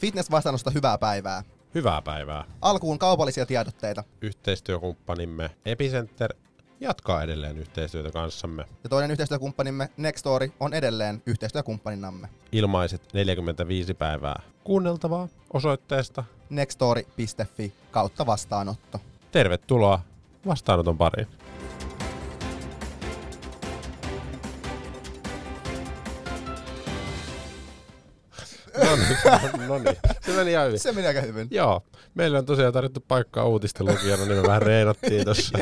Fitness-vastaanosta 0.00 0.70
hyvää 0.70 0.98
päivää. 0.98 1.42
Hyvää 1.74 2.02
päivää. 2.02 2.44
Alkuun 2.62 2.98
kaupallisia 2.98 3.46
tiedotteita. 3.46 4.04
Yhteistyökumppanimme 4.20 5.50
Epicenter 5.64 6.34
jatkaa 6.80 7.22
edelleen 7.22 7.58
yhteistyötä 7.58 8.10
kanssamme. 8.10 8.64
Ja 8.84 8.88
toinen 8.88 9.10
yhteistyökumppanimme 9.10 9.88
Nextory 9.96 10.52
on 10.60 10.74
edelleen 10.74 11.22
yhteistyökumppaninamme. 11.26 12.28
Ilmaiset 12.52 13.02
45 13.12 13.94
päivää 13.94 14.42
kuunneltavaa 14.64 15.28
osoitteesta. 15.52 16.24
nextory.fi 16.50 17.72
kautta 17.90 18.26
vastaanotto. 18.26 19.00
Tervetuloa 19.32 20.00
vastaanoton 20.46 20.98
pariin. 20.98 21.28
No 29.68 29.78
niin, 29.78 29.84
no. 29.84 29.92
Se 30.20 30.32
meni 30.32 30.50
ihan 30.50 30.66
hyvin. 30.66 30.78
Se 30.78 30.92
meni 30.92 31.06
aika 31.06 31.20
hyvin. 31.20 31.48
Joo, 31.50 31.82
meillä 32.14 32.38
on 32.38 32.46
tosiaan 32.46 32.72
tarjottu 32.72 33.04
paikkaa 33.08 33.44
uutisten 33.44 33.86
lukijana, 33.86 34.24
niin 34.24 34.36
me 34.36 34.42
vähän 34.42 34.62
reenattiin 34.62 35.24
tuossa. 35.24 35.58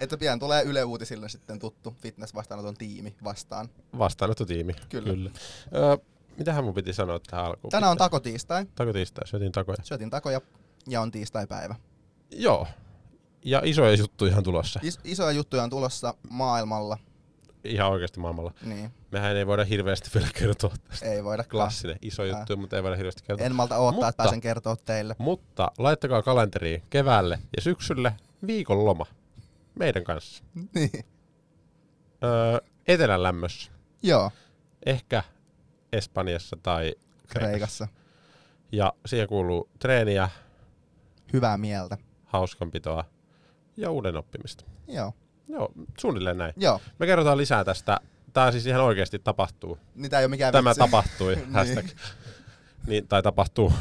Että 0.00 0.16
pian 0.16 0.38
tulee 0.38 0.62
Yle 0.62 0.84
Uutisille 0.84 1.28
sitten 1.28 1.58
tuttu 1.58 1.96
fitness-vastaanoton 2.02 2.74
tiimi 2.78 3.16
vastaan. 3.24 3.68
Vastaanottotiimi. 3.98 4.72
Kyllä. 4.88 5.08
Kyllä. 5.12 5.30
Öö, 5.74 5.96
mitähän 6.38 6.64
mun 6.64 6.74
piti 6.74 6.92
sanoa 6.92 7.20
tähän 7.30 7.44
alkuun? 7.46 7.70
Tänään 7.70 7.90
on 7.90 7.98
takotiistai. 7.98 8.66
Tako 8.74 8.92
tiistai, 8.92 9.26
syötiin 9.28 9.52
takoja. 9.52 9.76
Syötin 9.82 10.10
takoja 10.10 10.40
ja 10.88 11.00
on 11.00 11.10
tiistai-päivä. 11.10 11.74
Joo. 12.30 12.66
Ja 13.44 13.60
isoja 13.64 13.94
juttuja 13.94 14.36
on 14.36 14.42
tulossa. 14.44 14.80
Is- 14.82 15.00
isoja 15.04 15.30
juttuja 15.32 15.62
on 15.62 15.70
tulossa 15.70 16.14
maailmalla. 16.30 16.98
Ihan 17.68 17.90
oikeasti 17.90 18.20
maailmalla. 18.20 18.52
Niin, 18.62 18.90
Mehän 19.10 19.36
ei 19.36 19.46
voida 19.46 19.64
hirveästi 19.64 20.10
vielä 20.14 20.28
kertoa 20.38 20.74
tästä. 20.88 21.06
ei 21.06 21.24
voida 21.24 21.44
Klassinen, 21.44 21.96
iso 22.02 22.22
Ää. 22.22 22.28
juttu, 22.28 22.56
mutta 22.56 22.76
ei 22.76 22.82
voida 22.82 22.96
hirveästi 22.96 23.22
kertoa. 23.26 23.46
En 23.46 23.54
malta 23.54 23.76
odottaa, 23.78 23.92
Mutta- 23.92 24.08
että 24.08 24.22
pääsen 24.22 24.40
kertoa 24.40 24.76
teille. 24.76 25.16
Mutta 25.18 25.70
laittakaa 25.78 26.22
kalenteriin 26.22 26.82
keväälle 26.90 27.38
ja 27.56 27.62
syksylle 27.62 28.12
viikon 28.46 28.84
loma 28.84 29.06
meidän 29.74 30.04
kanssa. 30.04 30.44
Niin. 30.74 30.90
Öö, 32.24 32.58
etelän 32.88 33.22
lämmössä. 33.22 33.70
Joo, 34.02 34.30
Ehkä 34.86 35.22
Espanjassa 35.92 36.56
tai 36.62 36.94
Kreikassa. 37.26 37.48
Kreikassa. 37.48 37.88
Ja 38.72 38.92
siihen 39.06 39.28
kuuluu 39.28 39.68
treeniä, 39.78 40.28
Hyvää 41.32 41.58
mieltä. 41.58 41.98
hauskanpitoa 42.24 43.04
ja 43.76 43.90
uuden 43.90 44.16
oppimista. 44.16 44.64
Joo. 44.88 45.12
Joo, 45.48 45.72
suunnilleen 46.00 46.38
näin. 46.38 46.52
Joo, 46.56 46.80
Me 46.98 47.06
kerrotaan 47.06 47.38
lisää 47.38 47.64
tästä. 47.64 48.00
Tämä 48.32 48.52
siis 48.52 48.66
ihan 48.66 48.82
oikeasti 48.82 49.18
tapahtuu. 49.18 49.78
niin 49.94 50.10
tää 50.10 50.20
ei 50.20 50.24
ole 50.24 50.30
mikään 50.30 50.52
Tämä 50.52 50.70
vitsi. 50.70 50.78
tapahtui, 50.78 51.34
Niin. 51.36 51.52
hashtag. 51.52 51.86
Niin, 52.86 53.08
tai 53.08 53.22
tapahtuu 53.22 53.72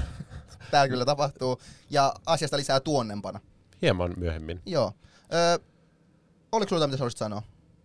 Tää 0.71 0.87
kyllä 0.87 1.05
tapahtuu. 1.05 1.61
Ja 1.89 2.13
asiasta 2.25 2.57
lisää 2.57 2.79
tuonnempana. 2.79 3.39
hieman 3.81 4.13
myöhemmin. 4.17 4.61
Joo. 4.65 4.91
Öö, 5.33 5.57
oliko 6.51 6.69
sulla 6.69 6.77
jotain, 6.79 6.89
mitä 6.89 6.99
haluaisit 6.99 7.17
sanoa? 7.19 7.41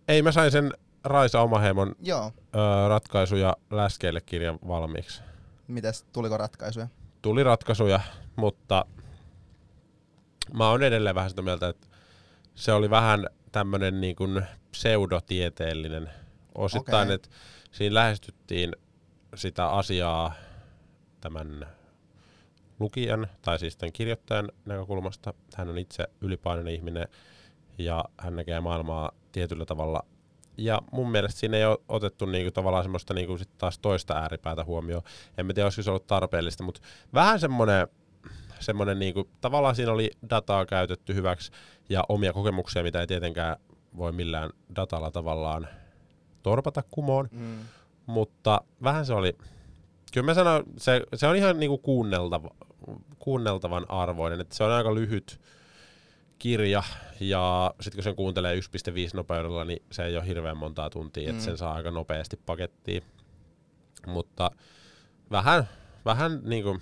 Ei, 0.07 0.21
mä 0.21 0.31
sain 0.31 0.51
sen 0.51 0.73
Raisa 1.03 1.41
Omaheimon 1.41 1.95
Joo. 1.99 2.31
öö, 2.55 2.87
ratkaisuja 2.87 3.55
läskeille 3.71 4.21
kirjan 4.21 4.59
valmiiksi. 4.67 5.21
Mites, 5.67 6.03
tuliko 6.13 6.37
ratkaisuja? 6.37 6.87
Tuli 7.21 7.43
ratkaisuja, 7.43 7.99
mutta 8.35 8.85
mä 10.53 10.69
oon 10.69 10.83
edelleen 10.83 11.15
vähän 11.15 11.29
sitä 11.29 11.41
mieltä, 11.41 11.67
että 11.69 11.87
se 12.55 12.71
oli 12.73 12.89
vähän 12.89 13.27
tämmönen 13.53 14.01
niin 14.01 14.15
kuin 14.15 14.45
pseudotieteellinen 14.71 16.09
osittain, 16.55 17.07
Okei. 17.07 17.15
että 17.15 17.29
siinä 17.71 17.93
lähestyttiin 17.93 18.75
sitä 19.35 19.67
asiaa 19.67 20.33
tämän 21.21 21.67
lukijan, 22.79 23.27
tai 23.41 23.59
siis 23.59 23.77
tämän 23.77 23.93
kirjoittajan 23.93 24.51
näkökulmasta. 24.65 25.33
Hän 25.55 25.69
on 25.69 25.77
itse 25.77 26.07
ylipainoinen 26.21 26.73
ihminen 26.73 27.07
ja 27.77 28.05
hän 28.17 28.35
näkee 28.35 28.59
maailmaa 28.59 29.11
tietyllä 29.31 29.65
tavalla. 29.65 30.05
Ja 30.57 30.81
mun 30.91 31.11
mielestä 31.11 31.39
siinä 31.39 31.57
ei 31.57 31.65
ole 31.65 31.77
otettu 31.89 32.25
niinku 32.25 32.51
tavallaan 32.51 32.83
semmoista 32.83 33.13
niinku 33.13 33.37
sit 33.37 33.57
taas 33.57 33.79
toista 33.79 34.13
ääripäätä 34.13 34.63
huomioon. 34.63 35.03
En 35.37 35.45
mä 35.45 35.53
tiedä, 35.53 35.65
olisiko 35.65 35.83
se 35.83 35.89
ollut 35.89 36.07
tarpeellista, 36.07 36.63
mutta 36.63 36.81
vähän 37.13 37.39
semmoinen 37.39 37.87
semmoinen 38.59 38.99
niinku, 38.99 39.29
tavallaan 39.41 39.75
siinä 39.75 39.91
oli 39.91 40.11
dataa 40.29 40.65
käytetty 40.65 41.13
hyväksi 41.15 41.51
ja 41.89 42.03
omia 42.09 42.33
kokemuksia, 42.33 42.83
mitä 42.83 42.99
ei 43.01 43.07
tietenkään 43.07 43.55
voi 43.97 44.11
millään 44.11 44.49
datalla 44.75 45.11
tavallaan 45.11 45.67
torpata 46.43 46.83
kumoon, 46.91 47.29
Mm. 47.31 47.59
mutta 48.05 48.61
vähän 48.83 49.05
se 49.05 49.13
oli, 49.13 49.37
kyllä 50.13 50.25
mä 50.25 50.33
sanon, 50.33 50.63
se, 50.77 51.01
se 51.15 51.27
on 51.27 51.35
ihan 51.35 51.59
niinku 51.59 51.77
kuunneltava, 51.77 52.49
kuunneltavan 53.19 53.85
arvoinen, 53.91 54.41
että 54.41 54.55
se 54.55 54.63
on 54.63 54.71
aika 54.71 54.95
lyhyt 54.95 55.41
kirja 56.39 56.83
ja 57.19 57.73
sitten 57.81 57.97
kun 57.97 58.03
sen 58.03 58.15
kuuntelee 58.15 58.55
1.5 58.55 58.61
nopeudella, 59.13 59.65
niin 59.65 59.83
se 59.91 60.05
ei 60.05 60.17
ole 60.17 60.27
hirveän 60.27 60.57
montaa 60.57 60.89
tuntia, 60.89 61.29
että 61.29 61.41
Mm. 61.41 61.45
sen 61.45 61.57
saa 61.57 61.73
aika 61.73 61.91
nopeasti 61.91 62.37
pakettiin, 62.45 63.03
mutta 64.07 64.51
vähän, 65.31 65.67
vähän 66.05 66.39
niinku, 66.43 66.79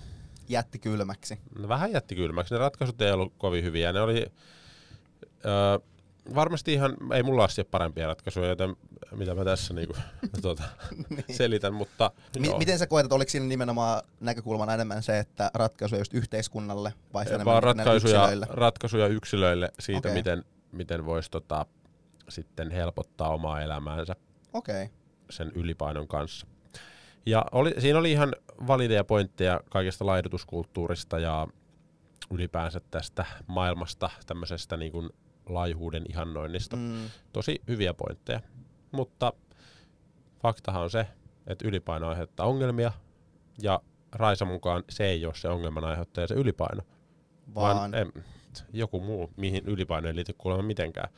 Jätti 0.48 0.78
kylmäksi. 0.78 1.38
No, 1.58 1.68
vähän 1.68 1.92
jätti 1.92 2.14
kylmäksi. 2.14 2.54
Ne 2.54 2.58
ratkaisut 2.58 3.02
ei 3.02 3.12
ollut 3.12 3.32
kovin 3.38 3.64
hyviä. 3.64 3.92
Ne 3.92 4.00
oli 4.00 4.26
öö, 5.44 5.78
varmasti 6.34 6.72
ihan, 6.72 6.96
ei 7.14 7.22
mulla 7.22 7.42
ole 7.42 7.64
parempia 7.64 8.06
ratkaisuja, 8.06 8.48
joten 8.48 8.76
mitä 9.16 9.34
mä 9.34 9.44
tässä 9.44 9.74
niinku, 9.74 9.96
tuota, 10.42 10.62
selitän, 11.30 11.74
mutta 11.74 12.10
joo. 12.36 12.58
miten 12.58 12.78
sä 12.78 12.86
koet, 12.86 13.04
että 13.04 13.14
oliko 13.14 13.30
siinä 13.30 13.46
nimenomaan 13.46 14.02
näkökulmana 14.20 14.74
enemmän 14.74 15.02
se, 15.02 15.18
että 15.18 15.50
ratkaisuja 15.54 16.00
just 16.00 16.14
yhteiskunnalle 16.14 16.94
vai 17.14 17.24
se 17.24 17.34
enemmän 17.34 17.52
vaan 17.52 17.62
näille 17.62 17.82
ratkaisuja, 17.84 18.14
yksilöille? 18.14 18.46
ratkaisuja 18.50 19.06
yksilöille 19.06 19.72
siitä, 19.80 19.98
okay. 19.98 20.12
miten, 20.12 20.44
miten 20.72 21.06
voisi 21.06 21.30
tota, 21.30 21.66
sitten 22.28 22.70
helpottaa 22.70 23.28
omaa 23.28 23.62
elämäänsä. 23.62 24.16
Okay. 24.52 24.88
sen 25.30 25.52
ylipainon 25.54 26.08
kanssa. 26.08 26.46
Ja 27.26 27.44
oli, 27.52 27.74
siinä 27.78 27.98
oli 27.98 28.12
ihan 28.12 28.36
valideja 28.66 29.04
pointteja 29.04 29.60
kaikesta 29.70 30.06
laidutuskulttuurista 30.06 31.18
ja 31.18 31.48
ylipäänsä 32.30 32.80
tästä 32.90 33.24
maailmasta, 33.46 34.10
tämmöisestä 34.26 34.76
niin 34.76 34.92
kuin 34.92 35.10
laihuuden 35.48 36.04
ihannoinnista. 36.08 36.76
Mm. 36.76 37.10
Tosi 37.32 37.62
hyviä 37.68 37.94
pointteja. 37.94 38.40
Mutta 38.92 39.32
faktahan 40.42 40.82
on 40.82 40.90
se, 40.90 41.06
että 41.46 41.68
ylipaino 41.68 42.08
aiheuttaa 42.08 42.46
ongelmia 42.46 42.92
ja 43.62 43.80
Raisa 44.12 44.44
mukaan 44.44 44.84
se 44.90 45.04
ei 45.04 45.26
ole 45.26 45.34
se 45.34 45.48
ongelman 45.48 45.84
aiheuttaja 45.84 46.26
se 46.26 46.34
ylipaino, 46.34 46.82
Vaan, 47.54 47.76
vaan 47.76 47.94
em, 47.94 48.12
joku 48.72 49.00
muu, 49.00 49.30
mihin 49.36 49.64
ylipaino 49.66 50.08
ei 50.08 50.14
liity 50.14 50.32
kuulemma 50.38 50.62
mitenkään. 50.66 51.12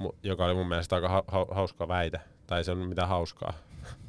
Mu- 0.00 0.16
joka 0.22 0.44
oli 0.44 0.54
mun 0.54 0.68
mielestä 0.68 0.94
aika 0.96 1.08
ha- 1.08 1.24
ha- 1.26 1.46
hauska 1.50 1.88
väite. 1.88 2.20
Tai 2.46 2.64
se 2.64 2.72
on 2.72 2.78
mitään 2.78 3.08
hauskaa. 3.08 3.52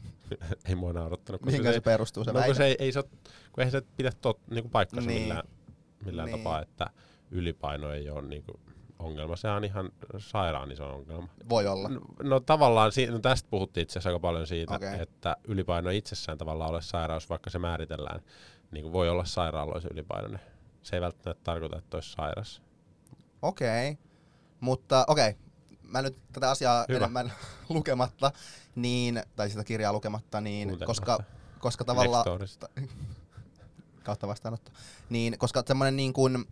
ei 0.70 0.76
mua 0.76 0.94
naurattanut. 0.94 1.42
mihinkä 1.46 1.74
se 1.74 1.82
perustuu 1.82 2.24
se 2.24 2.30
no, 2.32 2.34
kun 2.34 2.40
väite? 2.42 2.54
se 2.54 2.66
ei, 2.66 2.76
ei 2.80 2.92
se, 2.92 3.04
kun 3.04 3.14
eihän 3.58 3.72
se 3.72 3.82
pidä 3.98 4.12
tot, 4.22 4.40
niinku 4.50 4.70
paikkansa 4.70 5.10
Niin. 5.10 5.22
millään, 5.22 5.48
millään 6.06 6.30
Niin. 6.30 6.38
tapaa, 6.40 6.62
että 6.62 6.88
ylipaino 7.32 7.92
ei 7.92 8.10
ole 8.10 8.22
niinku 8.22 8.60
ongelma. 9.00 9.36
Se 9.36 9.48
on 9.50 9.64
ihan 9.64 9.90
sairaan 10.18 10.72
iso 10.72 10.90
ongelma. 10.96 11.28
Voi 11.50 11.68
olla. 11.68 11.90
No, 11.90 12.02
no 12.24 12.40
tavallaan, 12.40 12.92
si- 12.92 13.06
no 13.08 13.20
tästä 13.20 13.50
puhuttiin 13.50 13.82
itse 13.82 13.94
asiassa 13.94 14.10
aika 14.10 14.20
paljon 14.20 14.48
siitä, 14.48 14.76
Okei. 14.76 15.02
että 15.02 15.38
ylipaino 15.48 15.90
itsessään 15.90 16.38
tavallaan 16.38 16.70
ole 16.70 16.82
sairaus, 16.82 17.30
vaikka 17.30 17.50
se 17.50 17.60
määritellään. 17.60 18.22
Niin 18.72 18.84
kuin 18.84 18.94
voi 18.94 19.10
olla 19.10 19.26
sairaaloisen 19.26 19.92
ylipainoinen. 19.94 20.40
Se 20.82 20.96
ei 20.96 21.02
välttämättä 21.02 21.44
tarkoita, 21.44 21.78
että 21.78 21.98
olisi 21.98 22.12
sairas. 22.12 22.62
Okei. 23.42 23.92
Okay. 23.92 24.04
Mutta 24.60 25.06
okei, 25.08 25.30
okay. 25.30 25.42
mä 25.82 26.02
nyt 26.02 26.18
tätä 26.34 26.50
asiaa 26.52 26.86
Hyvä. 26.90 26.98
enemmän 26.98 27.34
lukematta, 27.70 28.32
niin, 28.76 29.24
tai 29.36 29.50
sitä 29.50 29.64
kirjaa 29.64 29.94
lukematta, 29.94 30.42
niin, 30.42 30.78
koska, 30.86 31.24
koska 31.60 31.84
tavallaan. 31.86 32.26
kautta 34.04 34.28
vastaanotto, 34.28 34.72
niin 35.10 35.38
koska 35.38 35.64
semmoinen 35.68 35.96
niin 35.96 36.14
kuin, 36.14 36.46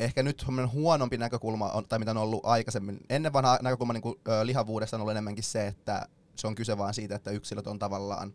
ehkä 0.00 0.22
nyt 0.22 0.40
semmoinen 0.40 0.72
huonompi 0.72 1.18
näkökulma, 1.18 1.70
on, 1.70 1.84
tai 1.88 1.98
mitä 1.98 2.10
on 2.10 2.16
ollut 2.16 2.46
aikaisemmin, 2.46 3.00
ennen 3.10 3.32
vanha 3.32 3.58
näkökulma 3.62 3.92
niin 3.92 4.02
kuin, 4.02 4.20
ö, 4.28 4.46
lihavuudessa 4.46 4.96
on 4.96 5.00
ollut 5.00 5.10
enemmänkin 5.10 5.44
se, 5.44 5.66
että 5.66 6.08
se 6.36 6.46
on 6.46 6.54
kyse 6.54 6.78
vaan 6.78 6.94
siitä, 6.94 7.14
että 7.14 7.30
yksilöt 7.30 7.66
on 7.66 7.78
tavallaan, 7.78 8.34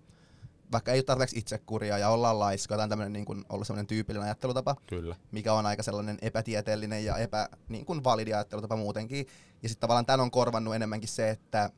vaikka 0.71 0.91
ei 0.91 0.97
ole 0.97 1.03
tarpeeksi 1.03 1.39
itsekuria 1.39 1.97
ja 1.97 2.09
ollaan 2.09 2.39
laiskoja, 2.39 2.77
tai 2.77 2.83
on 2.83 2.89
tämmöinen 2.89 3.13
niin 3.13 3.25
kuin, 3.25 3.45
ollut 3.49 3.67
semmoinen 3.67 3.87
tyypillinen 3.87 4.25
ajattelutapa, 4.25 4.75
Kyllä. 4.87 5.15
mikä 5.31 5.53
on 5.53 5.65
aika 5.65 5.83
sellainen 5.83 6.17
epätieteellinen 6.21 7.05
ja 7.05 7.17
epä, 7.17 7.49
niin 7.69 7.85
kuin 7.85 8.03
validi 8.03 8.33
ajattelutapa 8.33 8.75
muutenkin. 8.75 9.27
Ja 9.63 9.69
sitten 9.69 9.81
tavallaan 9.81 10.05
tämän 10.05 10.19
on 10.19 10.31
korvannut 10.31 10.75
enemmänkin 10.75 11.09
se, 11.09 11.29
että 11.29 11.69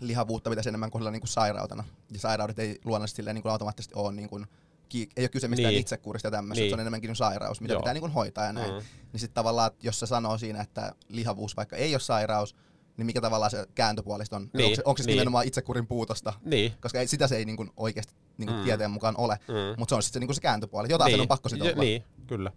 lihavuutta 0.00 0.50
pitäisi 0.50 0.68
enemmän 0.68 0.90
kohdella 0.90 1.10
niin 1.10 1.20
kuin 1.20 1.28
sairautena. 1.28 1.84
Ja 2.10 2.18
sairaudet 2.18 2.58
ei 2.58 2.80
luonnollisesti 2.84 3.22
niin 3.22 3.42
kuin 3.42 3.52
automaattisesti 3.52 3.94
ole 3.94 4.12
niin 4.12 4.28
kuin, 4.28 4.46
ki- 4.88 5.08
ei 5.16 5.22
ole 5.22 5.28
kyse 5.28 5.48
mistään 5.48 5.64
Niin. 5.68 5.74
niin. 5.74 5.80
itsekuurista 5.80 6.26
ja 6.26 6.32
tämmöistä, 6.32 6.60
Niin. 6.62 6.70
se 6.70 6.74
on 6.74 6.80
enemmänkin 6.80 7.08
niin 7.08 7.16
sairaus, 7.16 7.60
mitä 7.60 7.74
Joo. 7.74 7.80
pitää 7.80 7.94
niin 7.94 8.00
kuin 8.00 8.12
hoitaa 8.12 8.44
ja 8.44 8.52
näin. 8.52 8.72
Mm. 8.74 8.80
Niin 9.12 9.20
sitten 9.20 9.34
tavallaan, 9.34 9.70
jos 9.82 10.00
se 10.00 10.06
sanoo 10.06 10.38
siinä, 10.38 10.60
että 10.60 10.92
lihavuus 11.08 11.56
vaikka 11.56 11.76
ei 11.76 11.94
ole 11.94 12.00
sairaus, 12.00 12.56
niin 12.96 13.06
mikä 13.06 13.20
tavallaan 13.20 13.50
se 13.50 13.66
kääntöpuolista 13.74 14.36
on? 14.36 14.50
Niin, 14.52 14.64
onko, 14.64 14.76
se, 14.76 14.82
onko 14.84 14.98
se 14.98 15.06
niin. 15.06 15.14
nimenomaan 15.16 15.46
itsekurin 15.46 15.86
puutosta? 15.86 16.32
Niin. 16.44 16.72
Koska 16.80 17.00
ei, 17.00 17.06
sitä 17.06 17.28
se 17.28 17.36
ei 17.36 17.44
niin 17.44 17.56
kuin 17.56 17.70
oikeasti 17.76 18.12
niin 18.38 18.46
kuin 18.48 18.58
Mm. 18.58 18.64
tieteen 18.64 18.90
mukaan 18.90 19.14
ole, 19.18 19.38
Mm. 19.48 19.54
mutta 19.78 19.92
se 19.92 19.94
on 19.96 20.02
sitten 20.02 20.12
se, 20.14 20.20
niin 20.20 20.28
kuin 20.28 20.34
se 20.34 20.40
kääntöpuoli. 20.40 20.88
Jotain 20.90 21.10
sen 21.12 21.20
on 21.20 21.28
pakko 21.28 21.48
sitten 21.48 21.72
olla. 21.72 21.82
Niin, 21.82 22.04
kyllä. 22.26 22.52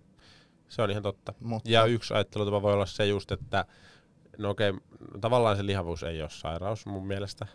Se 0.70 0.82
on 0.82 0.92
ihan 0.92 1.04
totta. 1.04 1.34
Mutta, 1.44 1.70
Ja 1.70 1.86
yksi 1.86 2.14
ajattelutapa 2.14 2.62
voi 2.62 2.74
olla 2.74 2.86
se 2.86 3.06
just, 3.06 3.32
että 3.32 3.66
no 4.38 4.50
okei, 4.50 4.74
tavallaan 5.22 5.58
se 5.58 5.66
lihavuus 5.66 6.04
ei 6.04 6.22
ole 6.22 6.30
sairaus 6.30 6.86
mun 6.86 7.08
mielestä, 7.08 7.48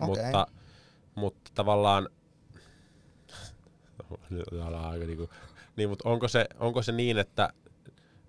Okei. 0.00 0.24
mutta, 0.24 0.46
mutta 1.14 1.50
tavallaan 1.54 2.08
Aika 4.90 5.06
niinku, 5.06 5.30
niin, 5.76 5.88
mutta 5.88 6.08
onko 6.08 6.28
se, 6.28 6.46
onko 6.58 6.82
se 6.82 6.92
niin, 6.92 7.18
että 7.18 7.52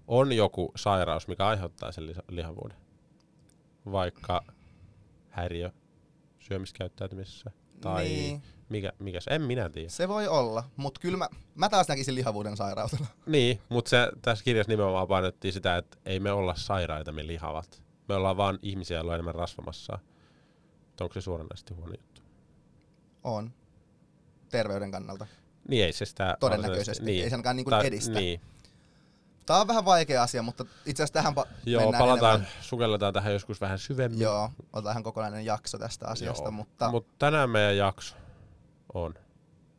on 0.07 0.31
joku 0.31 0.71
sairaus, 0.75 1.27
mikä 1.27 1.47
aiheuttaa 1.47 1.91
sen 1.91 2.15
lihavuuden? 2.29 2.77
Vaikka 3.91 4.43
häiriö 5.29 5.71
syömiskäyttäytymisessä 6.39 7.51
tai 7.81 8.03
Niin. 8.03 8.41
mikä, 8.69 8.91
mikä 8.99 9.19
se, 9.19 9.31
en 9.31 9.41
minä 9.41 9.69
tiedä. 9.69 9.89
Se 9.89 10.07
voi 10.07 10.27
olla, 10.27 10.63
mutta 10.77 10.99
kyllä 10.99 11.17
mä, 11.17 11.27
mä 11.55 11.69
taas 11.69 11.87
näkisin 11.87 12.15
lihavuuden 12.15 12.57
sairautena. 12.57 13.05
Niin, 13.25 13.59
mutta 13.69 13.89
se, 13.89 14.11
tässä 14.21 14.43
kirjassa 14.43 14.71
nimenomaan 14.71 15.07
painottiin 15.07 15.53
sitä, 15.53 15.77
että 15.77 15.97
ei 16.05 16.19
me 16.19 16.31
olla 16.31 16.55
sairaita, 16.55 17.11
me 17.11 17.27
lihavat. 17.27 17.83
Me 18.07 18.15
ollaan 18.15 18.37
vaan 18.37 18.59
ihmisiä, 18.61 18.97
joilla 18.97 19.11
on 19.11 19.15
enemmän 19.15 19.35
rasvamassaa. 19.35 19.99
Mutta 20.85 21.03
Onko 21.03 21.13
se 21.13 21.21
suoranaisesti 21.21 21.73
huono 21.73 21.93
juttu? 21.93 22.21
On. 23.23 23.51
Terveyden 24.49 24.91
kannalta. 24.91 25.27
Niin 25.67 25.85
ei 25.85 25.93
se 25.93 26.05
sitä... 26.05 26.37
Todennäköisesti. 26.39 27.05
Niin. 27.05 27.23
Ei 27.23 27.29
se 27.29 27.35
ainakaan 27.35 27.55
niin 27.55 27.65
kuin 27.65 27.71
Tai- 27.71 27.87
edistä. 27.87 28.19
Niin. 28.19 28.41
Tää 29.45 29.61
on 29.61 29.67
vähän 29.67 29.85
vaikea 29.85 30.23
asia, 30.23 30.41
mutta 30.41 30.65
itse 30.85 31.03
asiassa 31.03 31.13
tähän 31.13 31.33
pa- 31.33 31.47
Joo, 31.65 31.91
palataan, 31.91 32.35
enemmän. 32.35 32.51
sukelletaan 32.61 33.13
tähän 33.13 33.33
joskus 33.33 33.61
vähän 33.61 33.79
syvemmin. 33.79 34.19
Joo, 34.19 34.51
otetaan 34.73 34.93
ihan 34.93 35.03
kokonainen 35.03 35.45
jakso 35.45 35.77
tästä 35.77 36.07
asiasta, 36.07 36.43
Joo. 36.43 36.51
mutta 36.51 36.89
Mut 36.89 37.07
tänään 37.19 37.49
meidän 37.49 37.77
jakso 37.77 38.15
on. 38.93 39.13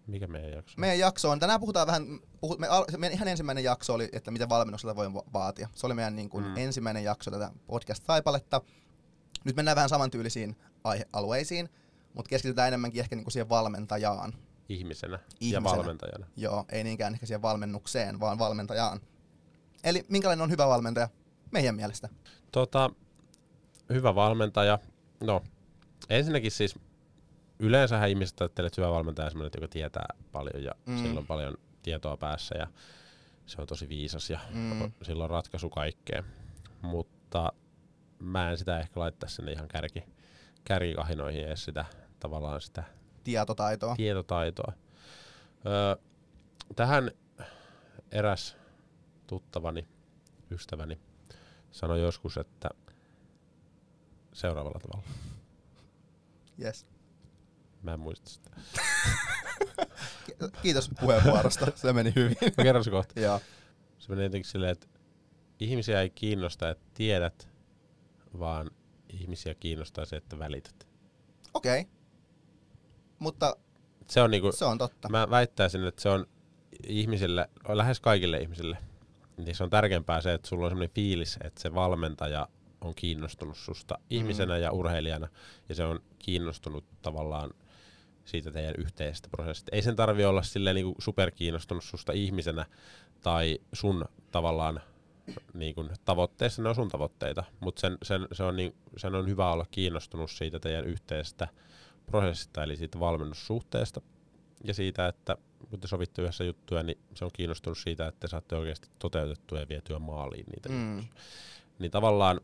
Mikä 0.07 0.27
meidän 0.27 0.53
jakso? 0.53 0.75
on? 0.77 0.81
meidän 0.81 0.99
jakso 0.99 1.31
on, 1.31 1.41
tänään 1.41 1.61
puhutaan 1.61 1.87
vähän, 1.87 2.21
puhu, 2.41 2.57
me, 2.59 2.69
meidän 2.97 3.15
ihan 3.15 3.29
ensimmäinen 3.29 3.65
jakso 3.65 3.95
oli, 3.95 4.09
että 4.13 4.31
miten 4.31 4.49
valmennuksella 4.49 4.97
voi 4.97 5.15
va- 5.15 5.25
vaatia. 5.33 5.69
Se 5.75 5.87
oli 5.87 5.95
meidän 5.95 6.17
niin 6.17 6.29
kuin, 6.31 6.45
mm. 6.45 6.57
ensimmäinen 6.57 7.05
jakso 7.05 7.31
tätä 7.31 7.51
podcast-taipaletta. 7.67 8.61
Nyt 9.45 9.57
mennään 9.57 9.77
vähän 9.77 9.89
samantyylisiin 9.89 10.57
aihealueisiin, 10.85 11.69
mutta 12.15 12.29
keskitytään 12.29 12.69
enemmänkin 12.69 13.01
ehkä 13.01 13.17
niin 13.17 13.25
kuin 13.25 13.33
siihen 13.33 13.49
valmentajaan. 13.49 14.33
Ihmisenä, 14.69 15.17
ja 15.17 15.21
Ihmisenä. 15.41 15.65
valmentajana. 15.77 16.27
Joo, 16.37 16.65
ei 16.73 16.85
niinkään 16.85 17.15
ehkä 17.15 17.27
siihen 17.27 17.43
valmennukseen, 17.43 18.21
vaan 18.21 18.39
valmentajaan. 18.39 19.01
Eli 19.85 20.05
minkälainen 20.09 20.43
on 20.43 20.51
hyvä 20.51 20.69
valmentaja 20.69 21.09
meidän 21.51 21.75
mielestä? 21.75 22.09
Tota, 22.53 22.91
hyvä 23.93 24.15
valmentaja. 24.15 24.79
No, 25.21 25.43
ensinnäkin 26.11 26.51
siis 26.51 26.75
yleensähän 27.59 28.09
ihmiset 28.09 28.41
ajattelee, 28.41 28.67
että 28.67 28.83
hyvä 28.83 28.93
valmentaja 28.93 29.27
on 29.27 29.31
sellainen, 29.33 29.53
joka 29.57 29.69
tietää 29.69 30.07
paljon 30.33 30.65
ja 30.65 30.73
Mm. 30.87 30.99
sillä 30.99 31.21
on 31.21 31.27
paljon 31.27 31.55
tietoa 31.83 32.17
päässä 32.17 32.55
ja 32.59 32.67
se 33.47 33.61
on 33.61 33.67
tosi 33.67 33.89
viisas 33.89 34.31
ja 34.31 34.41
Mm. 34.51 34.93
sillä 35.03 35.25
on 35.25 35.31
ratkaisu 35.31 35.71
kaikkeen. 35.71 36.25
Mutta 36.83 37.53
mä 38.19 38.51
en 38.51 38.59
sitä 38.59 38.79
ehkä 38.81 39.01
laittaisi 39.01 39.35
sinne 39.35 39.53
ihan 39.53 39.69
kärki, 39.69 40.05
kärkikahinoihin 40.65 41.45
edes 41.47 41.65
sitä 41.65 41.85
tavallaan 42.21 42.61
sitä 42.61 42.85
Tietotaitoa. 43.25 43.97
tietotaitoa. 43.97 44.73
Öö, 45.67 45.97
tähän 46.77 47.11
eräs 48.13 48.57
tuttavani, 49.27 49.89
ystäväni, 50.51 51.01
sanoi 51.71 52.01
joskus, 52.01 52.37
että 52.37 52.69
seuraavalla 54.33 54.79
tavalla. 54.79 55.09
Yes. 56.63 56.87
Mä 57.83 57.95
en 57.95 58.01
muista 58.01 58.31
sitä. 58.31 58.51
Ki- 60.27 60.37
Kiitos 60.63 60.91
puheenvuorosta, 61.01 61.67
se 61.75 61.93
meni 61.93 62.13
hyvin. 62.17 62.37
Mä 62.59 62.65
kerron 62.65 62.85
se 62.85 62.91
kohta. 62.91 63.21
Joo. 63.21 63.41
Se 63.99 64.09
menee 64.09 64.25
jotenkin 64.25 64.51
silleen, 64.51 64.73
että 64.73 64.87
ihmisiä 65.61 66.01
ei 66.01 66.11
kiinnosta, 66.11 66.71
että 66.71 66.85
tiedät, 66.95 67.49
vaan 68.39 68.71
ihmisiä 69.09 69.55
kiinnostaa 69.55 70.05
se, 70.05 70.17
että 70.17 70.39
välität. 70.39 70.89
Okei. 71.55 71.81
Okay. 71.81 71.93
Mutta 73.25 73.57
Se 74.09 74.23
on 74.23 74.31
niinku, 74.31 74.53
se 74.53 74.65
on 74.65 74.79
totta. 74.79 75.09
Mä 75.09 75.31
väittäisin, 75.31 75.85
että 75.85 76.03
se 76.03 76.09
on 76.09 76.27
ihmisille, 76.87 77.49
lähes 77.69 78.01
kaikille 78.01 78.39
ihmisille, 78.39 78.79
niin 79.37 79.55
se 79.55 79.65
on 79.65 79.71
tärkeämpää 79.71 80.21
se, 80.21 80.35
että 80.35 80.49
sulla 80.49 80.65
on 80.65 80.71
semmoinen 80.71 80.95
fiilis, 80.95 81.39
että 81.45 81.61
se 81.61 81.75
valmentaja 81.75 82.49
on 82.81 82.95
kiinnostunut 82.95 83.57
susta 83.57 83.99
ihmisenä 84.11 84.57
ja 84.57 84.73
urheilijana, 84.73 85.29
ja 85.69 85.75
se 85.75 85.85
on 85.85 86.01
kiinnostunut 86.19 86.85
tavallaan 87.03 87.51
siitä 88.25 88.51
teidän 88.51 88.75
yhteisestä 88.79 89.29
prosessista. 89.29 89.71
Ei 89.73 89.83
sen 89.83 89.97
tarvi 89.97 90.25
olla 90.25 90.43
silleen 90.43 90.77
niin 90.77 90.95
superkiinnostunut 90.99 91.85
susta 91.85 92.13
ihmisenä 92.13 92.67
tai 93.21 93.59
sun 93.73 94.05
tavallaan 94.31 94.81
niin 95.55 95.75
kuin 95.75 95.91
tavoitteissa, 96.05 96.63
ne 96.63 96.69
on 96.69 96.75
sun 96.75 96.89
tavoitteita, 96.89 97.45
mutta 97.61 97.81
sen, 97.81 97.99
sen, 98.03 98.29
se 98.33 98.43
on 98.43 98.57
niin, 98.57 98.75
sen 98.97 99.15
on 99.15 99.29
hyvä 99.29 99.53
olla 99.53 99.67
kiinnostunut 99.71 100.31
siitä 100.31 100.61
teidän 100.61 100.85
yhteisestä 100.85 101.49
prosessista, 102.07 102.63
eli 102.63 102.77
siitä 102.77 103.01
valmennussuhteesta 103.01 104.01
ja 104.65 104.75
siitä, 104.75 105.09
että 105.09 105.37
kun 105.71 105.81
te 105.81 105.89
sovitte 105.89 106.23
yhdessä 106.23 106.45
juttuja, 106.45 106.83
niin 106.83 106.99
se 107.15 107.25
on 107.25 107.31
kiinnostunut 107.33 107.79
siitä, 107.79 108.07
että 108.09 108.21
te 108.21 108.29
saatte 108.29 108.57
oikeasti 108.57 108.89
toteutettua 108.99 109.61
ja 109.61 109.69
vietyä 109.69 109.99
maaliin 109.99 110.47
niitä 110.47 110.69
Mm. 110.69 110.97
juttuja. 110.97 111.23
Niin 111.79 111.91
tavallaan 111.91 112.41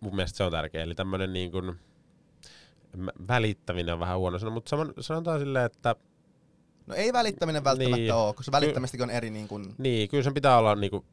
mun 0.00 0.16
mielestä 0.16 0.36
se 0.36 0.44
on 0.44 0.52
tärkeä, 0.52 0.82
eli 0.82 0.94
tämmöinen 0.94 1.32
niin 1.32 1.50
kuin 1.52 1.76
välittäminen 3.28 3.94
on 3.94 4.00
vähän 4.00 4.18
huono 4.18 4.38
sana, 4.38 4.52
mutta 4.52 4.68
saman, 4.68 4.94
sanotaan 5.00 5.40
silleen, 5.40 5.66
että 5.66 5.96
No 6.86 6.94
ei 6.94 7.12
välittäminen 7.12 7.64
välttämättä 7.64 7.96
Niin. 7.96 8.14
ole, 8.14 8.34
koska 8.34 8.52
välittämistäkin 8.52 9.04
on 9.04 9.10
eri 9.10 9.30
niin 9.30 9.48
kuin, 9.48 9.74
Niin, 9.78 10.08
kyllä 10.08 10.22
sen 10.24 10.34
pitää 10.34 10.58
olla 10.58 10.74
niinku, 10.74 11.04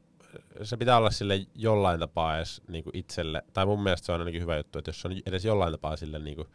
se 0.62 0.76
pitää 0.76 0.96
olla 0.96 1.10
sille 1.10 1.46
jollain 1.54 2.00
tapaa 2.00 2.36
edes 2.36 2.62
niinku 2.68 2.90
itselle, 2.94 3.42
tai 3.52 3.66
mun 3.66 3.82
mielestä 3.82 4.06
se 4.06 4.12
on 4.12 4.20
ainakin 4.20 4.42
hyvä 4.42 4.56
juttu, 4.56 4.78
että 4.78 4.88
jos 4.88 5.00
se 5.00 5.08
on 5.08 5.16
edes 5.26 5.44
jollain 5.44 5.72
tapaa 5.72 5.96
sille 5.96 6.18
niinku, 6.18 6.42
no 6.42 6.48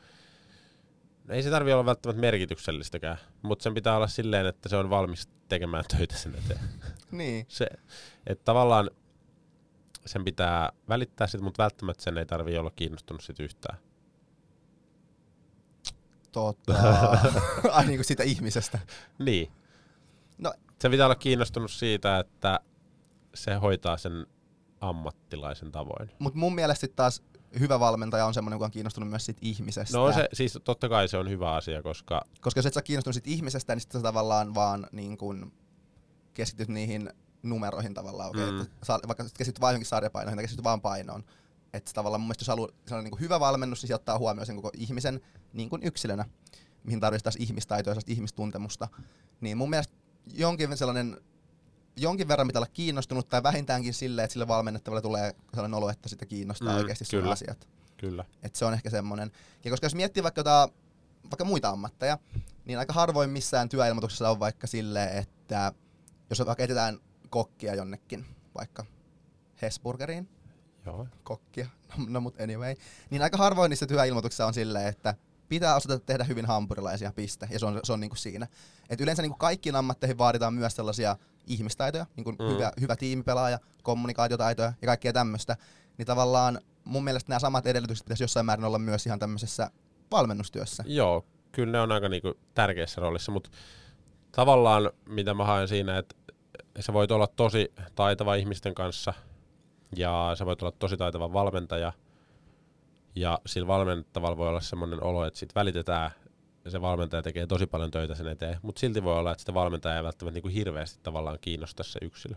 ei 1.29 1.43
se 1.43 1.49
tarvi 1.49 1.73
olla 1.73 1.85
välttämättä 1.85 2.21
merkityksellistäkään, 2.21 3.17
mutta 3.41 3.63
sen 3.63 3.73
pitää 3.73 3.95
olla 3.95 4.07
silleen, 4.07 4.45
että 4.45 4.69
se 4.69 4.75
on 4.77 4.89
valmis 4.89 5.29
tekemään 5.49 5.83
töitä 5.97 6.15
sen 6.15 6.35
eteen. 6.35 6.59
niin. 7.11 7.45
Se, 7.49 7.67
että 8.27 8.45
tavallaan 8.45 8.89
sen 10.05 10.23
pitää 10.25 10.71
välittää 10.89 11.27
sitä, 11.27 11.43
mutta 11.43 11.63
välttämättä 11.63 12.03
sen 12.03 12.17
ei 12.17 12.25
tarvi 12.25 12.57
olla 12.57 12.71
kiinnostunut 12.75 13.23
sit 13.23 13.39
yhtään. 13.39 13.77
Totta. 16.31 16.73
Ai 17.71 17.85
niin 17.85 17.97
kuin 17.97 18.05
siitä 18.05 18.23
ihmisestä. 18.23 18.79
Niin. 19.19 19.51
No- 20.37 20.53
Se 20.81 20.89
pitää 20.89 21.05
olla 21.05 21.15
kiinnostunut 21.15 21.71
siitä, 21.71 22.19
että 22.19 22.59
se 23.33 23.53
hoitaa 23.55 23.97
sen 23.97 24.27
ammattilaisen 24.81 25.71
tavoin. 25.71 26.11
Mutta 26.19 26.39
mun 26.39 26.55
mielestä 26.55 26.87
taas 26.95 27.23
hyvä 27.59 27.79
valmentaja 27.79 28.25
on 28.25 28.33
semmoinen, 28.33 28.55
joka 28.55 28.65
on 28.65 28.71
kiinnostunut 28.71 29.09
myös 29.09 29.25
siitä 29.25 29.39
ihmisestä. 29.43 29.97
No 29.97 30.13
se, 30.13 30.29
siis 30.33 30.59
totta 30.63 30.89
kai 30.89 31.07
se 31.07 31.17
on 31.17 31.29
hyvä 31.29 31.53
asia, 31.53 31.81
koska 31.81 32.21
Koska 32.41 32.57
jos 32.57 32.65
et 32.65 32.73
sä 32.73 32.81
kiinnostunut 32.81 33.13
siitä 33.13 33.29
ihmisestä, 33.29 33.75
niin 33.75 33.81
sit 33.81 33.91
sä 33.91 34.01
tavallaan 34.01 34.55
vaan 34.55 34.87
niin 34.91 35.17
kuin 35.17 35.53
keskityt 36.33 36.67
niihin 36.67 37.09
numeroihin 37.43 37.93
tavallaan. 37.93 38.29
Okay? 38.29 38.51
Mm. 38.51 38.61
Että 38.61 39.07
vaikka 39.07 39.23
keskityt 39.37 39.61
vain 39.61 39.73
johonkin 39.73 39.87
sarjapainoihin 39.87 40.37
tai 40.37 40.43
keskityt 40.43 40.63
vaan 40.63 40.81
painoon. 40.81 41.23
Että 41.73 41.91
tavallaan 41.93 42.21
mun 42.21 42.27
mielestä 42.27 42.41
jos 42.41 42.47
haluaa 42.47 42.69
sellainen 42.85 43.03
niin 43.03 43.11
kuin 43.11 43.21
hyvä 43.21 43.39
valmennus, 43.39 43.81
niin 43.81 43.87
se 43.87 43.95
ottaa 43.95 44.17
huomioon 44.17 44.45
sen 44.45 44.55
koko 44.55 44.71
ihmisen 44.77 45.21
niin 45.53 45.69
kuin 45.69 45.83
yksilönä, 45.83 46.25
mihin 46.83 46.99
tarvitsisi 46.99 47.23
taas 47.23 47.35
ihmistaitoa 47.35 47.93
ja 47.93 48.01
ihmistuntemusta. 48.07 48.87
Niin 49.41 49.57
mun 49.57 49.69
mielestä 49.69 49.93
jonkin 50.33 50.77
sellainen 50.77 51.17
jonkin 51.97 52.27
verran 52.27 52.47
pitää 52.47 52.59
olla 52.59 52.71
kiinnostunut 52.73 53.29
tai 53.29 53.43
vähintäänkin 53.43 53.93
sille, 53.93 54.23
että 54.23 54.33
sille 54.33 54.47
valmennettavalle 54.47 55.01
tulee 55.01 55.35
sellainen 55.53 55.77
olo, 55.77 55.89
että 55.89 56.09
sitä 56.09 56.25
kiinnostaa 56.25 56.69
Mm, 56.73 56.77
oikeasti 56.77 57.05
sun 57.05 57.19
kyllä. 57.19 57.31
asiat. 57.31 57.67
kyllä. 57.97 58.25
Et 58.43 58.55
se 58.55 58.65
on 58.65 58.73
ehkä 58.73 58.89
semmoinen. 58.89 59.31
Ja 59.65 59.71
koska 59.71 59.85
jos 59.85 59.95
miettii 59.95 60.23
vaikka, 60.23 60.39
jotain, 60.39 60.69
vaikka 61.23 61.45
muita 61.45 61.69
ammatteja, 61.69 62.17
niin 62.65 62.79
aika 62.79 62.93
harvoin 62.93 63.29
missään 63.29 63.69
työilmoituksessa 63.69 64.29
on 64.29 64.39
vaikka 64.39 64.67
silleen, 64.67 65.17
että 65.17 65.73
jos 66.29 66.39
vaikka 66.45 66.63
etsitään 66.63 66.99
kokkia 67.29 67.75
jonnekin, 67.75 68.25
vaikka 68.57 68.85
Hesburgeriin, 69.61 70.29
Joo. 70.85 71.07
kokkia, 71.23 71.67
no, 71.97 72.05
no 72.07 72.21
mut 72.21 72.41
anyway, 72.41 72.75
niin 73.09 73.21
aika 73.21 73.37
harvoin 73.37 73.69
niissä 73.69 73.87
työilmoituksissa 73.87 74.45
on 74.45 74.53
silleen, 74.53 74.87
että 74.87 75.15
pitää 75.49 75.75
osata 75.75 75.99
tehdä 75.99 76.23
hyvin 76.23 76.45
hampurilaisia, 76.45 77.13
piste, 77.15 77.47
ja 77.51 77.59
se 77.59 77.65
on, 77.65 77.79
se 77.83 77.93
on 77.93 77.99
niinku 77.99 78.15
siinä. 78.15 78.47
Et 78.89 79.01
yleensä 79.01 79.21
niinku 79.21 79.37
kaikkiin 79.37 79.75
ammatteihin 79.75 80.17
vaaditaan 80.17 80.53
myös 80.53 80.75
sellaisia 80.75 81.17
ihmistaitoja, 81.47 82.05
niinku 82.15 82.31
Mm. 82.31 82.49
hyvä, 82.49 82.71
hyvä 82.81 82.95
tiimipelaaja, 82.95 83.59
kommunikaatiotaitoja 83.83 84.73
ja 84.81 84.85
kaikkea 84.85 85.13
tämmöistä, 85.13 85.57
niin 85.97 86.05
tavallaan 86.05 86.59
mun 86.83 87.03
mielestä 87.03 87.29
nämä 87.29 87.39
samat 87.39 87.67
edellytykset 87.67 88.05
pitäisi 88.05 88.23
jossain 88.23 88.45
määrin 88.45 88.65
olla 88.65 88.79
myös 88.79 89.05
ihan 89.05 89.19
tämmöisessä 89.19 89.71
valmennustyössä. 90.11 90.83
Joo, 90.87 91.25
kyllä 91.51 91.71
ne 91.71 91.81
on 91.81 91.91
aika 91.91 92.09
niinku 92.09 92.33
tärkeässä 92.53 93.01
roolissa, 93.01 93.31
mutta 93.31 93.49
tavallaan 94.31 94.91
mitä 95.09 95.33
mä 95.33 95.45
haen 95.45 95.67
siinä, 95.67 95.97
että 95.97 96.15
sä 96.79 96.93
voit 96.93 97.11
olla 97.11 97.27
tosi 97.27 97.73
taitava 97.95 98.35
ihmisten 98.35 98.75
kanssa 98.75 99.13
ja 99.95 100.31
sä 100.37 100.45
voit 100.45 100.61
olla 100.61 100.73
tosi 100.79 100.97
taitava 100.97 101.33
valmentaja, 101.33 101.93
Ja 103.15 103.39
sillä 103.45 103.67
valmennettavalla 103.67 104.37
voi 104.37 104.47
olla 104.47 104.61
semmoinen 104.61 105.03
olo, 105.03 105.25
että 105.25 105.39
sit 105.39 105.55
välitetään 105.55 106.11
ja 106.65 106.71
se 106.71 106.81
valmentaja 106.81 107.21
tekee 107.21 107.47
tosi 107.47 107.67
paljon 107.67 107.91
töitä 107.91 108.15
sen 108.15 108.27
eteen, 108.27 108.57
mutta 108.61 108.79
silti 108.79 109.03
voi 109.03 109.17
olla, 109.17 109.31
että 109.31 109.41
sitä 109.41 109.53
valmentaja 109.53 109.97
ei 109.97 110.03
välttämättä 110.03 110.33
niinku 110.35 110.47
hirveästi 110.47 110.99
tavallaan 111.03 111.37
kiinnosta 111.41 111.83
se 111.83 111.99
yksilö. 112.01 112.35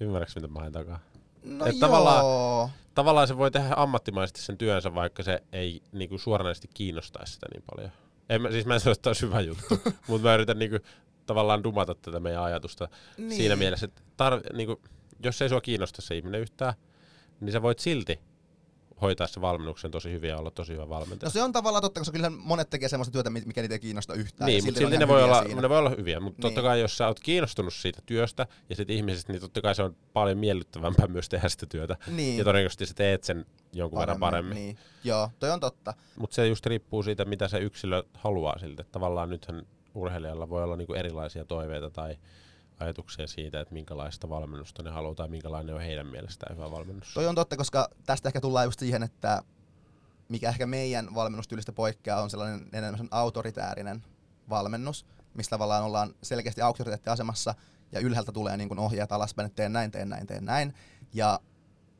Ymmärrätkö, 0.00 0.40
mitä 0.40 0.52
mä 0.52 0.60
haen 0.60 0.72
takaa? 0.72 0.98
No 1.44 1.66
Et 1.66 1.72
joo. 1.72 1.80
tavallaan- 1.80 2.70
Tavallaan 2.94 3.28
se 3.28 3.36
voi 3.36 3.50
tehdä 3.50 3.68
ammattimaisesti 3.76 4.40
sen 4.42 4.58
työnsä, 4.58 4.94
vaikka 4.94 5.22
se 5.22 5.42
ei 5.52 5.82
niinku 5.92 6.18
suoranaisesti 6.18 6.68
kiinnostaisi 6.74 7.32
sitä 7.32 7.46
niin 7.52 7.62
paljon. 7.74 7.92
En 8.28 8.42
mä, 8.42 8.50
siis 8.50 8.66
mä 8.66 8.74
en 8.74 8.80
sano, 8.80 8.92
että 8.92 9.02
tämä 9.02 9.28
hyvä 9.28 9.40
juttu, 9.40 9.80
mutta 10.08 10.28
mä 10.28 10.34
yritän 10.34 10.58
niinku, 10.58 10.78
tavallaan 11.26 11.64
dumata 11.64 11.94
tätä 11.94 12.20
meidän 12.20 12.42
ajatusta 12.42 12.88
niin. 13.18 13.32
siinä 13.32 13.56
mielessä, 13.56 13.86
että 13.86 14.02
tar- 14.02 14.56
niinku, 14.56 14.80
jos 15.24 15.42
ei 15.42 15.48
sua 15.48 15.60
kiinnosta 15.60 16.02
se 16.02 16.16
ihminen 16.16 16.40
yhtään, 16.40 16.74
niin 17.40 17.52
sä 17.52 17.62
voit 17.62 17.78
silti 17.78 18.20
hoitaa 19.00 19.26
se 19.26 19.40
valmennuksen 19.40 19.90
tosi 19.90 20.12
hyvin 20.12 20.30
ja 20.30 20.36
olla 20.38 20.50
tosi 20.50 20.72
hyvä 20.72 20.88
valmentaja. 20.88 21.26
No 21.26 21.30
se 21.30 21.42
on 21.42 21.52
tavallaan 21.52 21.82
totta, 21.82 22.00
koska 22.00 22.12
kyllähän 22.12 22.38
monet 22.38 22.70
tekee 22.70 22.88
semmoista 22.88 23.12
työtä, 23.12 23.30
mi- 23.30 23.42
mikä 23.46 23.60
niitä 23.62 23.74
ei 23.74 23.78
kiinnosta 23.78 24.14
yhtään. 24.14 24.46
niin, 24.46 24.64
mutta 24.64 24.78
silti 24.78 24.98
ne 24.98 25.08
voi, 25.08 25.22
olla, 25.22 25.42
siinä. 25.42 25.60
ne 25.60 25.68
voi 25.68 25.78
olla 25.78 25.90
hyviä, 25.90 26.20
mutta 26.20 26.42
totta 26.42 26.60
Niin. 26.60 26.68
kai 26.68 26.80
jos 26.80 26.96
sä 26.98 27.06
oot 27.06 27.20
kiinnostunut 27.20 27.74
siitä 27.74 28.02
työstä 28.06 28.46
ja 28.70 28.76
siitä 28.76 28.92
ihmisestä, 28.92 29.32
niin 29.32 29.40
totta 29.40 29.60
kai 29.60 29.74
se 29.74 29.82
on 29.82 29.96
paljon 30.12 30.38
miellyttävämpää 30.38 31.06
myös 31.06 31.28
tehdä 31.28 31.48
sitä 31.48 31.66
työtä. 31.66 31.96
Niin. 32.06 32.38
Ja 32.38 32.44
todennäköisesti 32.44 32.86
sä 32.86 32.94
teet 32.94 33.24
sen 33.24 33.46
jonkun 33.72 34.00
verran 34.00 34.20
paremmin. 34.20 34.54
Niin. 34.54 34.78
Joo, 35.04 35.30
toi 35.38 35.50
on 35.50 35.60
totta. 35.60 35.94
Mutta 36.18 36.34
se 36.34 36.46
just 36.46 36.66
riippuu 36.66 37.02
siitä, 37.02 37.24
mitä 37.24 37.48
se 37.48 37.58
yksilö 37.58 38.02
haluaa 38.14 38.58
siltä. 38.58 38.84
Tavallaan 38.92 39.30
nythän 39.30 39.62
urheilijalla 39.94 40.48
voi 40.48 40.62
olla 40.62 40.76
niinku 40.76 40.94
erilaisia 40.94 41.44
toiveita 41.44 41.90
tai 41.90 42.16
ajatuksia 42.80 43.26
siitä, 43.26 43.60
että 43.60 43.74
minkälaista 43.74 44.28
valmennusta 44.28 44.82
ne 44.82 44.90
haluaa 44.90 45.14
tai 45.14 45.28
minkälainen 45.28 45.74
on 45.74 45.80
heidän 45.80 46.06
mielestään 46.06 46.56
hyvä 46.56 46.70
valmennus. 46.70 47.14
Toi 47.14 47.26
on 47.26 47.34
totta, 47.34 47.56
koska 47.56 47.88
tästä 48.06 48.28
ehkä 48.28 48.40
tullaan 48.40 48.66
just 48.66 48.80
siihen, 48.80 49.02
että 49.02 49.42
mikä 50.28 50.48
ehkä 50.48 50.66
meidän 50.66 51.14
valmennustyylistä 51.14 51.72
poikkeaa, 51.72 52.22
on 52.22 52.30
sellainen 52.30 52.68
enemmän 52.72 53.08
autoritäärinen 53.10 54.04
valmennus, 54.48 55.06
missä 55.34 55.50
tavallaan 55.50 55.84
ollaan 55.84 56.14
selkeästi 56.22 56.62
auktoriteettiasemassa 56.62 57.54
ja 57.92 58.00
ylhäältä 58.00 58.32
tulee 58.32 58.56
niin 58.56 58.68
kuin 58.68 58.78
ohjeet 58.78 59.12
alaspäin, 59.12 59.46
että 59.46 59.56
teen 59.56 59.72
näin, 59.72 59.90
teen 59.90 60.08
näin, 60.08 60.26
teen 60.26 60.44
näin. 60.44 60.74
Ja 61.12 61.40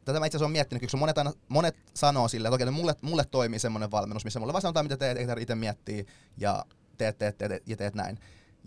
tätä 0.04 0.20
mä 0.20 0.26
itse 0.26 0.36
asiassa 0.36 0.46
olen 0.46 0.52
miettinyt, 0.52 0.82
koska 0.82 0.96
monet, 0.96 1.18
aina, 1.18 1.32
monet 1.48 1.76
sanoo 1.94 2.28
silleen, 2.28 2.48
että 2.48 2.54
okei, 2.54 2.66
no 2.66 2.72
mulle, 2.72 2.94
mulle 3.00 3.24
toimii 3.24 3.58
semmoinen 3.58 3.90
valmennus, 3.90 4.24
missä 4.24 4.40
mulle 4.40 4.52
vaan 4.52 4.62
sanotaan, 4.62 4.84
mitä 4.84 4.96
teet, 4.96 5.18
ei 5.18 5.26
tarvitse 5.26 5.42
itse 5.42 5.54
miettiä 5.54 6.04
ja 6.36 6.64
teet, 6.98 7.18
teet, 7.18 7.38
teet, 7.38 7.62
ja 7.66 7.76
teet 7.76 7.94
näin. 7.94 8.18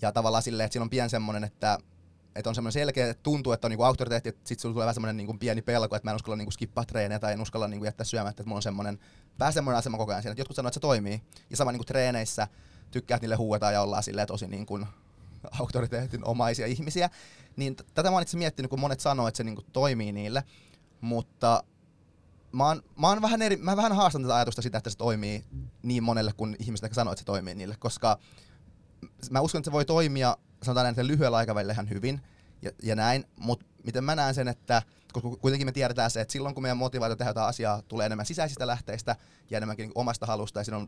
Ja 0.01 0.11
tavallaan 0.11 0.43
silleen, 0.43 0.65
että 0.65 0.73
siinä 0.73 0.83
on 0.83 0.89
pian 0.89 1.09
semmoinen, 1.09 1.43
että 1.43 1.77
että 2.36 2.50
on 2.50 2.55
semmoinen 2.55 2.71
selkeä, 2.71 3.09
että 3.09 3.24
tuntuu, 3.24 3.53
että 3.53 3.67
on 3.67 3.71
niinku 3.71 3.83
auktoriteetti, 3.83 4.29
että 4.29 4.41
sitten 4.43 4.62
sulla 4.62 4.74
tulee 4.74 4.83
vähän 4.83 4.93
semmoinen 4.93 5.17
niinku 5.17 5.33
pieni 5.39 5.62
pelko, 5.62 5.95
että 5.95 6.07
mä 6.07 6.12
en 6.12 6.15
uskalla 6.15 6.36
niinku 6.36 6.51
skippaa 6.51 6.86
treenejä 6.86 7.19
tai 7.19 7.33
en 7.33 7.41
uskalla 7.41 7.67
niinku 7.67 7.86
jättää 7.86 8.05
syömättä, 8.05 8.41
että 8.41 8.50
mulla 8.50 8.57
on 8.57 8.63
semmoinen, 8.63 9.00
vähän 9.39 9.53
semmoinen 9.53 9.79
asema 9.79 9.98
koko 9.98 10.12
ajan 10.12 10.21
siinä, 10.21 10.31
että 10.31 10.41
jotkut 10.41 10.55
sanoo, 10.55 10.67
että 10.67 10.74
se 10.74 10.79
toimii. 10.79 11.21
Ja 11.50 11.57
sama 11.57 11.71
niinku 11.71 11.86
treeneissä 11.86 12.48
tykkää, 12.91 13.15
että 13.15 13.24
niille 13.24 13.36
huuetaan 13.36 13.74
ja 13.74 13.81
ollaan 13.81 14.03
silleen 14.03 14.27
tosi 14.27 14.48
niinku 14.48 14.79
auktoriteetin 15.59 16.25
omaisia 16.25 16.65
ihmisiä. 16.65 17.09
Niin 17.55 17.75
t- 17.75 17.86
tätä 17.93 18.09
mä 18.09 18.15
oon 18.15 18.21
itse 18.21 18.38
miettinyt, 18.38 18.69
kun 18.69 18.79
monet 18.79 19.00
sanoo, 19.00 19.27
että 19.27 19.38
se 19.38 19.43
niinku 19.43 19.63
toimii 19.74 20.12
niille, 20.12 20.43
mutta 21.01 21.63
mä 22.51 22.67
oon, 22.67 22.83
mä 23.00 23.07
oon 23.07 23.21
vähän, 23.21 23.41
eri, 23.41 23.57
mä 23.57 23.77
vähän 23.77 23.95
haastan 23.95 24.21
tätä 24.21 24.36
ajatusta 24.36 24.62
sitä, 24.62 24.77
että 24.77 24.89
se 24.89 24.98
toimii 24.98 25.43
niin 25.83 26.03
monelle 26.03 26.33
kuin 26.38 26.55
ihmiset 26.59 26.83
ehkä 26.83 26.95
sanoo, 26.95 27.13
että 27.13 27.19
se 27.19 27.25
toimii 27.25 27.55
niille, 27.55 27.75
koska 27.79 28.19
mä 29.29 29.41
uskon, 29.41 29.59
että 29.59 29.67
se 29.67 29.71
voi 29.71 29.86
toimia, 29.86 30.38
sanotaan 30.63 30.83
näin, 30.83 30.93
että 30.93 31.07
lyhyellä 31.07 31.37
aikavälillä 31.37 31.73
ihan 31.73 31.89
hyvin 31.89 32.21
ja, 32.61 32.71
ja 32.83 32.95
näin, 32.95 33.25
mutta 33.39 33.65
miten 33.85 34.03
mä 34.03 34.15
näen 34.15 34.35
sen, 34.35 34.47
että 34.47 34.81
koska 35.13 35.29
kuitenkin 35.29 35.67
me 35.67 35.71
tiedetään 35.71 36.11
se, 36.11 36.21
että 36.21 36.31
silloin 36.31 36.55
kun 36.55 36.61
meidän 36.61 36.77
motivaatio 36.77 37.15
tehdä 37.15 37.29
jotain 37.29 37.47
asiaa 37.47 37.81
tulee 37.81 38.05
enemmän 38.05 38.25
sisäisistä 38.25 38.67
lähteistä 38.67 39.15
ja 39.49 39.57
enemmänkin 39.57 39.83
niin 39.83 39.91
omasta 39.95 40.25
halusta 40.25 40.59
ja 40.59 40.63
siinä 40.63 40.77
on 40.77 40.87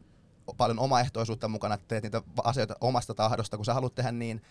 paljon 0.57 0.79
omaehtoisuutta 0.79 1.47
mukana, 1.47 1.75
että 1.75 1.87
teet 1.87 2.03
niitä 2.03 2.21
asioita 2.43 2.75
omasta 2.81 3.13
tahdosta, 3.13 3.57
kun 3.57 3.65
sä 3.65 3.73
haluat 3.73 3.95
tehdä 3.95 4.11
niin, 4.11 4.41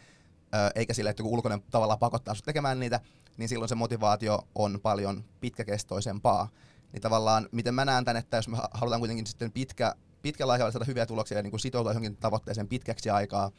eikä 0.74 0.94
sille, 0.94 1.10
että 1.10 1.20
joku 1.20 1.34
ulkoinen 1.34 1.62
tavallaan 1.70 1.98
pakottaa 1.98 2.34
sut 2.34 2.44
tekemään 2.44 2.80
niitä, 2.80 3.00
niin 3.36 3.48
silloin 3.48 3.68
se 3.68 3.74
motivaatio 3.74 4.48
on 4.54 4.80
paljon 4.82 5.24
pitkäkestoisempaa. 5.40 6.48
Niin 6.92 7.00
tavallaan, 7.00 7.48
miten 7.52 7.74
mä 7.74 7.84
näen 7.84 8.04
tämän, 8.04 8.16
että 8.16 8.36
jos 8.36 8.48
me 8.48 8.56
ha- 8.56 8.68
halutaan 8.72 9.00
kuitenkin 9.00 9.26
sitten 9.26 9.52
pitkä, 9.52 9.94
pitkällä 10.22 10.52
aikavälillä 10.52 10.72
saada 10.72 10.84
hyviä 10.84 11.06
tuloksia 11.06 11.38
ja 11.38 11.42
niin 11.42 11.50
kuin 11.50 11.60
sitoutua 11.60 11.90
johonkin 11.90 12.16
tavoitteeseen 12.16 12.68
pitkäksi 12.68 13.10
aikaa, 13.10 13.50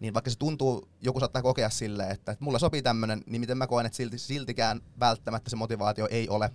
niin 0.00 0.14
vaikka 0.14 0.30
se 0.30 0.38
tuntuu, 0.38 0.88
joku 1.00 1.20
saattaa 1.20 1.42
kokea 1.42 1.70
silleen, 1.70 2.10
että, 2.10 2.32
että 2.32 2.44
mulla 2.44 2.58
sopii 2.58 2.82
tämmöinen, 2.82 3.22
niin 3.26 3.40
miten 3.40 3.58
mä 3.58 3.66
koen, 3.66 3.86
että 3.86 3.96
silti, 3.96 4.18
siltikään 4.18 4.80
välttämättä 5.00 5.50
se 5.50 5.56
motivaatio 5.56 6.08
ei 6.10 6.28
ole 6.28 6.50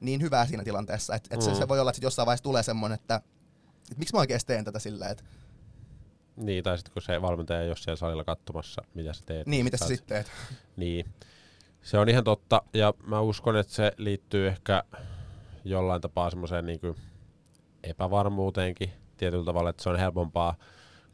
niin 0.00 0.22
hyvää 0.22 0.46
siinä 0.46 0.64
tilanteessa. 0.64 1.14
Että, 1.14 1.28
että 1.34 1.46
Mm. 1.46 1.52
se, 1.54 1.58
se 1.58 1.68
voi 1.68 1.80
olla, 1.80 1.90
että 1.90 2.06
jossain 2.06 2.26
vaiheessa 2.26 2.42
tulee 2.44 2.62
semmoinen, 2.62 2.94
että, 2.94 3.14
että 3.16 3.98
miksi 3.98 4.14
mä 4.14 4.20
oikeasti 4.20 4.46
teen 4.46 4.64
tätä 4.64 4.78
silleen, 4.78 5.10
että 5.10 5.24
Niin, 6.36 6.64
tai 6.64 6.78
sitten 6.78 6.92
kun 6.92 7.02
se 7.02 7.22
valmentaja 7.22 7.60
ei 7.60 7.68
ole 7.68 7.76
siellä 7.76 7.96
salilla 7.96 8.24
katsomassa, 8.24 8.82
mitä 8.94 9.12
sä 9.12 9.22
teet. 9.26 9.46
niin, 9.46 9.64
mitä 9.64 9.76
sä 9.76 9.86
sitten 9.86 10.06
teet? 10.08 10.32
Niin. 10.76 11.06
Se 11.82 11.98
on 11.98 12.08
ihan 12.08 12.24
totta, 12.24 12.62
ja 12.74 12.94
mä 13.06 13.20
uskon, 13.20 13.56
että 13.56 13.72
se 13.72 13.92
liittyy 13.96 14.48
ehkä 14.48 14.82
jollain 15.64 16.00
tapaa 16.02 16.30
semmoiseen 16.30 16.66
niin 16.66 16.80
epävarmuuteenkin 17.82 18.92
tietyllä 19.16 19.44
tavalla, 19.44 19.70
että 19.70 19.82
se 19.82 19.88
on 19.88 19.98
helpompaa, 19.98 20.54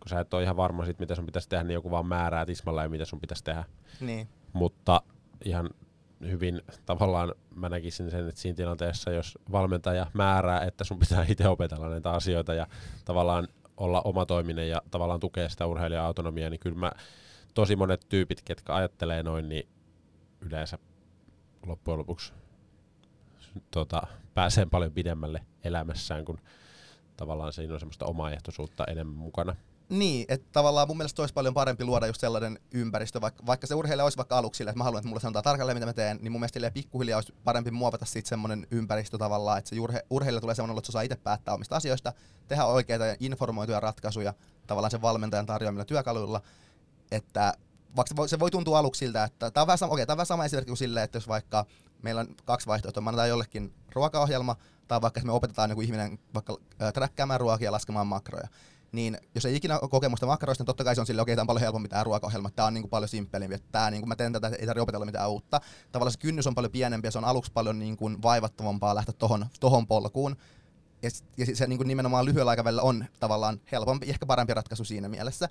kun 0.01 0.09
sä 0.09 0.21
et 0.21 0.35
ole 0.35 0.43
ihan 0.43 0.57
varma 0.57 0.85
siitä, 0.85 1.01
mitä 1.01 1.15
sun 1.15 1.27
pitäisi 1.27 1.49
tehdä, 1.49 1.65
niin 1.65 1.75
joku 1.75 1.91
vaan 1.91 2.07
määrää 2.07 2.47
tismalleen, 2.47 2.91
mitä 2.91 3.05
sun 3.05 3.21
pitäisi 3.21 3.45
tehdä. 3.45 3.65
Niin, 4.01 4.29
Mutta 4.53 5.03
ihan 5.45 5.71
hyvin 6.21 6.63
tavallaan 6.87 7.35
mä 7.55 7.69
näkisin 7.69 8.11
sen, 8.11 8.29
että 8.29 8.41
siinä 8.41 8.57
tilanteessa, 8.57 9.11
jos 9.11 9.39
valmentaja 9.53 10.07
määrää, 10.13 10.65
että 10.65 10.85
sun 10.85 10.99
pitää 10.99 11.25
itse 11.29 11.49
opetella 11.49 11.89
näitä 11.89 12.11
asioita 12.11 12.55
ja 12.55 12.67
tavallaan 13.05 13.49
olla 13.77 14.01
omatoiminen 14.01 14.69
ja 14.69 14.83
tavallaan 14.91 15.21
tukea 15.21 15.49
sitä 15.49 15.67
urheilijan 15.67 16.05
autonomiaa, 16.05 16.51
niin 16.51 16.61
kyllä 16.61 16.79
mä 16.79 16.93
tosi 17.55 17.77
monet 17.77 18.07
tyypit, 18.09 18.43
ketkä 18.43 18.75
ajattelee 18.75 19.23
noin, 19.23 19.49
niin 19.49 19.69
yleensä 20.41 20.79
loppujen 21.67 21.99
lopuksi 21.99 22.33
tota, 23.71 24.03
pääsee 24.35 24.67
paljon 24.67 24.93
pidemmälle 24.93 25.47
elämässään, 25.65 26.25
kun 26.25 26.39
tavallaan 27.17 27.53
siinä 27.53 27.75
on 27.75 27.81
semmoista 27.81 28.07
omaehtoisuutta 28.07 28.85
enemmän 28.85 29.17
mukana. 29.17 29.57
Niin, 29.91 30.25
että 30.29 30.49
tavallaan 30.53 30.89
mun 30.89 30.97
mielestä 30.97 31.23
olisi 31.23 31.35
paljon 31.35 31.55
parempi 31.55 31.85
luoda 31.85 32.07
just 32.07 32.21
sellainen 32.21 32.59
ympäristö, 32.73 33.21
vaikka, 33.21 33.47
vaikka 33.47 33.67
se 33.67 33.75
urheilija 33.75 34.05
olisi 34.05 34.17
vaikka 34.17 34.39
aluksi 34.39 34.63
että 34.63 34.77
mä 34.77 34.85
haluan, 34.85 35.01
että 35.01 35.09
mulle 35.09 35.21
sanotaan 35.21 35.43
tarkalleen, 35.43 35.77
mitä 35.77 35.87
mä 35.87 35.93
teen, 35.93 36.19
niin 36.23 36.33
mun 36.33 36.41
mielestä 36.41 36.71
pikkuhiljaa 36.71 37.17
olisi 37.17 37.35
parempi 37.45 37.71
muovata 37.71 38.05
siitä 38.05 38.29
semmoinen 38.29 38.67
ympäristö 38.71 39.19
tavallaan, 39.19 39.59
että 39.59 39.71
se 39.71 39.81
urhe, 39.81 40.03
urheilija 40.11 40.41
tulee 40.41 40.55
semmoinen, 40.55 40.79
että 40.79 40.87
se 40.87 40.91
osaa 40.91 41.03
itse 41.03 41.17
päättää 41.17 41.55
omista 41.55 41.77
asioista, 41.77 42.13
tehdä 42.49 42.65
oikeita 42.65 43.07
ja 43.07 43.17
informoituja 43.21 43.81
ratkaisuja 43.81 44.35
tavallaan 44.67 44.91
sen 44.91 45.03
valmentajan 45.03 45.47
tarjoamilla 45.47 45.85
työkaluilla, 45.85 46.41
että 47.11 47.55
vaikka 47.97 48.29
se 48.29 48.39
voi, 48.39 48.51
tuntua 48.51 48.79
aluksi 48.79 48.99
siltä, 48.99 49.25
että 49.25 49.51
tämä 49.51 49.63
on 49.63 49.67
vähän 49.67 49.79
sama, 49.79 49.93
okei, 49.93 50.07
tämä 50.07 50.15
on 50.15 50.19
vähän 50.19 50.27
sama 50.27 50.45
esimerkki 50.45 50.71
kuin 50.71 50.77
silleen, 50.77 51.05
että 51.05 51.17
jos 51.17 51.29
vaikka 51.29 51.67
meillä 52.03 52.21
on 52.21 52.35
kaksi 52.45 52.67
vaihtoehtoa, 52.67 53.03
me 53.03 53.09
annetaan 53.09 53.29
jollekin 53.29 53.75
ruokaohjelma, 53.93 54.57
tai 54.89 55.01
vaikka 55.01 55.21
me 55.25 55.33
opetetaan 55.33 55.71
joku 55.71 55.83
ihminen 55.83 56.19
vaikka 56.35 56.57
äh, 56.83 56.93
träkkäämään 56.93 57.41
ruokia 57.41 57.65
ja 57.65 57.73
laskemaan 57.73 58.07
makroja, 58.07 58.49
niin 58.93 59.19
jos 59.35 59.45
ei 59.45 59.57
ikinä 59.57 59.79
ole 59.79 59.91
kokemusta 59.91 60.27
makroista, 60.27 60.63
niin 60.63 60.67
totta 60.67 60.85
kai 60.85 60.95
se 60.95 61.01
on 61.01 61.07
sille, 61.07 61.23
okei, 61.23 61.37
tämä 61.37 61.43
on 61.43 61.47
paljon 61.47 61.61
helpompi 61.61 61.89
tämä 61.89 62.05
ruokaohjelma, 62.05 62.51
tämä 62.51 62.67
on 62.67 62.75
niin 62.75 62.83
kuin 62.83 62.91
paljon 62.91 63.09
simppelimpi, 63.09 63.55
että 63.55 63.69
tämä, 63.73 63.91
niin 63.91 64.01
kuin 64.01 64.09
mä 64.09 64.17
teen 64.17 64.33
tätä, 64.33 64.47
ei 64.47 64.67
tarvitse 64.67 64.81
opetella 64.81 65.07
mitään 65.07 65.31
uutta. 65.31 65.61
Tavallaan 65.93 66.13
se 66.13 66.19
kynnys 66.19 66.47
on 66.47 66.55
paljon 66.55 66.73
pienempi 66.73 67.07
ja 67.07 67.11
se 67.11 67.19
on 67.19 67.25
aluksi 67.25 67.53
paljon 67.53 67.79
niin 67.79 67.97
kuin 67.97 68.23
vaivattavampaa 68.23 68.95
lähteä 68.95 69.15
tohon, 69.19 69.47
tohon 69.61 69.87
polkuun. 69.87 70.37
Ja, 71.03 71.11
ja 71.37 71.57
se 71.57 71.67
niin 71.67 71.79
kuin 71.79 71.89
nimenomaan 71.89 72.25
lyhyellä 72.25 72.51
aikavälillä 72.51 72.83
on 72.83 73.05
tavallaan 73.21 73.61
helpompi, 73.73 74.11
ehkä 74.11 74.27
parempi 74.27 74.55
ratkaisu 74.55 74.85
siinä 74.85 75.09
mielessä. 75.09 75.49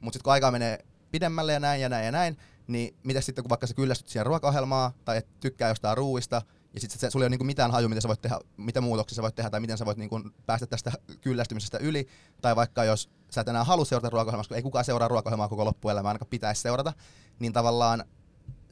Mutta 0.00 0.16
sitten 0.16 0.24
kun 0.24 0.32
aikaa 0.32 0.50
menee 0.50 0.84
pidemmälle 1.10 1.52
ja 1.52 1.60
näin 1.60 1.80
ja 1.80 1.88
näin 1.88 2.06
ja 2.06 2.12
näin, 2.12 2.36
niin 2.66 2.94
mitä 3.02 3.20
sitten 3.20 3.44
kun 3.44 3.48
vaikka 3.48 3.66
sä 3.66 3.74
kyllästyt 3.74 4.08
siihen 4.08 4.26
ruokaohjelmaan 4.26 4.92
tai 5.04 5.16
et 5.16 5.28
tykkää 5.40 5.68
jostain 5.68 5.96
ruuista, 5.96 6.42
ja 6.74 6.80
sitten 6.80 7.10
sulla 7.10 7.22
ei 7.22 7.26
ole 7.26 7.30
niinku 7.30 7.44
mitään 7.44 7.70
haju, 7.70 7.88
mitä 7.88 8.00
sä 8.00 8.08
voit 8.08 8.22
tehdä, 8.22 8.38
mitä 8.56 8.80
muutoksia 8.80 9.16
sä 9.16 9.22
voit 9.22 9.34
tehdä, 9.34 9.50
tai 9.50 9.60
miten 9.60 9.78
sä 9.78 9.86
voit 9.86 9.98
niinku 9.98 10.20
päästä 10.46 10.66
tästä 10.66 10.92
kyllästymisestä 11.20 11.78
yli, 11.78 12.08
tai 12.42 12.56
vaikka 12.56 12.84
jos 12.84 13.10
sä 13.30 13.40
et 13.40 13.48
enää 13.48 13.64
halua 13.64 13.84
seurata 13.84 14.10
ruokaohjelmaa, 14.10 14.44
kun 14.48 14.56
ei 14.56 14.62
kukaan 14.62 14.84
seuraa 14.84 15.08
ruokaohjelmaa 15.08 15.48
koko 15.48 15.64
loppuelämää, 15.64 16.08
ainakaan 16.10 16.28
pitäisi 16.30 16.62
seurata, 16.62 16.92
niin 17.38 17.52
tavallaan 17.52 18.04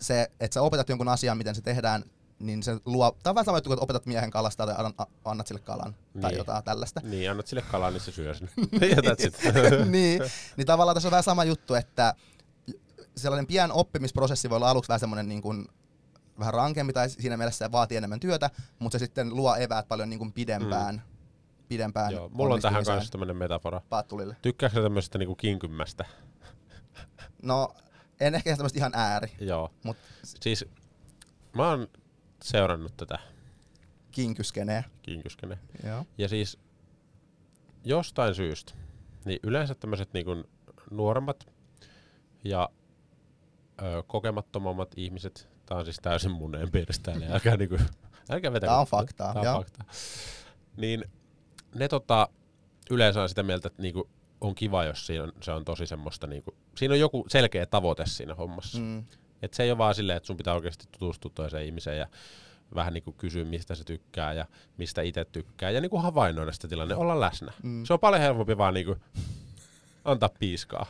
se, 0.01 0.31
että 0.41 0.55
sä 0.55 0.63
opetat 0.63 0.89
jonkun 0.89 1.09
asian, 1.09 1.39
miten 1.39 1.55
se 1.55 1.63
tehdään, 1.63 2.05
niin 2.39 2.63
se 2.63 2.77
luo, 2.85 3.07
on 3.27 3.35
vähän 3.35 3.45
sama 3.45 3.57
juttu, 3.57 3.71
kun 3.71 3.83
opetat 3.83 4.07
miehen 4.07 4.31
kalastaa 4.31 4.67
tai 4.67 4.75
an- 4.79 5.07
annat 5.25 5.47
sille 5.47 5.61
kalan 5.61 5.97
tai 6.21 6.31
Niin. 6.31 6.39
jotain 6.39 6.65
tällaista. 6.65 7.01
Niin, 7.05 7.31
annat 7.31 7.47
sille 7.47 7.63
kalaa, 7.63 7.91
niin 7.91 8.01
se 8.01 8.13
syö 8.13 8.35
sen. 8.35 8.51
it. 9.27 9.39
niin, 9.91 10.23
niin 10.57 10.67
tavallaan 10.67 10.97
tässä 10.97 11.09
on 11.09 11.11
vähän 11.11 11.23
sama 11.23 11.45
juttu, 11.45 11.75
että 11.75 12.15
sellainen 13.17 13.47
pien 13.47 13.73
oppimisprosessi 13.73 14.51
voi 14.51 14.57
olla 14.57 14.71
aluksi 14.71 14.89
vähän 14.89 15.01
semmoinen 15.01 15.29
niin 15.29 15.43
kuin, 15.43 15.69
vähän 16.39 16.55
rankempi 16.55 16.93
tai 16.93 17.11
siinä 17.11 17.37
mielessä 17.37 17.65
se 17.65 17.73
vaatii 17.73 17.97
enemmän 17.97 18.21
työtä, 18.21 18.51
mutta 18.79 18.99
se 18.99 19.05
sitten 19.05 19.37
luo 19.37 19.57
eväät 19.57 19.89
paljon 19.89 20.11
niin 20.11 20.19
kuin 20.19 20.33
pidempään, 20.33 20.95
mm. 20.95 21.01
pidempään 21.69 22.13
Joo, 22.13 22.29
mulla 22.29 22.55
on 22.55 22.61
tähän 22.61 22.85
kanssa 22.85 23.13
tämmöinen 23.13 23.37
metafora. 23.37 23.81
Paattulille. 23.89 24.37
Tykkääkö 24.43 24.83
tämmöisestä 24.83 25.19
niinku 25.19 25.35
kinkymästä? 25.35 26.05
No, 27.43 27.75
en 28.21 28.35
ehkä 28.35 28.57
tämmöistä 28.57 28.79
ihan 28.79 28.93
ääri, 28.95 29.29
Joo. 29.41 29.71
Mut- 29.85 29.97
Siis 30.25 30.65
mä 31.55 31.69
oon 31.69 31.89
seurannut 32.43 32.97
tätä 32.97 33.19
Kinkyskenee. 34.11 34.85
kinkyskene. 35.03 35.59
Joo. 35.85 36.07
Ja 36.19 36.29
siis 36.29 36.59
jostain 37.85 38.35
syystä, 38.35 38.73
niin 39.25 39.39
yleensä 39.43 39.75
tämmöiset 39.75 40.13
niinku 40.13 40.45
nuoremmat 40.91 41.47
ja 42.45 42.69
ö, 43.83 44.03
kokemattomammat 44.07 44.93
ihmiset, 44.97 45.49
tää 45.67 45.79
on 45.79 45.85
siis 45.85 45.99
täysin 46.03 46.31
mun 46.31 46.55
empiiristä, 46.55 47.13
eli 47.13 47.25
älkää, 47.31 47.57
niinku, 47.57 47.79
älkää 48.31 48.53
vetäkö. 48.53 48.71
Tää 48.71 48.81
on 48.81 48.87
faktaa, 48.87 49.33
Tää 49.33 49.41
on 49.41 49.47
joo. 49.47 49.57
faktaa. 49.59 49.87
Niin 50.77 51.05
ne 51.75 51.89
tota, 51.89 52.29
yleensä 52.91 53.23
on 53.23 53.29
sitä 53.29 53.43
mieltä, 53.43 53.69
että 53.69 53.83
niinku, 53.83 54.09
on 54.41 54.55
kiva, 54.55 54.85
jos 54.85 55.07
siinä 55.07 55.25
on, 55.25 55.33
se 55.43 55.53
on 55.53 55.65
tosi 55.65 55.87
semmoista, 55.87 56.27
niinku, 56.27 56.55
siinä 56.77 56.95
on 56.95 57.01
joku 57.01 57.25
selkeä 57.29 57.67
tavoite 57.67 58.07
siinä 58.07 58.35
hommassa. 58.35 58.79
Mm. 58.79 59.05
Et 59.43 59.55
se 59.55 59.63
ei 59.63 59.71
ole 59.71 59.79
vaan 59.79 59.95
silleen, 59.95 60.17
että 60.17 60.27
sun 60.27 60.37
pitää 60.37 60.55
oikeasti 60.55 60.85
tutustua 60.93 61.31
toiseen 61.35 61.67
ihmiseen 61.67 61.99
ja 61.99 62.07
vähän 62.75 62.93
niinku 62.93 63.13
kysyä, 63.13 63.45
mistä 63.45 63.75
se 63.75 63.85
tykkää 63.85 64.33
ja 64.33 64.47
mistä 64.77 65.03
itse 65.03 65.25
tykkää. 65.25 65.71
Ja 65.71 65.81
niinku 65.81 65.99
havainnoida 65.99 66.53
sitä 66.53 66.69
tilanne, 66.69 66.95
olla 66.95 67.21
läsnä. 67.21 67.53
Mm. 67.63 67.85
Se 67.85 67.93
on 67.93 68.01
paljon 68.01 68.23
helpompi 68.23 68.59
vaan 68.59 68.75
niinku 68.75 68.97
antaa 70.05 70.29
piiskaa. 70.39 70.87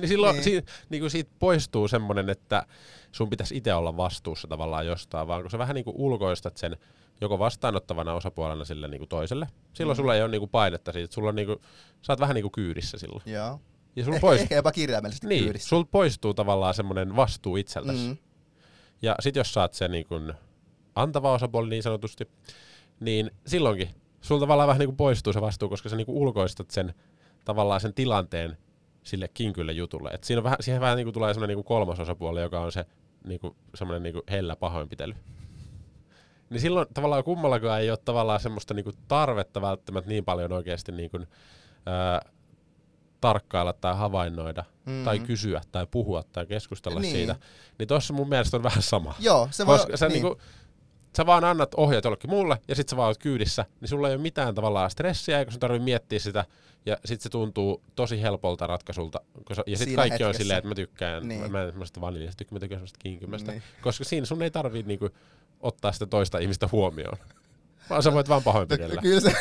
Niin 0.00 0.08
silloin 0.08 0.36
Niin. 0.36 0.44
niin. 0.44 0.62
Si, 0.66 0.72
niinku 0.90 1.08
siitä 1.10 1.30
poistuu 1.38 1.88
semmonen, 1.88 2.30
että 2.30 2.66
sun 3.12 3.30
pitäisi 3.30 3.56
itse 3.56 3.74
olla 3.74 3.96
vastuussa 3.96 4.48
tavallaan 4.48 4.86
jostain, 4.86 5.28
vaan 5.28 5.42
kun 5.42 5.50
sä 5.50 5.58
vähän 5.58 5.74
niinku 5.74 5.92
ulkoistat 5.96 6.56
sen 6.56 6.76
joko 7.20 7.38
vastaanottavana 7.38 8.14
osapuolena 8.14 8.64
sille 8.64 8.88
niinku 8.88 9.06
toiselle, 9.06 9.46
silloin 9.72 9.96
Mm. 9.96 10.02
sulla 10.02 10.14
ei 10.14 10.22
ole 10.22 10.30
niinku 10.30 10.46
painetta 10.46 10.92
siitä, 10.92 11.14
sulla 11.14 11.28
on 11.28 11.34
niinku, 11.36 11.60
sä 12.02 12.12
oot 12.12 12.20
vähän 12.20 12.34
niinku 12.34 12.50
kyydissä 12.50 12.98
silloin. 12.98 13.22
Joo. 13.26 13.60
Ja 13.96 14.04
sulla 14.04 14.16
Ehkä, 14.16 14.26
pois, 14.26 14.40
ehkä 14.40 14.54
jopa 14.54 14.72
kirjaimellisesti 14.72 15.26
niin, 15.26 15.44
kyydissä. 15.44 15.68
sulta 15.68 15.88
poistuu 15.92 16.34
tavallaan 16.34 16.74
semmonen 16.74 17.16
vastuu 17.16 17.56
itseltäsi. 17.56 18.08
Mm. 18.08 18.16
Ja 19.02 19.14
sit 19.20 19.36
jos 19.36 19.54
sä 19.54 19.60
oot 19.60 19.74
se 19.74 19.88
niin 19.88 20.06
kun 20.06 20.34
antava 20.94 21.32
osapuoli 21.32 21.68
niin 21.70 21.82
sanotusti, 21.82 22.28
niin 23.00 23.30
silloinkin 23.46 23.88
sulla 24.20 24.40
tavallaan 24.40 24.66
vähän 24.68 24.78
niin 24.78 24.88
kuin 24.88 24.96
poistuu 24.96 25.32
se 25.32 25.40
vastuu, 25.40 25.68
koska 25.68 25.88
sä 25.88 25.96
niin 25.96 26.06
kuin 26.06 26.18
ulkoistat 26.18 26.70
sen 26.70 26.94
tavallaan 27.44 27.80
sen 27.80 27.94
tilanteen 27.94 28.56
sille 29.08 29.28
kinkylle 29.28 29.72
jutulle. 29.72 30.10
Et 30.10 30.24
siinä 30.24 30.38
on 30.38 30.44
vähän, 30.44 30.56
siihen 30.60 30.80
vähän 30.80 30.96
niin 30.96 31.06
kuin 31.06 31.14
tulee 31.14 31.34
semmoinen 31.34 31.56
niin 31.56 31.64
kuin 31.64 31.78
kolmas 31.78 32.00
osapuoli, 32.00 32.40
joka 32.40 32.60
on 32.60 32.72
se 32.72 32.84
niin 33.24 33.40
kuin, 33.40 33.56
semmoinen 33.74 34.02
niin 34.02 34.12
kuin 34.12 34.22
hellä 34.30 34.56
pahoinpitely. 34.56 35.14
Niin 36.50 36.60
silloin 36.60 36.86
tavallaan 36.94 37.24
kummallakaan 37.24 37.80
ei 37.80 37.90
ole 37.90 37.98
tavallaan 38.04 38.40
semmoista 38.40 38.74
niin 38.74 38.84
kuin 38.84 38.96
tarvetta 39.08 39.60
välttämättä 39.60 40.10
niin 40.10 40.24
paljon 40.24 40.52
oikeasti 40.52 40.92
niin 40.92 41.10
kuin, 41.10 41.26
ää, 41.86 42.20
tarkkailla 43.20 43.72
tai 43.72 43.96
havainnoida 43.96 44.64
Mm. 44.86 44.92
mm. 44.92 45.04
tai 45.04 45.18
kysyä 45.18 45.60
tai 45.72 45.86
puhua 45.90 46.22
tai 46.32 46.46
keskustella 46.46 47.00
Niin. 47.00 47.12
siitä. 47.12 47.36
Niin 47.78 47.86
tossa 47.88 48.14
mun 48.14 48.28
mielestä 48.28 48.56
on 48.56 48.62
vähän 48.62 48.82
sama. 48.82 49.14
Joo, 49.20 49.48
se 49.50 49.66
voi... 49.66 49.78
Koska 49.78 49.96
sä, 49.96 50.08
niin. 50.08 50.12
niinku, 50.22 50.40
sä 51.16 51.26
vaan 51.26 51.44
annat 51.44 51.74
ohjeet 51.74 52.04
jollekin 52.04 52.30
muulle 52.30 52.58
ja 52.68 52.74
sit 52.74 52.88
sä 52.88 52.96
vaan 52.96 53.06
oot 53.06 53.18
kyydissä, 53.18 53.64
niin 53.80 53.88
sulla 53.88 54.08
ei 54.08 54.14
ole 54.14 54.22
mitään 54.22 54.54
tavallaan 54.54 54.90
stressiä, 54.90 55.38
eikä 55.38 55.50
sun 55.50 55.60
tarvitse 55.60 55.84
miettiä 55.84 56.18
sitä. 56.18 56.44
Ja 56.86 56.96
sit 57.04 57.20
se 57.20 57.28
tuntuu 57.28 57.82
tosi 57.94 58.22
helpolta 58.22 58.66
ratkaisulta. 58.66 59.20
Sä, 59.56 59.62
ja 59.66 59.76
sit 59.78 59.84
Siinä 59.84 60.00
kaikki 60.02 60.24
on 60.24 60.26
hetkessä. 60.28 60.42
silleen, 60.42 60.58
että 60.58 60.68
mä 60.68 60.74
tykkään, 60.74 61.28
Niin. 61.28 61.52
mä 61.52 61.62
en 61.62 61.70
semmoista 61.70 62.00
vaniljaista 62.00 62.38
tykkää, 62.38 62.56
mä 62.56 62.60
tykkään 62.60 62.78
semmoista 62.78 62.98
kinkymästä. 63.02 63.52
Niin. 63.52 63.62
Koska 63.82 64.04
siinä 64.04 64.26
sun 64.26 64.42
ei 64.42 64.50
tarvii 64.50 64.82
niinku 64.82 65.10
ottaa 65.60 65.92
sitä 65.92 66.06
toista 66.06 66.38
ihmistä 66.38 66.68
huomioon. 66.72 67.18
Vaan 67.90 68.02
sä 68.02 68.12
voit 68.12 68.28
vaan 68.28 68.42
pahoinpidellä. 68.42 69.02
Kyllä 69.02 69.20
se, 69.20 69.32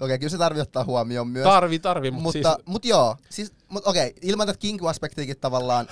okei, 0.00 0.18
kyllä 0.18 0.30
se 0.30 0.38
tarvii 0.38 0.62
ottaa 0.62 0.84
huomioon 0.84 1.28
myös. 1.28 1.44
Tarvii, 1.44 1.78
tarvii, 1.78 2.10
mutta, 2.10 2.22
mutta, 2.38 2.52
siis, 2.54 2.66
mut 2.66 2.84
joo, 2.84 3.16
siis, 3.30 3.52
mut 3.68 3.86
okei, 3.86 4.14
ilman 4.22 4.46
tätä 4.46 4.58
kinku-aspektiikin 4.58 5.36
tavallaan, 5.40 5.86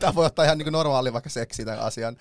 tämä 0.00 0.14
voi 0.14 0.26
ottaa 0.26 0.44
ihan 0.44 0.58
niinku 0.58 0.70
normaali 0.70 1.12
vaikka 1.12 1.30
seksi 1.30 1.64
tämän 1.64 1.80
asian. 1.80 2.16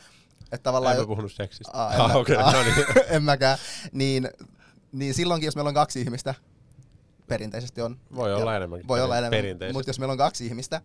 Että 0.52 0.64
tavallaan, 0.64 0.96
en 0.96 1.02
mä 1.02 1.08
puhunut 1.08 1.32
seksistä. 1.32 1.72
Aa, 1.78 1.94
en 1.94 2.02
Ah, 2.02 2.16
okei, 2.16 2.36
aa, 2.36 2.52
no 2.52 2.64
niin. 2.64 2.76
en 3.16 3.24
mäkään, 3.24 3.58
niin, 3.92 4.30
niin 4.92 5.14
silloinkin, 5.14 5.48
jos 5.48 5.56
meillä 5.56 5.68
on 5.68 5.74
kaksi 5.74 6.02
ihmistä, 6.02 6.36
perinteisesti 7.28 7.82
on. 7.82 8.00
Voi 8.16 8.34
olla 8.34 8.56
enemmänkin 8.56 8.88
Voi 8.88 9.02
olla 9.02 9.18
enemmän, 9.18 9.38
perinteisesti. 9.38 9.74
mutta 9.74 9.90
jos 9.90 10.00
meillä 10.00 10.12
on 10.12 10.18
kaksi 10.18 10.46
ihmistä, 10.46 10.82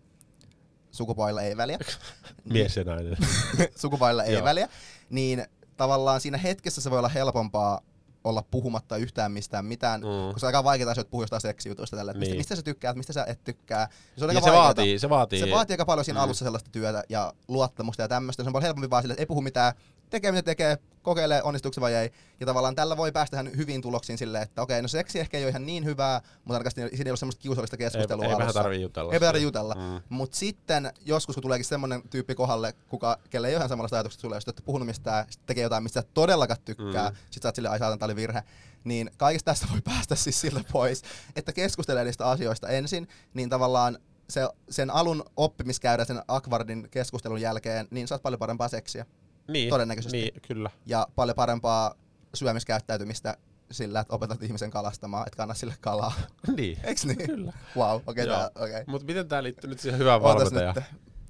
sukupuolilla 0.91 1.41
ei 1.41 1.57
väliä, 1.57 1.77
Mies 2.53 2.77
ja 2.77 2.83
nainen. 2.83 3.17
sukupuolilla 3.81 4.23
ei 4.23 4.43
väliä, 4.43 4.69
niin 5.09 5.45
tavallaan 5.77 6.21
siinä 6.21 6.37
hetkessä 6.37 6.81
se 6.81 6.91
voi 6.91 6.99
olla 6.99 7.09
helpompaa 7.09 7.81
olla 8.25 8.43
puhumatta 8.51 8.97
yhtään 8.97 9.31
mistään 9.31 9.65
mitään, 9.65 10.01
mm. 10.01 10.05
Koska 10.33 10.39
se 10.39 10.45
on 10.45 10.47
aika 10.47 10.63
vaikeaa 10.63 10.91
asioita 10.91 11.09
puhua 11.09 11.23
jostain 11.23 11.41
seksijutuista 11.41 11.97
tällä, 11.97 12.11
että 12.11 12.19
mistä, 12.19 12.31
Niin. 12.33 12.39
mistä 12.39 12.55
sä 12.55 12.61
tykkäät, 12.61 12.95
mistä 12.97 13.13
sä 13.13 13.25
et 13.27 13.43
tykkää. 13.43 13.87
Se 14.17 14.25
on 14.25 14.29
Ja 14.31 14.35
aika 14.37 14.47
se 14.47 14.53
vaatii, 14.53 14.99
se 14.99 15.09
vaatii. 15.09 15.39
Se 15.39 15.51
vaatii 15.51 15.73
aika 15.73 15.85
paljon 15.85 16.05
siinä 16.05 16.19
Mm. 16.19 16.23
alussa 16.23 16.45
sellaista 16.45 16.69
työtä 16.71 17.03
ja 17.09 17.33
luottamusta 17.47 18.01
ja 18.01 18.07
tämmöistä. 18.07 18.43
Se 18.43 18.49
on 18.49 18.53
paljon 18.53 18.65
helpompi 18.67 18.89
vaan 18.89 19.03
sille, 19.03 19.13
että 19.13 19.21
ei 19.21 19.25
puhu 19.25 19.41
mitään, 19.41 19.73
tekee 20.09 20.31
mitä 20.31 20.41
tekee, 20.41 20.77
kokeilee 21.01 21.43
onnistuuko 21.43 21.81
vai 21.81 21.93
ei. 21.93 22.11
Ja 22.39 22.45
tavallaan 22.45 22.75
tällä 22.75 22.97
voi 22.97 23.11
päästä 23.11 23.37
ihan 23.37 23.57
hyviin 23.57 23.81
tuloksiin 23.81 24.17
silleen, 24.17 24.43
että 24.43 24.61
okei, 24.61 24.81
no 24.81 24.87
seksi 24.87 25.19
ehkä 25.19 25.37
ei 25.37 25.43
ole 25.43 25.49
ihan 25.49 25.65
niin 25.65 25.85
hyvää, 25.85 26.21
mutta 26.35 26.53
ainakaan 26.53 26.71
siinä 26.71 26.89
ei 27.05 27.11
ole 27.11 27.17
semmoista 27.17 27.41
kiusallista 27.41 27.75
ei, 27.75 27.77
keskustelua 27.77 28.25
ei 28.25 28.29
vähän 28.29 28.41
alussa. 28.41 28.61
tarvii 28.61 28.81
jutella. 28.81 29.13
Ei 29.13 29.19
tarvitse 29.19 29.39
siitä. 29.39 29.59
jutella. 29.59 29.75
Mm. 29.75 30.01
Mutta 30.09 30.37
sitten 30.37 30.93
joskus, 31.05 31.35
kun 31.35 31.41
tuleekin 31.41 31.65
semmoinen 31.65 32.09
tyyppi 32.09 32.35
kohdalle, 32.35 32.73
kuka, 32.89 33.19
kelle 33.29 33.47
ei 33.47 33.53
ole 33.53 33.59
ihan 33.59 33.69
samanlaista 33.69 33.95
ajatuksesta 33.95 34.21
sulle, 34.21 34.35
jos 34.35 34.47
ette 34.47 34.61
puhunut 34.65 34.85
mistään, 34.85 35.25
tekee 35.45 35.63
jotain, 35.63 35.83
mistä 35.83 35.99
et 35.99 36.13
todellakaan 36.13 36.59
tykkää, 36.65 37.09
mm. 37.09 37.15
Sit 37.31 37.43
sä 37.43 37.49
oot 37.49 37.55
silleen, 37.55 37.71
ai 37.71 37.79
saatan, 37.79 37.99
tää 37.99 38.05
oli 38.05 38.15
virhe, 38.15 38.43
niin 38.83 39.09
kaikesta 39.17 39.51
tästä 39.51 39.67
voi 39.71 39.81
päästä 39.93 40.15
siis 40.15 40.41
sillä 40.41 40.61
pois, 40.71 41.01
että 41.35 41.53
keskustelee 41.53 42.03
niistä 42.03 42.29
asioista 42.29 42.67
ensin, 42.67 43.07
niin 43.33 43.49
tavallaan 43.49 43.97
se, 44.29 44.41
sen 44.69 44.91
alun 44.91 45.23
oppimiskäyrä 45.37 46.05
sen 46.05 46.21
Akvardin 46.27 46.87
keskustelun 46.91 47.41
jälkeen, 47.41 47.87
niin 47.91 48.07
saat 48.07 48.21
paljon 48.21 48.39
parempaa 48.39 48.67
seksiä 48.67 49.05
Niin, 49.47 49.69
Todennäköisesti. 49.69 50.17
Niin, 50.17 50.41
kyllä. 50.47 50.69
ja 50.85 51.07
paljon 51.15 51.35
parempaa 51.35 51.95
syömiskäyttäytymistä 52.33 53.37
sillä, 53.71 53.99
että 53.99 54.15
opetat 54.15 54.43
ihmisen 54.43 54.71
kalastamaan, 54.71 55.27
että 55.27 55.37
kanna 55.37 55.53
sille 55.53 55.75
kalaa. 55.81 56.13
niin, 56.57 56.77
Eiks 56.83 57.05
niin? 57.05 57.17
kyllä. 57.17 57.53
Wow, 57.77 58.01
okei, 58.07 58.25
okay. 58.25 58.45
Okay. 58.55 58.83
Mutta 58.87 59.05
miten 59.05 59.27
tää 59.27 59.43
liittyy 59.43 59.69
nyt 59.69 59.79
siihen 59.79 59.99
hyvään 59.99 60.21
valmentajaan? 60.21 60.75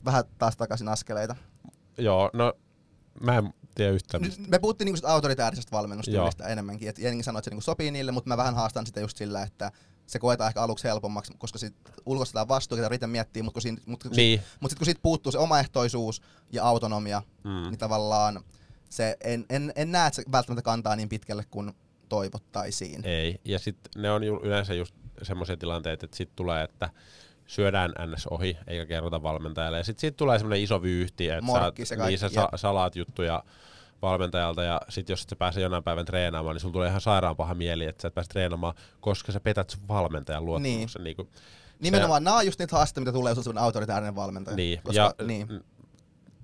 vähän 0.06 0.23
taas 0.38 0.58
takaisin 0.58 0.88
askeleita. 0.88 1.36
Joo, 1.97 2.30
no 2.34 2.54
mä 3.21 3.38
en 3.38 3.54
tiedä 3.75 3.91
yhtään. 3.91 4.23
mistä. 4.23 4.41
Nyt 4.41 4.49
Me 4.51 4.60
puhuttiin 4.60 4.86
niinku 4.86 5.08
autoritäärisestä 5.08 5.71
valmennustyylistä 5.71 6.47
enemmänkin, 6.47 6.89
että 6.89 7.01
jengi 7.01 7.23
sanoo, 7.23 7.39
että 7.39 7.45
se 7.45 7.51
niinku 7.51 7.62
sopii 7.62 7.91
niille, 7.91 8.12
mutta 8.12 8.28
mä 8.28 8.38
vähän 8.38 8.56
haastan 8.56 8.86
sitä 8.86 8.99
just 8.99 9.17
sillä, 9.17 9.43
että 9.43 9.71
se 10.08 10.20
koetaan 10.20 10.48
ehkä 10.48 10.62
aluksi 10.62 10.88
helpommaksi, 10.88 11.34
koska 11.38 11.60
sit 11.60 11.76
ulkoistetaan 12.06 12.48
vastuu, 12.48 12.76
ketä 12.76 12.89
riitä 12.89 13.08
miettiä, 13.08 13.44
mutta 13.44 13.60
kun, 13.62 13.78
mut 13.86 14.04
kun, 14.04 14.12
Niin. 14.12 14.41
mut 14.60 14.72
sit, 14.72 14.80
kun 14.80 14.86
siitä 14.86 15.00
puuttuu 15.04 15.32
se 15.32 15.38
omaehtoisuus 15.38 16.22
ja 16.52 16.63
autonomia, 16.63 17.22
mm. 17.44 17.50
Niin 17.52 17.78
tavallaan 17.78 18.44
se, 18.89 19.18
en, 19.24 19.46
en, 19.50 19.74
en 19.76 19.91
näe, 19.91 20.08
että 20.08 20.15
se 20.15 20.24
välttämättä 20.32 20.62
kantaa 20.62 20.96
niin 20.96 21.10
pitkälle 21.10 21.44
kuin 21.52 21.72
toivottaisiin. 22.10 23.06
Ei. 23.06 23.39
Ja 23.46 23.60
sitten 23.60 24.02
ne 24.02 24.12
on 24.12 24.24
ju, 24.24 24.39
yleensä 24.44 24.74
just 24.74 24.96
semmoisia 25.22 25.58
tilanteita, 25.58 26.06
että 26.06 26.18
sitten 26.18 26.36
tulee, 26.36 26.63
että 26.63 26.89
syödään 27.48 27.94
NS 28.06 28.28
ohi, 28.28 28.58
eikä 28.68 28.86
kerrota 28.86 29.24
valmentajalle. 29.24 29.78
Ja 29.78 29.84
sitten 29.84 30.02
siitä 30.02 30.18
tulee 30.18 30.39
semmoinen 30.39 30.63
iso 30.63 30.82
vyyhti, 30.82 31.30
että 31.30 31.41
Morkkis 31.41 31.89
sä, 31.89 31.96
niin 31.96 32.20
sä 32.20 32.30
sa- 32.30 32.50
salaat 32.56 32.96
juttuja 32.96 33.44
valmentajalta 34.02 34.64
ja 34.64 34.82
sitten 34.90 35.14
jos 35.14 35.22
et 35.22 35.30
sä 35.30 35.36
pääse 35.36 35.62
jonain 35.62 35.84
päivän 35.84 36.06
treenaamaan, 36.06 36.56
niin 36.56 36.62
sulla 36.62 36.74
tulee 36.74 36.90
ihan 36.90 37.02
sairaan 37.02 37.36
paha 37.36 37.54
mieli, 37.54 37.86
että 37.86 38.02
sä 38.02 38.08
et 38.08 38.14
pääse 38.14 38.30
treenaamaan, 38.30 38.74
koska 39.00 39.32
sä 39.32 39.40
petät 39.40 39.70
sun 39.70 39.88
valmentajan 39.88 40.46
luottamuksen. 40.46 41.04
Niin. 41.04 41.18
Niin 41.18 41.28
Nimenomaan 41.80 42.24
nämä 42.24 42.38
on 42.38 42.46
just 42.46 42.60
niitä 42.60 42.76
haasteita, 42.76 43.02
mitä 43.02 43.12
tulee, 43.18 43.34
jos 43.36 43.48
on 43.48 43.58
autoritäärinen 43.58 44.16
valmentaja. 44.16 44.58
Niin, 44.58 44.82
Koska, 44.84 45.02
ja 45.02 45.14
niin. 45.26 45.48
n- 45.48 45.64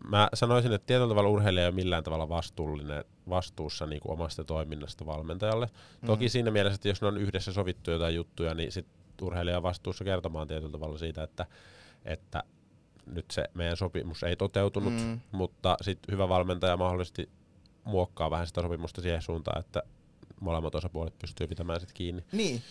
mä 0.08 0.30
sanoisin, 0.34 0.74
että 0.74 0.86
tietyllä 0.86 1.10
tavalla 1.10 1.30
urheilija 1.30 1.64
ei 1.64 1.68
ole 1.68 1.76
millään 1.76 2.04
tavalla 2.04 2.30
vastuullinen, 2.30 3.04
vastuussa 3.30 3.86
niin 3.86 4.00
kuin 4.02 4.14
omasta 4.14 4.44
toiminnasta 4.44 5.06
valmentajalle. 5.06 5.66
Mm. 6.02 6.06
Toki 6.06 6.30
siinä 6.30 6.52
mielessä, 6.52 6.76
että 6.76 6.88
jos 6.88 7.02
ne 7.02 7.08
on 7.08 7.18
yhdessä 7.18 7.54
sovittu 7.54 7.92
jotain 7.92 8.16
juttuja, 8.16 8.54
niin 8.54 8.72
sit 8.72 8.88
urheilija 9.22 9.58
on 9.58 9.64
vastuussa 9.64 10.04
kertomaan 10.04 10.48
tietyllä 10.48 10.72
tavalla 10.72 10.98
siitä, 10.98 11.24
että, 11.24 11.46
että 12.06 12.44
nyt 13.06 13.26
se 13.32 13.46
meidän 13.54 13.78
sopimus 13.78 14.24
ei 14.24 14.36
toteutunut, 14.36 14.94
Mm. 14.94 15.00
mm. 15.00 15.20
mutta 15.32 15.78
sitten 15.82 16.14
hyvä 16.14 16.30
valmentaja 16.30 16.78
mahdollisesti 16.78 17.30
muokkaa 17.84 18.32
vähän 18.32 18.48
sitä 18.48 18.62
sopimusta 18.62 19.02
siihen 19.02 19.22
suuntaan, 19.22 19.60
että 19.60 19.84
molemmat 20.40 20.76
osapuolet 20.76 21.20
pystyy 21.20 21.48
pitämään 21.48 21.80
sit 21.80 21.94
kiinni. 21.94 22.24
Niin. 22.32 22.62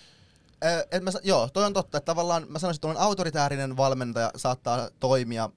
Ö, 0.65 0.87
et 0.91 1.03
mä, 1.03 1.11
joo, 1.23 1.49
toi 1.53 1.65
on 1.65 1.73
totta, 1.73 1.99
että 1.99 2.07
tavallaan 2.07 2.47
mä 2.49 2.59
sanoisin, 2.59 2.91
että 2.91 3.03
autoritäärinen 3.03 3.77
valmentaja 3.77 4.31
saattaa 4.37 4.89
toimia 5.01 5.51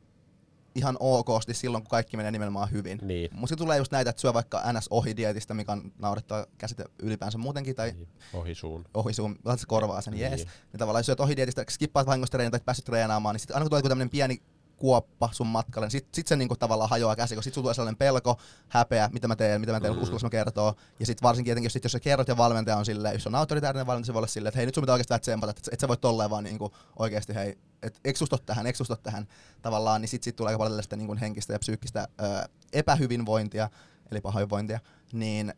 ihan 0.75 0.97
okosti 0.99 1.53
silloin, 1.53 1.83
kun 1.83 1.89
kaikki 1.89 2.17
menee 2.17 2.31
nimenomaan 2.31 2.71
hyvin. 2.71 2.99
Niin. 3.01 3.29
Mutta 3.33 3.55
tulee 3.55 3.77
just 3.77 3.91
näitä, 3.91 4.09
että 4.09 4.21
syö 4.21 4.33
vaikka 4.33 4.73
ns 4.73 4.87
ohi-dietistä, 4.89 5.53
mikä 5.53 5.71
on 5.71 5.91
naurettava 5.99 6.45
käsite 6.57 6.85
ylipäänsä 6.99 7.37
muutenkin, 7.37 7.75
tai 7.75 7.91
niin. 7.91 8.07
Ohi 8.33 8.55
suun. 8.55 8.85
ohi 8.93 9.11
laitat 9.45 9.59
se 9.59 9.65
korvaa 9.67 10.01
sen, 10.01 10.13
Niin. 10.13 10.21
jees. 10.21 10.45
Niin 10.45 10.79
tavallaan 10.79 10.99
jos 10.99 11.05
syöt 11.05 11.19
ohi-dietistä, 11.19 11.65
skippaat 11.69 12.07
vahingossa 12.07 12.31
treenin 12.31 12.51
tai 12.51 12.59
päässyt 12.65 12.85
treenaamaan, 12.85 13.33
niin 13.35 13.39
sitten 13.39 13.55
aina 13.55 13.63
kun 13.63 13.69
tulee 13.69 13.79
joku 13.79 13.89
tämmönen 13.89 14.09
pieni 14.09 14.41
kuoppa 14.83 15.29
sun 15.31 15.47
matkalle, 15.47 15.85
niin 15.85 15.91
sit, 15.91 16.07
sit 16.13 16.27
se 16.27 16.35
niinku 16.35 16.55
tavallaan 16.55 16.89
hajoaa 16.89 17.15
käsi, 17.15 17.33
kun 17.35 17.43
sit 17.43 17.53
sulla 17.53 17.63
tulee 17.65 17.73
sellainen 17.73 17.97
pelko, 17.97 18.37
häpeä, 18.69 19.09
mitä 19.13 19.27
mä 19.27 19.35
teen, 19.35 19.61
mitä 19.61 19.71
mä 19.73 19.79
teen, 19.79 19.93
Mm. 19.93 20.01
uskallanko 20.01 20.25
mä 20.25 20.29
kertoo. 20.29 20.75
Ja 20.99 21.05
sit 21.05 21.21
varsinkin 21.21 21.51
jotenkin, 21.51 21.65
jos, 21.65 21.73
sit, 21.73 21.83
jos 21.83 21.91
sä 21.91 21.99
kerrot 21.99 22.27
ja 22.27 22.37
valmentaja 22.37 22.77
on 22.77 22.85
silleen, 22.85 23.13
jos 23.13 23.27
on 23.27 23.35
autoritäärinen 23.35 23.87
valmentaja, 23.87 24.05
se 24.05 24.13
voi 24.13 24.19
olla 24.19 24.27
silleen, 24.27 24.49
että 24.49 24.57
hei 24.57 24.65
nyt 24.65 24.75
sun 24.75 24.81
pitää 24.81 24.93
oikeastaan 24.93 25.21
tsempata, 25.21 25.49
että 25.51 25.61
et 25.73 25.79
sä 25.79 25.87
voit 25.87 26.01
tolleen 26.01 26.29
vaan 26.29 26.43
niinku 26.43 26.71
oikeesti 26.99 27.35
hei, 27.35 27.57
että 27.83 27.99
oo 28.31 28.37
tähän, 28.37 28.65
oo 28.89 28.95
tähän 28.95 29.27
tavallaan, 29.61 30.01
niin 30.01 30.09
sit, 30.09 30.23
sit 30.23 30.35
tulee 30.35 30.49
aika 30.49 30.57
paljon 30.57 30.71
tällaista 30.71 30.95
niinku 30.95 31.17
henkistä 31.21 31.53
ja 31.53 31.59
psyykkistä 31.59 32.07
ö, 32.21 32.49
epähyvinvointia, 32.73 33.69
eli 34.11 34.21
pahoinvointia, 34.21 34.79
niin 35.13 35.53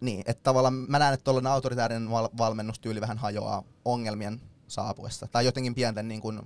Niin, 0.00 0.22
että 0.26 0.42
tavallaan 0.42 0.74
mä 0.74 0.98
näen, 0.98 1.14
että 1.14 1.24
tuollainen 1.24 1.52
autoritäärinen 1.52 2.10
val- 2.10 2.28
valmennustyyli 2.38 3.00
vähän 3.00 3.18
hajoaa 3.18 3.62
ongelmien 3.84 4.40
saapuessa. 4.68 5.26
Tai 5.26 5.44
jotenkin 5.44 5.74
pienten 5.74 6.08
niin 6.08 6.20
kuin, 6.20 6.40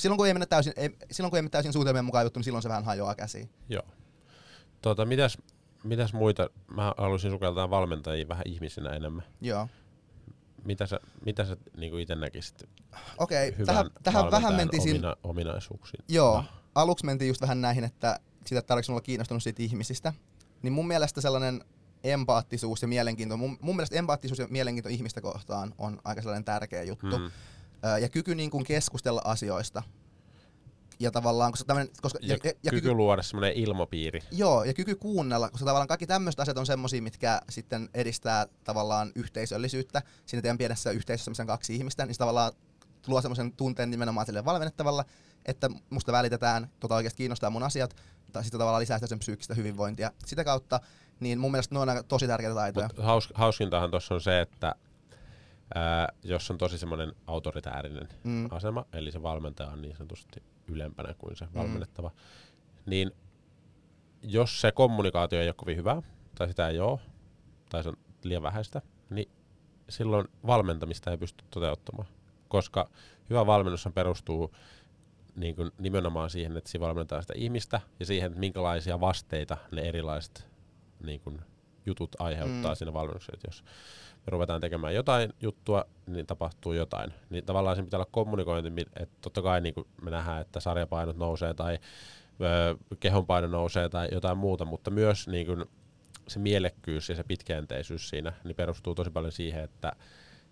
silloin 0.00 0.16
kun 0.16 0.26
ei 0.26 0.34
mennä 0.34 0.46
täysin, 0.46 0.72
ei, 0.76 0.96
silloin 1.10 1.30
kun 1.30 1.36
ei 1.38 1.42
mennä 1.42 1.50
täysin 1.50 1.72
suunnitelmien 1.72 2.04
mukaan 2.04 2.24
juttu, 2.26 2.38
niin 2.38 2.44
silloin 2.44 2.62
se 2.62 2.68
vähän 2.68 2.84
hajoaa 2.84 3.14
käsiin. 3.14 3.50
Joo. 3.68 3.82
Tota, 4.82 5.04
mitäs, 5.06 5.38
mitäs 5.84 6.12
muita, 6.12 6.50
mä 6.74 6.94
haluaisin 6.98 7.30
sukeltaa 7.30 7.70
valmentajia 7.70 8.28
vähän 8.28 8.46
ihmisinä 8.46 8.90
enemmän. 8.90 9.24
Joo. 9.40 9.68
Mitä 10.64 10.86
sä, 10.86 11.00
mitä 11.24 11.44
sä 11.44 11.56
niin 11.76 12.00
itse 12.00 12.14
näkisit 12.14 12.62
Okei, 13.18 13.52
hyvän 13.58 13.66
tähän, 13.66 13.90
tähän 14.02 14.30
vähän 14.30 14.54
mentiin 14.54 14.82
omina, 14.82 15.16
ominaisuuksiin? 15.24 16.04
joo, 16.08 16.34
Ah, 16.36 16.48
aluksi 16.74 17.06
mentiin 17.06 17.28
just 17.28 17.40
vähän 17.40 17.60
näihin, 17.60 17.84
että 17.84 18.20
sitä, 18.46 18.58
että 18.58 18.68
tarvitsen 18.68 18.92
olla 18.92 19.00
kiinnostunut 19.00 19.42
siitä 19.42 19.62
ihmisistä. 19.62 20.12
Niin 20.62 20.72
mun 20.72 20.86
mielestä 20.86 21.20
sellainen 21.20 21.64
empaattisuus 22.04 22.82
ja 22.82 22.88
mielenkiinto, 22.88 23.36
mun, 23.36 23.58
mun 23.60 23.76
mielestä 23.76 23.96
empaattisuus 23.96 24.38
ja 24.38 24.46
mielenkiinto 24.50 24.88
ihmistä 24.88 25.20
kohtaan 25.20 25.74
on 25.78 26.00
aika 26.04 26.22
sellainen 26.22 26.44
tärkeä 26.44 26.82
juttu. 26.82 27.18
Mm. 27.18 27.30
Ja 28.00 28.08
kyky 28.08 28.34
niin 28.34 28.50
kuin 28.50 28.64
keskustella 28.64 29.22
asioista. 29.24 29.82
Ja 31.00 31.10
tavallaan, 31.10 31.52
koska, 31.52 31.64
tämmönen, 31.64 31.88
koska 32.02 32.18
Ja, 32.22 32.36
ja, 32.44 32.52
ja 32.62 32.70
kyky, 32.70 32.92
luoda 32.92 33.22
semmoinen 33.22 33.56
ilmapiiri. 33.56 34.20
Joo, 34.32 34.64
ja 34.64 34.74
kyky 34.74 34.94
kuunnella, 34.94 35.50
koska 35.50 35.66
tavallaan 35.66 35.88
kaikki 35.88 36.06
tämmöiset 36.06 36.40
asiat 36.40 36.58
on 36.58 36.66
semmosia, 36.66 37.02
mitkä 37.02 37.40
sitten 37.48 37.88
edistää 37.94 38.46
tavallaan 38.64 39.12
yhteisöllisyyttä. 39.14 40.02
Siinä 40.26 40.42
teidän 40.42 40.58
pienessä 40.58 40.90
yhteisössä, 40.90 41.30
missä 41.30 41.42
on 41.42 41.46
kaksi 41.46 41.76
ihmistä, 41.76 42.06
niin 42.06 42.14
se 42.14 42.18
tavallaan 42.18 42.52
luo 43.06 43.22
semmoisen 43.22 43.52
tunteen 43.52 43.90
nimenomaan 43.90 44.26
sille 44.26 44.44
valmennettavalla, 44.44 45.04
että 45.46 45.70
musta 45.90 46.12
välitetään, 46.12 46.70
tota 46.80 46.94
oikeasti 46.94 47.16
kiinnostaa 47.16 47.50
mun 47.50 47.62
asiat, 47.62 47.96
tai 48.32 48.44
sitten 48.44 48.58
tavallaan 48.58 48.80
lisää 48.80 48.98
sitä 48.98 49.06
sen 49.06 49.18
psyykkistä 49.18 49.54
hyvinvointia. 49.54 50.10
Sitä 50.26 50.44
kautta, 50.44 50.80
niin 51.20 51.40
mun 51.40 51.50
mielestä 51.50 51.74
ne 51.74 51.78
on 51.78 51.88
aika 51.88 52.02
tosi 52.02 52.26
tärkeitä 52.26 52.54
taitoja. 52.54 52.88
Mut 52.96 53.06
haus, 53.06 53.32
hauskintahan 53.34 53.90
tuossa 53.90 54.14
on 54.14 54.20
se, 54.20 54.40
että 54.40 54.74
ää, 55.74 56.08
jos 56.22 56.50
on 56.50 56.58
tosi 56.58 56.78
semmoinen 56.78 57.12
autoritäärinen 57.26 58.08
Mm. 58.24 58.48
asema, 58.50 58.84
eli 58.92 59.12
se 59.12 59.22
valmentaja 59.22 59.68
on 59.70 59.82
niin 59.82 59.96
sanotusti 59.96 60.42
ylempänä 60.68 61.14
kuin 61.14 61.36
se 61.36 61.46
valmennettava, 61.54 62.10
niin 62.86 63.10
jos 64.22 64.60
se 64.60 64.72
kommunikaatio 64.72 65.40
ei 65.40 65.48
ole 65.48 65.54
kovin 65.54 65.76
hyvää, 65.76 66.02
tai 66.34 66.48
sitä 66.48 66.68
ei 66.68 66.80
ole, 66.80 66.98
tai 67.68 67.82
se 67.82 67.88
on 67.88 67.96
liian 68.24 68.42
vähäistä, 68.42 68.82
niin 69.10 69.28
silloin 69.88 70.28
valmentamista 70.46 71.10
ei 71.10 71.18
pysty 71.18 71.44
toteuttamaan. 71.50 72.08
Koska 72.48 72.90
hyvä 73.30 73.46
valmennus 73.46 73.88
perustuu 73.94 74.54
niin 75.36 75.56
kuin 75.56 75.70
nimenomaan 75.78 76.30
siihen, 76.30 76.56
että 76.56 76.70
siinä 76.70 76.86
valmennetaan 76.86 77.22
sitä 77.22 77.34
ihmistä 77.36 77.80
ja 78.00 78.06
siihen, 78.06 78.26
että 78.28 78.40
minkälaisia 78.40 79.00
vasteita 79.00 79.56
ne 79.72 79.82
erilaiset 79.82 80.48
niin 81.04 81.20
kuin 81.20 81.40
jutut 81.86 82.16
aiheuttaa 82.18 82.62
Mm. 82.62 82.68
mm. 82.68 82.76
siinä 82.76 82.92
valmennuksessa. 82.92 83.32
Että 83.34 83.48
jos 83.48 83.64
me 84.26 84.30
ruvetaan 84.30 84.60
tekemään 84.60 84.94
jotain 84.94 85.32
juttua, 85.42 85.84
niin 86.06 86.26
tapahtuu 86.26 86.72
jotain. 86.72 87.12
Niin 87.30 87.44
tavallaan 87.44 87.76
siinä 87.76 87.84
pitää 87.86 87.98
olla 87.98 88.08
kommunikointi, 88.12 88.86
että 88.96 89.14
totta 89.20 89.42
kai 89.42 89.60
niin 89.60 89.74
me 90.02 90.10
nähdään, 90.10 90.40
että 90.40 90.60
sarjapainot 90.60 91.16
nousee 91.16 91.54
tai 91.54 91.78
ö, 92.40 92.76
kehonpaino 93.00 93.48
nousee 93.48 93.88
tai 93.88 94.08
jotain 94.12 94.38
muuta, 94.38 94.64
mutta 94.64 94.90
myös 94.90 95.28
niin 95.28 95.46
kuin 95.46 95.64
se 96.28 96.38
mielekkyys 96.38 97.08
ja 97.08 97.14
se 97.16 97.24
pitkäjänteisyys 97.24 98.08
siinä 98.08 98.32
niin 98.44 98.56
perustuu 98.56 98.94
tosi 98.94 99.10
paljon 99.10 99.32
siihen, 99.32 99.64
että 99.64 99.92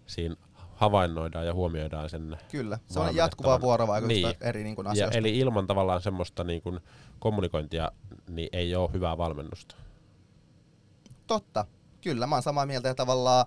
siinä 0.07 0.37
havainnoidaan 0.55 1.47
ja 1.47 1.55
huomioidaan 1.55 2.11
sen. 2.11 2.37
Kyllä, 2.51 2.79
se 2.87 3.01
on 3.01 3.17
jatkuvaa 3.17 3.61
vuorovaikutusta 3.61 4.29
Niin. 4.29 4.37
eri 4.41 4.65
niin 4.65 4.77
kuin 4.77 4.85
Ja, 4.85 4.91
asioista. 4.91 5.19
eli 5.19 5.39
ilman 5.39 5.67
tavallaan 5.67 6.01
semmoista 6.03 6.45
niin 6.45 6.63
kuin 6.63 6.81
kommunikointia 7.19 7.93
niin 8.29 8.49
ei 8.53 8.75
ole 8.77 8.91
hyvää 8.93 9.19
valmennusta. 9.19 9.77
Totta, 11.27 11.67
kyllä, 12.01 12.27
mä 12.27 12.35
oon 12.35 12.43
samaa 12.43 12.67
mieltä 12.67 12.89
ja 12.89 12.95
tavallaan, 12.95 13.47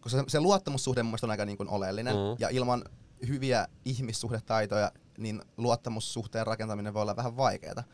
koska 0.00 0.18
se, 0.18 0.24
se 0.28 0.40
luottamussuhde 0.40 1.02
mun 1.02 1.18
on 1.22 1.30
aika 1.30 1.44
niin 1.44 1.56
kuin 1.56 1.68
oleellinen, 1.68 2.14
Mm. 2.14 2.36
ja 2.38 2.48
ilman 2.48 2.84
hyviä 3.28 3.68
ihmissuhdetaitoja, 3.84 4.92
niin 5.18 5.42
luottamussuhteen 5.56 6.46
rakentaminen 6.46 6.94
voi 6.94 7.02
olla 7.02 7.16
vähän 7.16 7.36
vaikeaa. 7.36 7.84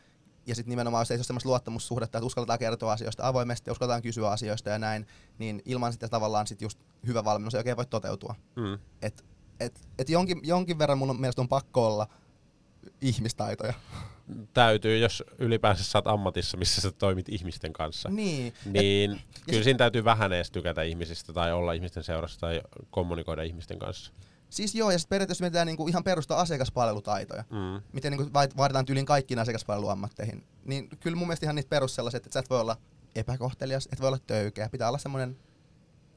Ja 0.47 0.55
sitten 0.55 0.69
nimenomaan, 0.69 1.01
jos 1.01 1.11
ei 1.11 1.17
ole 1.17 1.23
semmoista 1.23 1.49
luottamussuhdetta, 1.49 2.17
että 2.17 2.25
uskalletaan 2.25 2.59
kertoa 2.59 2.93
asioista 2.93 3.27
avoimesti 3.27 3.71
uskalletaan 3.71 4.01
kysyä 4.01 4.29
asioista 4.29 4.69
ja 4.69 4.79
näin, 4.79 5.07
niin 5.37 5.61
ilman 5.65 5.93
sitä 5.93 6.07
tavallaan 6.07 6.47
sit 6.47 6.61
just 6.61 6.79
hyvä 7.07 7.23
valmennus 7.23 7.53
ei 7.55 7.59
oikein 7.59 7.77
voi 7.77 7.85
toteutua. 7.85 8.35
Mm. 8.55 8.79
Et, 9.01 9.25
et, 9.59 9.79
et 9.99 10.09
jonkin, 10.09 10.39
jonkin 10.43 10.77
verran 10.77 10.97
mun 10.97 11.19
mielestä 11.19 11.41
on 11.41 11.47
pakko 11.47 11.87
olla 11.87 12.07
ihmistaitoja. 13.01 13.73
Täytyy, 14.53 14.97
jos 14.97 15.23
ylipäänsä 15.39 15.83
sä 15.83 15.97
oot 15.97 16.07
ammatissa, 16.07 16.57
missä 16.57 16.81
sä 16.81 16.91
toimit 16.91 17.29
ihmisten 17.29 17.73
kanssa, 17.73 18.09
Niin, 18.09 18.53
niin 18.65 19.21
kyllä 19.45 19.59
se- 19.59 19.63
siinä 19.63 19.77
täytyy 19.77 20.03
vähän 20.05 20.33
edes 20.33 20.51
tykätä 20.51 20.81
ihmisistä 20.83 21.33
tai 21.33 21.53
olla 21.53 21.73
ihmisten 21.73 22.03
seurassa 22.03 22.39
tai 22.39 22.61
kommunikoida 22.89 23.43
ihmisten 23.43 23.79
kanssa. 23.79 24.11
siis 24.49 24.75
joo, 24.75 24.91
ja 24.91 24.99
sitten 24.99 25.09
periaatteessa 25.09 25.41
mietitään 25.43 25.67
niinku 25.67 25.87
ihan 25.87 26.03
perusta 26.03 26.35
asiakaspalvelutaitoja. 26.37 27.43
Mm. 27.49 27.81
miten 27.93 28.11
niin 28.13 28.33
vaaditaan 28.33 28.85
tyyliin 28.85 29.05
kaikkiin 29.05 29.39
asiakaspalveluammatteihin, 29.39 30.43
niin 30.65 30.89
kyllä 30.99 31.15
mun 31.17 31.27
mielestä 31.27 31.45
ihan 31.45 31.55
niitä 31.55 31.69
perus 31.69 31.95
sellaiset, 31.95 32.25
että 32.25 32.33
sä 32.33 32.39
et 32.39 32.49
voi 32.49 32.59
olla 32.61 32.77
epäkohtelias, 33.15 33.89
et 33.93 33.99
voi 34.01 34.07
olla 34.07 34.19
töykeä, 34.27 34.69
pitää 34.69 34.87
olla 34.87 34.97
semmoinen 34.97 35.37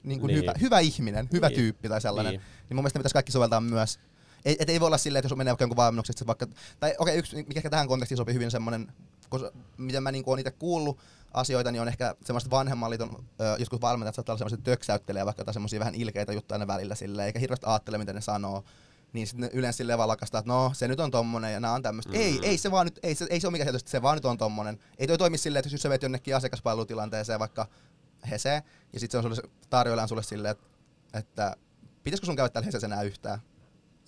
niin 0.02 0.20
kuin 0.20 0.28
Niin. 0.28 0.38
hyvä, 0.42 0.54
hyvä 0.60 0.78
ihminen, 0.78 1.28
hyvä 1.32 1.48
Niin. 1.48 1.56
tyyppi 1.56 1.88
tai 1.88 2.00
sellainen. 2.00 2.32
Niin. 2.32 2.40
Niin. 2.68 2.76
mun 2.76 2.82
mielestä 2.82 2.98
pitäisi 2.98 3.12
kaikki 3.12 3.32
soveltaa 3.32 3.60
myös. 3.60 3.98
Ei, 4.44 4.56
et 4.58 4.70
ei 4.70 4.80
voi 4.80 4.86
olla 4.86 4.98
silleen, 4.98 5.20
että 5.20 5.32
jos 5.32 5.36
menee 5.36 5.50
vaikka 5.50 5.62
jonkun 5.62 5.76
valmennuksen, 5.76 6.12
että 6.12 6.18
se 6.18 6.26
vaikka, 6.26 6.46
tai 6.80 6.90
okei, 6.98 7.12
okay, 7.12 7.18
yksi, 7.18 7.36
mikä 7.36 7.70
tähän 7.70 7.88
kontekstiin 7.88 8.16
sopii 8.16 8.34
hyvin 8.34 8.50
semmoinen, 8.50 8.92
koska 9.28 9.52
miten 9.76 10.02
mä 10.02 10.12
niin 10.12 10.24
olen 10.26 10.38
itse 10.38 10.50
kuullut 10.50 10.98
asioita, 11.34 11.72
niin 11.72 11.82
on 11.82 11.88
ehkä 11.88 12.14
semmoista 12.24 12.50
vanhemman 12.50 12.90
liiton, 12.90 13.24
joskus 13.58 13.80
valmentajat 13.80 14.14
saattaa 14.14 14.32
olla 14.32 14.38
semmoiset 14.38 14.64
töksäyttelee 14.64 15.26
vaikka 15.26 15.40
jotain 15.40 15.52
semmoisia 15.52 15.80
vähän 15.80 15.94
ilkeitä 15.94 16.32
juttuja 16.32 16.54
aina 16.56 16.66
välillä 16.66 16.94
silleen, 16.94 17.26
eikä 17.26 17.38
hirveästi 17.38 17.66
ajattele, 17.66 17.98
mitä 17.98 18.12
ne 18.12 18.20
sanoo. 18.20 18.64
Niin 19.12 19.26
sitten 19.26 19.50
yleensä 19.52 19.76
silleen 19.76 19.98
vaan 19.98 20.08
lakastaa, 20.08 20.38
että 20.38 20.52
no, 20.52 20.70
se 20.74 20.88
nyt 20.88 21.00
on 21.00 21.10
tommonen 21.10 21.52
ja 21.52 21.60
nämä 21.60 21.74
on 21.74 21.82
tämmöistä. 21.82 22.12
Mm. 22.12 22.18
Ei, 22.18 22.32
Mm. 22.32 22.44
ei 22.44 22.58
se 22.58 22.70
vaan 22.70 22.86
nyt, 22.86 22.98
ei 23.02 23.14
se, 23.14 23.26
ei 23.30 23.40
se 23.40 23.46
ole 23.46 23.52
mikään 23.52 23.68
sieltä, 23.68 23.90
se 23.90 24.02
vaan 24.02 24.16
nyt 24.16 24.24
on 24.24 24.38
tommonen. 24.38 24.78
Ei 24.98 25.06
toi 25.06 25.18
toimi 25.18 25.38
silleen, 25.38 25.60
että 25.60 25.74
jos 25.74 25.82
sä 25.82 25.88
vet 25.90 26.02
jonnekin 26.02 26.36
asiakaspalvelutilanteeseen 26.36 27.38
vaikka 27.38 27.66
Hese, 28.30 28.62
ja 28.92 29.00
sitten 29.00 29.22
se 29.22 29.26
on 29.26 29.36
sulle, 29.36 29.50
tarjoillaan 29.70 30.08
sulle 30.08 30.22
silleen, 30.22 30.52
että, 30.52 30.66
että 31.18 31.56
pitäisikö 32.04 32.26
sun 32.26 32.36
käydä 32.36 32.48
täällä 32.48 32.66
Hesessä 32.66 32.86
enää 32.86 33.02
yhtään? 33.02 33.40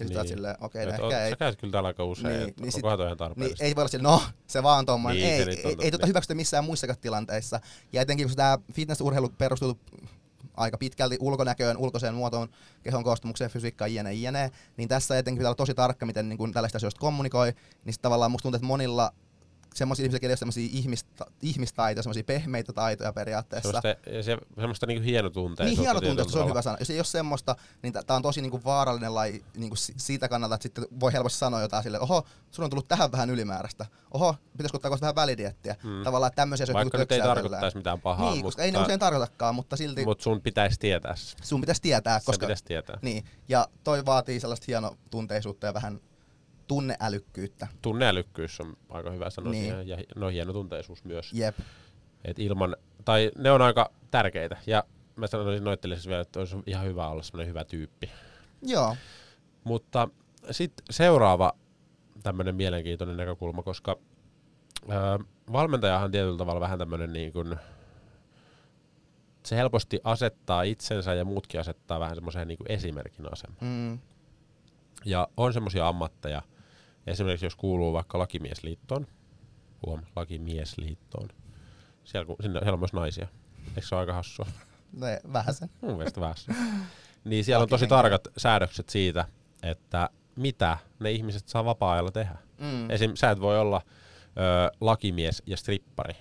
Ja 0.00 0.06
sitten 0.06 0.22
Niin. 0.22 0.28
niin. 0.28 0.28
silleen, 0.36 0.56
okei, 0.60 0.84
okay, 0.86 0.98
no 0.98 1.04
ehkä 1.06 1.24
ei. 1.24 1.30
Sä 1.30 1.36
käyt 1.36 1.56
kyllä 1.60 1.72
täällä 1.72 1.86
aika 1.86 2.04
usein, 2.04 2.26
Niin, 2.26 2.38
niin, 2.38 2.46
niin 2.46 2.54
niin 2.62 2.72
sit- 2.72 2.76
onkohan 2.78 2.98
toi 2.98 3.06
ihan 3.06 3.12
Niin, 3.12 3.18
tarpeellista? 3.18 3.64
ei 3.64 3.76
voi 3.76 3.82
olla 3.82 3.88
sille, 3.88 4.02
no 4.08 4.22
se 4.46 4.62
vaan 4.62 4.78
on 4.78 4.86
tommonen. 4.86 5.18
Niin, 5.18 5.28
ei, 5.28 5.38
ei, 5.40 5.42
on 5.42 5.70
ei, 5.70 5.76
ei 5.80 5.90
tota 5.90 6.04
niin. 6.04 6.08
hyväksytä 6.08 6.34
missään 6.34 6.64
muissakaan 6.64 6.98
tilanteissa. 7.00 7.60
Ja 7.92 8.02
etenkin 8.02 8.26
kun 8.26 8.36
tämä 8.36 8.58
fitnessurheilu 8.72 9.28
perustuu 9.38 9.78
aika 10.56 10.78
pitkälti 10.78 11.16
ulkonäköön, 11.20 11.76
ulkoiseen 11.76 12.14
muotoon, 12.14 12.48
kehon 12.82 13.04
koostumukseen, 13.04 13.50
fysiikkaan, 13.50 13.94
jne, 13.94 14.12
jne, 14.14 14.50
niin 14.76 14.88
tässä 14.88 15.18
etenkin 15.18 15.38
pitää 15.38 15.48
olla 15.48 15.54
tosi 15.56 15.74
tarkka, 15.74 16.06
miten 16.06 16.28
niin 16.28 16.38
kun 16.38 16.52
tällaista 16.52 16.76
asioista 16.76 17.00
kommunikoi, 17.00 17.52
niin 17.84 17.92
sit 17.92 18.02
tavallaan 18.02 18.30
musta 18.30 18.42
tuntuu, 18.42 18.56
että 18.56 18.66
monilla 18.66 19.12
semmoisia 19.74 20.04
ihmisiä, 20.04 20.18
joilla 20.22 20.28
ei 20.28 20.32
ole 20.32 20.36
semmoisia 20.36 20.68
ihmista, 20.72 21.26
ihmistaitoja, 21.42 22.02
semmoisia 22.02 22.24
pehmeitä 22.24 22.72
taitoja 22.72 23.12
periaatteessa. 23.12 23.72
Semmoista, 23.72 24.10
ja 24.10 24.22
se, 24.22 24.38
semmoista 24.56 24.86
niinku 24.86 25.04
hienotunteisuutta. 25.04 25.64
Niin 25.64 25.78
hieno 25.78 26.00
tunteisuus, 26.00 26.16
tietyllä 26.26 26.32
se 26.32 26.44
on 26.44 26.48
hyvä 26.50 26.62
sana. 26.62 26.76
Jos 26.80 26.90
ei 26.90 26.98
ole 26.98 27.04
semmoista, 27.04 27.56
niin 27.82 27.92
tämä 27.92 28.16
on 28.16 28.22
tosi 28.22 28.42
niinku 28.42 28.60
vaarallinen 28.64 29.14
laji 29.14 29.44
niinku 29.56 29.76
si- 29.76 29.94
siitä 29.96 30.28
kannalta, 30.28 30.54
että 30.54 30.62
sitten 30.62 30.84
voi 31.00 31.12
helposti 31.12 31.38
sanoa 31.38 31.60
jotain 31.60 31.82
silleen, 31.82 32.02
oho, 32.02 32.26
sun 32.50 32.64
on 32.64 32.70
tullut 32.70 32.88
tähän 32.88 33.12
vähän 33.12 33.30
ylimääräistä. 33.30 33.86
Oho, 34.10 34.34
pitäisikö 34.52 34.76
ottaa 34.76 35.00
vähän 35.00 35.14
välidiettiä. 35.14 35.76
Mm. 35.84 36.02
Tavallaan 36.04 36.32
tämmöisiä 36.36 36.64
asioita 36.64 36.78
Vaikka 36.78 36.98
niinku 36.98 37.14
nyt 37.14 37.22
ei 37.22 37.28
tarkoittaisi 37.34 37.76
mitään 37.76 38.00
pahaa, 38.00 38.32
Niin, 38.32 38.42
koska 38.42 38.62
ei 38.62 38.70
ne 38.70 38.78
mutta- 38.78 38.86
usein 38.86 39.00
tarkoitakaan, 39.00 39.54
mutta 39.54 39.76
silti 39.76 40.04
Mutta 40.04 40.24
sun 40.24 40.40
pitäisi 40.40 40.78
tietää 40.78 41.14
sun 41.42 41.60
pitäisi 41.60 41.82
tietää, 41.82 42.18
Koska... 42.18 42.26
koska... 42.32 42.46
pitäisi 42.46 42.64
tietää. 42.64 42.98
Niin, 43.02 43.24
ja 43.48 43.68
toi 43.84 44.06
vaatii 44.06 44.40
sellaista 44.40 44.64
hienotunteisuutta 44.68 45.66
ja 45.66 45.74
vähän 45.74 46.00
tunneälykkyyttä. 46.70 47.68
Tunneälykkyys 47.82 48.60
on 48.60 48.76
aika 48.88 49.10
hyvä 49.10 49.30
sanoa 49.30 49.50
Niin. 49.52 49.64
siihen, 49.64 49.88
ja 49.88 49.96
no 50.16 50.28
hienotunteisuus 50.28 51.04
myös. 51.04 51.32
Jep. 51.32 51.58
Et 52.24 52.38
ilman, 52.38 52.76
tai 53.04 53.30
ne 53.38 53.50
on 53.50 53.62
aika 53.62 53.90
tärkeitä. 54.10 54.56
Ja 54.66 54.84
mä 55.16 55.26
sanoisin 55.26 55.64
noittelisessa 55.64 56.08
vielä, 56.08 56.22
että 56.22 56.38
olisi 56.38 56.56
ihan 56.66 56.86
hyvä 56.86 57.08
olla 57.08 57.22
semmoinen 57.22 57.48
hyvä 57.48 57.64
tyyppi. 57.64 58.10
Joo. 58.62 58.96
Mutta 59.64 60.08
sitten 60.50 60.84
seuraava 60.90 61.52
tämmöinen 62.22 62.54
mielenkiintoinen 62.54 63.16
näkökulma, 63.16 63.62
koska 63.62 63.96
öö, 64.90 65.18
valmentajahan 65.52 66.04
on 66.04 66.10
tietyllä 66.10 66.38
tavalla 66.38 66.60
vähän 66.60 66.78
tämmöinen 66.78 67.12
niin 67.12 67.32
kuin, 67.32 67.56
se 69.46 69.56
helposti 69.56 70.00
asettaa 70.04 70.62
itsensä 70.62 71.14
ja 71.14 71.24
muutkin 71.24 71.60
asettaa 71.60 72.00
vähän 72.00 72.14
semmoiseen 72.14 72.48
niin 72.48 72.58
esimerkin 72.68 73.32
asemaan. 73.32 73.58
Mm. 73.66 73.98
Ja 75.04 75.28
on 75.36 75.52
semmoisia 75.52 75.88
ammatteja, 75.88 76.42
esimerkiksi 77.10 77.46
jos 77.46 77.56
kuuluu 77.56 77.92
vaikka 77.92 78.18
lakimiesliittoon, 78.18 79.06
huom, 79.86 80.00
lakimiesliittoon, 80.16 81.28
siellä, 82.04 82.26
kun, 82.26 82.36
sinne, 82.40 82.58
siellä 82.58 82.72
on 82.72 82.78
myös 82.78 82.92
naisia. 82.92 83.28
Eikö 83.68 83.88
se 83.88 83.94
ole 83.94 84.00
aika 84.00 84.12
hassua? 84.12 84.46
No, 84.92 85.06
ei, 85.06 85.18
vähän 85.32 85.54
sen. 85.54 85.70
Mun 85.80 85.96
mielestä 85.96 86.20
vähän. 86.20 86.36
Niin 87.24 87.44
siellä 87.44 87.62
on 87.62 87.68
tosi 87.68 87.86
tarkat 87.86 88.28
säädökset 88.36 88.88
siitä, 88.88 89.24
että 89.62 90.10
mitä 90.36 90.78
ne 91.00 91.10
ihmiset 91.10 91.48
saa 91.48 91.64
vapaa-ajalla 91.64 92.10
tehdä. 92.10 92.36
Mm. 92.58 92.90
Esim. 92.90 93.10
sä 93.14 93.30
et 93.30 93.40
voi 93.40 93.58
olla 93.60 93.82
ö, 94.26 94.76
lakimies 94.80 95.42
ja 95.46 95.56
strippari. 95.56 96.14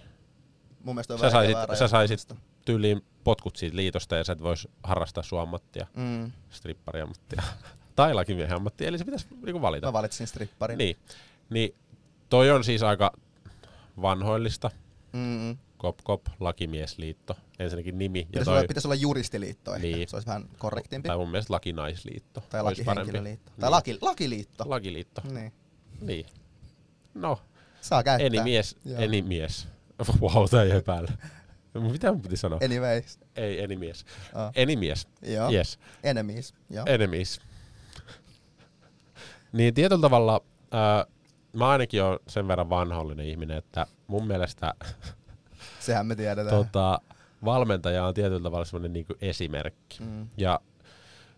Mun 0.84 0.96
mielestä 0.96 1.14
on 1.14 1.20
Sä 1.20 1.30
saisit, 1.30 1.58
sä 1.74 1.88
saisit 1.88 2.34
tyyliin 2.66 3.02
potkut 3.24 3.56
siitä 3.56 3.76
liitosta 3.76 4.16
ja 4.16 4.24
sä 4.24 4.34
et 4.34 4.42
vois 4.42 4.68
harrastaa 4.84 5.24
sun 5.24 5.42
ammattia, 5.42 5.88
Mm. 5.96 6.32
strippariammattia 6.50 7.44
tai 8.00 8.14
lakimiehen 8.14 8.56
ammattia, 8.56 8.88
eli 8.88 8.98
se 8.98 9.06
pitäisi 9.06 9.28
niinku 9.46 9.62
valita. 9.62 9.88
Mä 9.88 9.94
valitsin 9.94 10.28
stripparin. 10.28 10.78
Niin. 10.78 10.98
niin 11.50 11.76
toi 12.30 12.52
on 12.52 12.64
siis 12.64 12.84
aika 12.84 13.12
vanhoillista. 14.02 14.72
Mm. 15.14 15.58
Kop 15.78 15.98
Kop, 16.04 16.26
lakimiesliitto, 16.40 17.38
ensinnäkin 17.60 17.98
nimi. 17.98 18.20
Ja 18.20 18.26
Pitäisi, 18.26 18.46
toi, 18.46 18.58
olla, 18.58 18.68
pitäisi 18.68 18.88
olla 18.88 18.96
juristiliitto 18.96 19.76
ehkä, 19.76 19.88
Niin. 19.88 20.10
se 20.10 20.16
olisi 20.16 20.28
vähän 20.28 20.50
korrektimpi. 20.58 21.08
tai 21.08 21.18
mun 21.18 21.32
mielestä 21.32 21.54
lakinaisliitto. 21.54 22.44
Tai 22.50 22.64
lakihenkilöliitto. 22.64 23.52
Tai 23.60 23.68
Niin. 23.68 23.72
laki, 23.72 23.98
lakiliitto. 24.02 24.64
Lakiliitto. 24.68 25.22
Niin. 25.32 25.54
Niin. 26.02 26.26
No, 27.14 27.40
Saa 27.82 28.04
käyttää. 28.04 28.26
eni 28.28 28.42
mies, 28.44 28.78
Joo. 28.86 29.00
eni 29.02 29.22
mies. 29.22 29.68
Wow, 30.22 30.46
tää 30.50 30.64
jäi 30.64 30.82
päälle. 30.82 31.12
Mitä 31.92 32.12
mun 32.12 32.22
piti 32.22 32.38
sanoa? 32.38 32.60
Anyways. 32.66 33.20
Ei, 33.36 33.64
eni 33.64 33.76
mies. 33.76 34.06
Oh. 34.34 34.52
Eni 34.56 34.76
mies. 34.76 35.08
Joo. 35.22 35.52
Yes. 35.52 35.80
Enemies. 36.04 36.54
Joo. 36.70 36.86
Enemies. 36.88 37.42
Niin 39.54 39.74
tietyllä 39.74 40.02
tavalla 40.02 40.42
ää, 40.72 41.06
mä 41.54 41.70
ainakin 41.70 42.04
olen 42.04 42.20
sen 42.28 42.48
verran 42.48 42.70
vanhollinen 42.70 43.26
ihminen, 43.26 43.58
että 43.58 43.86
mun 44.08 44.28
mielestä 44.28 44.74
Sehän 45.80 46.06
me 46.06 46.16
tiedetään. 46.16 46.56
tota, 46.56 47.00
valmentaja 47.46 48.06
on 48.06 48.14
tietyllä 48.14 48.44
tavalla 48.44 48.66
semmoinen 48.66 48.94
niinku 48.94 49.14
esimerkki. 49.22 49.98
Mm. 50.04 50.28
Ja 50.38 50.60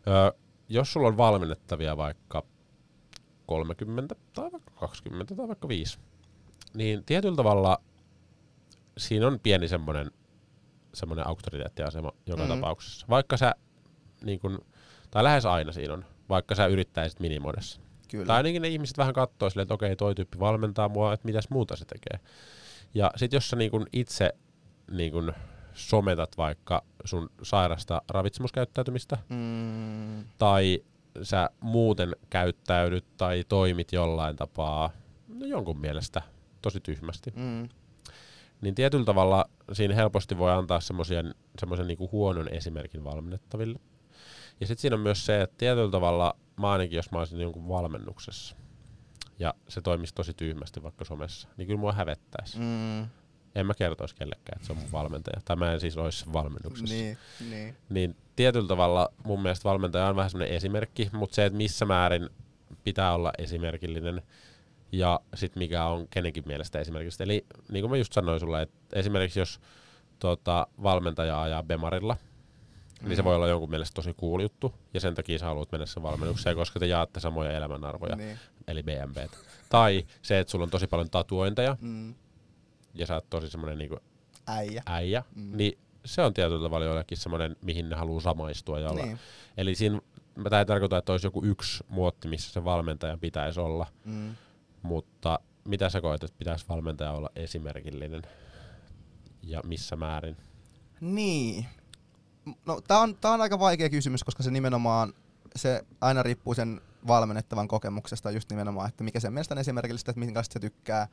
ö, 0.07 0.33
jos 0.69 0.93
sulla 0.93 1.07
on 1.07 1.17
valmennettavia 1.17 1.97
vaikka 1.97 2.43
30 3.45 4.15
tai 4.33 4.51
vaikka 4.51 4.71
20 4.79 5.35
tai 5.35 5.47
vaikka 5.47 5.67
5, 5.67 5.99
niin 6.73 7.03
tietyllä 7.05 7.35
tavalla 7.35 7.77
siinä 8.97 9.27
on 9.27 9.39
pieni 9.43 9.67
semmoinen 9.67 10.11
semmoinen 10.93 11.27
auktoriteettiasema 11.27 12.11
joka 12.25 12.43
Mhm. 12.43 12.51
mm. 12.51 12.55
tapauksessa. 12.59 13.05
Vaikka 13.09 13.37
sä, 13.37 13.55
niin 14.23 14.39
kun, 14.39 14.65
tai 15.11 15.23
lähes 15.23 15.45
aina 15.45 15.71
siinä 15.71 15.93
on, 15.93 16.05
vaikka 16.29 16.55
sä 16.55 16.65
yrittäisit 16.65 17.19
minimoida 17.19 17.61
sen. 17.61 17.81
Kyllä. 18.11 18.25
Tai 18.25 18.37
ainakin 18.37 18.61
ne 18.61 18.67
ihmiset 18.67 18.97
vähän 18.97 19.13
katsoo 19.13 19.49
silleen, 19.49 19.63
että 19.63 19.73
okei, 19.73 19.95
toi 19.95 20.15
tyyppi 20.15 20.39
valmentaa 20.39 20.89
mua, 20.89 21.13
että 21.13 21.25
mitäs 21.25 21.49
muuta 21.49 21.75
se 21.75 21.85
tekee. 21.85 22.19
Ja 22.93 23.11
sit 23.15 23.33
jos 23.33 23.49
sä 23.49 23.55
niin 23.55 23.71
kun 23.71 23.87
itse 23.93 24.33
niin 24.91 25.11
kun 25.11 25.33
sometat 25.73 26.37
vaikka 26.37 26.83
sun 27.05 27.29
sairasta 27.43 28.01
ravitsemuskäyttäytymistä, 28.09 29.17
Mm. 29.29 30.23
tai 30.37 30.79
sä 31.23 31.49
muuten 31.59 32.15
käyttäydyt 32.29 33.05
tai 33.17 33.43
toimit 33.49 33.93
jollain 33.93 34.35
tapaa 34.35 34.89
no 35.27 35.45
jonkun 35.45 35.79
mielestä 35.79 36.21
tosi 36.61 36.79
tyhmästi, 36.79 37.33
Mm. 37.35 37.69
niin 38.61 38.75
tietyllä 38.75 39.05
tavalla 39.05 39.45
siinä 39.73 39.95
helposti 39.95 40.37
voi 40.37 40.51
antaa 40.51 40.79
semmoisen 40.79 41.33
niinku 41.87 42.09
huonon 42.11 42.47
esimerkin 42.53 43.03
valmennettaville. 43.03 43.79
Ja 44.59 44.67
sitten 44.67 44.81
siinä 44.81 44.95
on 44.95 45.01
myös 45.01 45.25
se, 45.25 45.41
että 45.41 45.55
tietyllä 45.57 45.91
tavalla 45.91 46.35
mä 46.57 46.71
ainakin, 46.71 46.95
jos 46.95 47.11
mä 47.11 47.19
olisin 47.19 47.41
jonkun 47.41 47.67
valmennuksessa, 47.67 48.55
ja 49.39 49.53
se 49.67 49.81
toimisi 49.81 50.13
tosi 50.13 50.33
tyhmästi 50.33 50.83
vaikka 50.83 51.05
somessa, 51.05 51.47
niin 51.57 51.67
kyllä 51.67 51.79
mua 51.79 51.93
hävettäisi. 51.93 52.59
Mm. 52.59 53.01
En 53.55 53.65
mä 53.65 53.73
kertoisi 53.73 54.15
kellekään, 54.15 54.55
että 54.55 54.65
se 54.65 54.73
on 54.73 54.79
mun 54.79 54.91
valmentaja. 54.91 55.41
Tai 55.45 55.55
mä 55.55 55.73
en 55.73 55.79
siis 55.79 55.97
olisi 55.97 56.33
valmennuksessa. 56.33 56.95
Niin, 56.95 57.17
niin. 57.49 57.75
Niin 57.89 58.15
tietyllä 58.35 58.67
tavalla 58.67 59.09
mun 59.25 59.41
mielestä 59.41 59.69
valmentaja 59.69 60.07
on 60.07 60.15
vähän 60.15 60.29
semmoinen 60.29 60.55
esimerkki, 60.55 61.09
mutta 61.13 61.35
se, 61.35 61.45
että 61.45 61.57
missä 61.57 61.85
määrin 61.85 62.29
pitää 62.83 63.13
olla 63.13 63.31
esimerkillinen 63.37 64.21
ja 64.91 65.19
sit 65.35 65.55
mikä 65.55 65.85
on 65.85 66.07
kenenkin 66.07 66.43
mielestä 66.47 66.79
esimerkillistä. 66.79 67.23
Eli 67.23 67.45
niin 67.71 67.83
kuin 67.83 67.91
mä 67.91 67.97
just 67.97 68.13
sanoin 68.13 68.39
sulle, 68.39 68.61
että 68.61 68.99
esimerkiksi 68.99 69.39
jos 69.39 69.59
tota, 70.19 70.67
valmentaja 70.83 71.41
ajaa 71.41 71.63
Bemarilla, 71.63 72.17
mm. 73.01 73.07
niin 73.07 73.15
se 73.15 73.23
voi 73.23 73.35
olla 73.35 73.47
jonkun 73.47 73.69
mielestä 73.69 73.95
tosi 73.95 74.13
cool 74.13 74.39
juttu, 74.39 74.73
ja 74.93 74.99
sen 74.99 75.15
takia 75.15 75.39
sä 75.39 75.45
haluat 75.45 75.71
mennä 75.71 75.85
sen 75.85 76.03
valmennukseen, 76.03 76.55
koska 76.55 76.79
te 76.79 76.85
jaatte 76.87 77.19
samoja 77.19 77.51
elämänarvoja, 77.51 78.15
Niin. 78.15 78.39
eli 78.67 78.83
BMB. 78.83 79.17
Tai 79.69 80.05
se, 80.21 80.39
että 80.39 80.51
sulla 80.51 80.63
on 80.63 80.69
tosi 80.69 80.87
paljon 80.87 81.09
tatuointeja, 81.09 81.77
Mm. 81.81 82.15
ja 82.93 83.05
sä 83.05 83.15
oot 83.15 83.29
tosi 83.29 83.49
semmoinen 83.49 83.77
niinku 83.77 83.97
Äijä. 84.47 84.83
äijä, 84.85 85.23
Mm. 85.35 85.57
niin 85.57 85.77
se 86.05 86.21
on 86.21 86.33
tietyllä 86.33 86.63
tavalla 86.63 86.85
jollekin 86.85 87.17
semmoinen, 87.17 87.55
mihin 87.61 87.89
ne 87.89 87.95
haluaa 87.95 88.21
samaistua 88.21 88.79
ja 88.79 88.89
olla. 88.89 89.05
Niin. 89.05 89.19
Eli 89.57 89.75
siinä, 89.75 90.01
tämä 90.43 90.59
ei 90.59 90.65
tarkoita, 90.65 90.97
että 90.97 91.11
olisi 91.11 91.27
joku 91.27 91.45
yksi 91.45 91.83
muotti, 91.89 92.27
missä 92.27 92.51
se 92.53 92.63
valmentaja 92.63 93.17
pitäisi 93.17 93.59
olla, 93.59 93.87
Mm. 94.05 94.35
mutta 94.81 95.39
mitä 95.65 95.89
sä 95.89 96.01
koet, 96.01 96.23
että 96.23 96.37
pitäisi 96.37 96.65
valmentaja 96.69 97.11
olla 97.11 97.29
esimerkillinen 97.35 98.21
ja 99.43 99.61
missä 99.65 99.95
määrin? 99.95 100.37
Niin. 101.01 101.65
No, 102.65 102.81
tää 102.81 102.99
on, 102.99 103.15
tää 103.15 103.31
on 103.31 103.41
aika 103.41 103.59
vaikea 103.59 103.89
kysymys, 103.89 104.23
koska 104.23 104.43
se 104.43 104.51
nimenomaan, 104.51 105.13
se 105.55 105.85
aina 106.01 106.23
riippuu 106.23 106.53
sen 106.53 106.81
valmennettavan 107.07 107.67
kokemuksesta 107.67 108.31
just 108.31 108.49
nimenomaan, 108.49 108.89
että 108.89 109.03
mikä 109.03 109.19
sen 109.19 109.33
mielestä 109.33 109.53
on 109.53 109.59
esimerkillistä, 109.59 110.11
että 110.11 110.19
minkälaista 110.19 110.53
se 110.53 110.59
tykkää. 110.59 111.07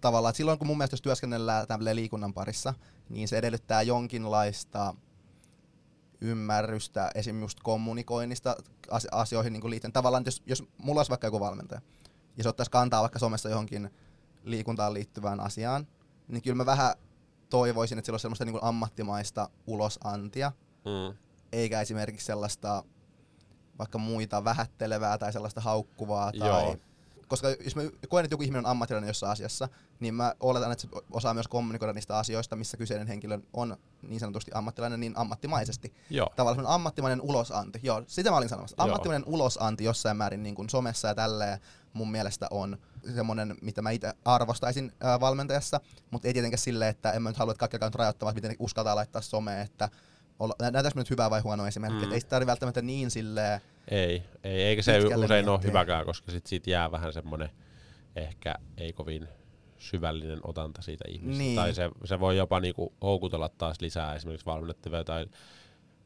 Tavallaan, 0.00 0.30
että 0.30 0.36
silloin 0.36 0.58
kun 0.58 0.66
mun 0.66 0.78
mielestä 0.78 0.94
jos 0.94 1.02
työskennellään 1.02 1.66
tämmöinen 1.66 1.96
liikunnan 1.96 2.34
parissa, 2.34 2.74
niin 3.08 3.28
se 3.28 3.38
edellyttää 3.38 3.82
jonkinlaista 3.82 4.94
ymmärrystä 6.20 7.10
esim. 7.14 7.36
kommunikoinnista 7.62 8.56
as- 8.90 9.06
asioihin 9.12 9.52
niin 9.52 9.70
liittyen. 9.70 9.92
Tavallaan, 9.92 10.22
jos, 10.26 10.42
jos 10.46 10.64
mulla 10.78 10.98
olisi 10.98 11.10
vaikka 11.10 11.26
joku 11.26 11.40
valmentaja, 11.40 11.80
ja 12.36 12.42
se 12.42 12.48
ottaisi 12.48 12.70
kantaa 12.70 13.02
vaikka 13.02 13.18
somessa 13.18 13.48
johonkin 13.48 13.90
liikuntaan 14.44 14.94
liittyvään 14.94 15.40
asiaan, 15.40 15.86
niin 16.28 16.42
kyllä 16.42 16.56
mä 16.56 16.66
vähän 16.66 16.94
toivoisin, 17.50 17.98
että 17.98 18.06
sillä 18.06 18.14
olisi 18.14 18.22
semmoista 18.22 18.44
niin 18.44 18.58
ammattimaista 18.62 19.48
ulosantia, 19.66 20.52
Mm. 20.84 21.16
eikä 21.52 21.80
esimerkiksi 21.80 22.26
sellaista 22.26 22.84
vaikka 23.78 23.98
muita 23.98 24.44
vähättelevää 24.44 25.18
tai 25.18 25.32
sellaista 25.32 25.60
haukkuvaa. 25.60 26.32
Tai, 26.38 26.48
Joo. 26.48 26.76
koska 27.28 27.48
jos 27.48 27.76
mä 27.76 27.82
koen, 28.08 28.24
että 28.24 28.32
joku 28.32 28.42
ihminen 28.42 28.64
on 28.64 28.70
ammattilainen 28.70 29.08
jossain 29.08 29.32
asiassa, 29.32 29.68
niin 30.00 30.14
mä 30.14 30.34
oletan, 30.40 30.72
että 30.72 30.82
se 30.82 30.88
osaa 31.10 31.34
myös 31.34 31.48
kommunikoida 31.48 31.92
niistä 31.92 32.18
asioista, 32.18 32.56
missä 32.56 32.76
kyseinen 32.76 33.06
henkilö 33.06 33.38
on 33.52 33.76
niin 34.02 34.20
sanotusti 34.20 34.50
ammattilainen, 34.54 35.00
niin 35.00 35.12
ammattimaisesti. 35.16 35.94
Joo. 36.10 36.30
Tavallaan 36.36 36.66
ammattimainen 36.66 37.20
ulosanti. 37.20 37.80
Joo, 37.82 38.02
sitä 38.06 38.30
mä 38.30 38.36
olin 38.36 38.48
sanomassa. 38.48 38.76
Joo. 38.78 38.84
Ammattimainen 38.84 39.28
ulosanti 39.28 39.84
jossain 39.84 40.16
määrin 40.16 40.42
niin 40.42 40.54
kuin 40.54 40.70
somessa 40.70 41.08
ja 41.08 41.14
tälleen 41.14 41.58
mun 41.92 42.10
mielestä 42.10 42.46
on 42.50 42.78
semmoinen, 43.14 43.56
mitä 43.60 43.82
mä 43.82 43.90
itse 43.90 44.12
arvostaisin 44.24 44.92
ää, 45.00 45.20
valmentajassa, 45.20 45.80
mutta 46.10 46.28
ei 46.28 46.34
tietenkään 46.34 46.58
silleen, 46.58 46.90
että 46.90 47.12
en 47.12 47.22
mä 47.22 47.30
nyt 47.30 47.36
halua, 47.36 47.52
että 47.52 47.68
kaikki 47.68 47.98
rajoittamaan, 47.98 48.32
että 48.32 48.36
miten 48.36 48.50
ne 48.50 48.56
uskaltaa 48.58 48.96
laittaa 48.96 49.22
someen, 49.22 49.60
että 49.60 49.88
olla, 50.38 50.54
näytäks 50.72 50.94
nyt 50.96 51.10
hyvää 51.10 51.30
vai 51.30 51.40
huonoa 51.40 51.68
esimerkkiä, 51.68 52.06
Mm. 52.06 52.12
ei 52.12 52.20
sitä 52.20 52.30
tarvitse 52.30 52.46
välttämättä 52.50 52.82
niin 52.82 53.10
silleen, 53.10 53.60
Ei, 53.88 54.22
ei, 54.44 54.62
eikä 54.62 54.82
se 54.82 54.98
usein 54.98 55.18
ole 55.18 55.28
miettiä. 55.58 55.68
hyväkään, 55.70 56.04
koska 56.04 56.32
sit 56.32 56.46
siitä 56.46 56.70
jää 56.70 56.90
vähän 56.90 57.12
semmoinen 57.12 57.48
ehkä 58.16 58.54
ei 58.76 58.92
kovin 58.92 59.28
syvällinen 59.78 60.40
otanta 60.42 60.82
siitä 60.82 61.04
ihmisestä. 61.08 61.38
Niin. 61.42 61.56
Tai 61.56 61.74
se, 61.74 61.90
se 62.04 62.20
voi 62.20 62.36
jopa 62.36 62.60
niinku 62.60 62.92
houkutella 63.02 63.48
taas 63.48 63.80
lisää 63.80 64.14
esimerkiksi 64.14 64.46
valmennettavia 64.46 65.04
tai 65.04 65.26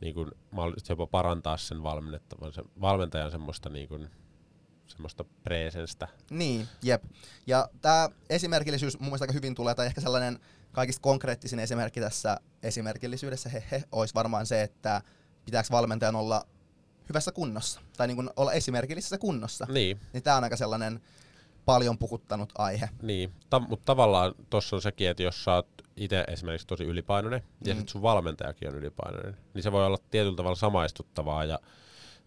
niinku 0.00 0.26
mahdollisesti 0.50 0.92
jopa 0.92 1.06
parantaa 1.06 1.56
sen 1.56 1.82
valmennettavan, 1.82 2.52
sen 2.52 2.64
valmentajan 2.80 3.30
semmoista 3.30 3.68
niinku, 3.68 3.98
semmoista 4.86 5.24
presenstä. 5.44 6.08
Niin, 6.30 6.68
jep. 6.82 7.04
Ja 7.46 7.68
tämä 7.82 8.08
esimerkillisyys 8.30 8.98
mun 8.98 9.06
mielestä 9.06 9.22
aika 9.24 9.32
hyvin 9.32 9.54
tulee, 9.54 9.74
tai 9.74 9.86
ehkä 9.86 10.00
sellainen 10.00 10.38
kaikista 10.72 11.02
konkreettisin 11.02 11.58
esimerkki 11.58 12.00
tässä 12.00 12.36
esimerkillisyydessä, 12.62 13.48
he, 13.48 13.64
he, 13.70 13.84
olisi 13.92 14.14
varmaan 14.14 14.46
se, 14.46 14.62
että 14.62 15.02
pitääkö 15.44 15.68
valmentajan 15.70 16.16
olla 16.16 16.46
hyvässä 17.08 17.32
kunnossa, 17.32 17.80
tai 17.96 18.06
niin 18.06 18.16
kuin 18.16 18.30
olla 18.36 18.52
esimerkillisessä 18.52 19.18
kunnossa. 19.18 19.66
Niin, 19.72 20.00
Niin 20.12 20.22
tämä 20.22 20.36
on 20.36 20.44
aika 20.44 20.56
sellainen 20.56 21.00
paljon 21.64 21.98
puhuttanut 21.98 22.52
aihe. 22.58 22.88
niin. 23.02 23.32
Ta- 23.50 23.58
mutta 23.58 23.84
tavallaan 23.84 24.34
tuossa 24.50 24.76
on 24.76 24.82
sekin, 24.82 25.10
että 25.10 25.22
jos 25.22 25.44
sä 25.44 25.54
oot 25.54 25.68
itse 25.96 26.24
esimerkiksi 26.28 26.66
tosi 26.66 26.84
ylipainoinen 26.84 27.42
ja 27.64 27.74
Mm. 27.74 27.80
sit 27.80 27.88
sun 27.88 28.02
valmentajakin 28.02 28.68
on 28.68 28.74
ylipainoinen, 28.74 29.36
niin 29.54 29.62
se 29.62 29.72
voi 29.72 29.86
olla 29.86 29.98
tietyllä 30.10 30.36
tavalla 30.36 30.56
samaistuttavaa 30.56 31.44
ja 31.44 31.58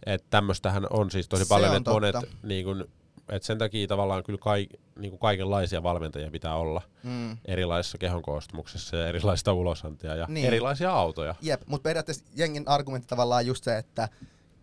että 0.06 0.26
tämmöistähän 0.30 0.86
on 0.90 1.10
siis 1.10 1.28
tosi 1.28 1.44
Se 1.44 1.48
paljon, 1.48 1.70
on 1.70 1.76
että 1.76 1.90
monet 1.90 2.16
niin 2.42 2.64
kun, 2.64 2.88
et 3.28 3.42
sen 3.42 3.58
takia 3.58 3.86
tavallaan 3.88 4.22
kyllä 4.24 4.38
kaik, 4.38 4.70
niin 4.98 5.10
kuin 5.10 5.20
kaikenlaisia 5.20 5.82
valmentajia 5.82 6.30
pitää 6.30 6.56
olla 6.56 6.82
Mm. 7.02 7.36
erilaisissa 7.44 7.98
kehon 7.98 8.22
koostumuksessa 8.22 8.96
ja 8.96 9.08
erilaista 9.08 9.52
ulosantia 9.52 10.14
ja 10.14 10.26
Niin. 10.28 10.46
erilaisia 10.46 10.92
autoja. 10.92 11.34
Jep, 11.42 11.62
mutta 11.66 11.82
periaatteessa 11.82 12.24
jengin 12.36 12.68
argumentti 12.68 13.08
tavallaan 13.08 13.46
just 13.46 13.64
se, 13.64 13.78
että 13.78 14.08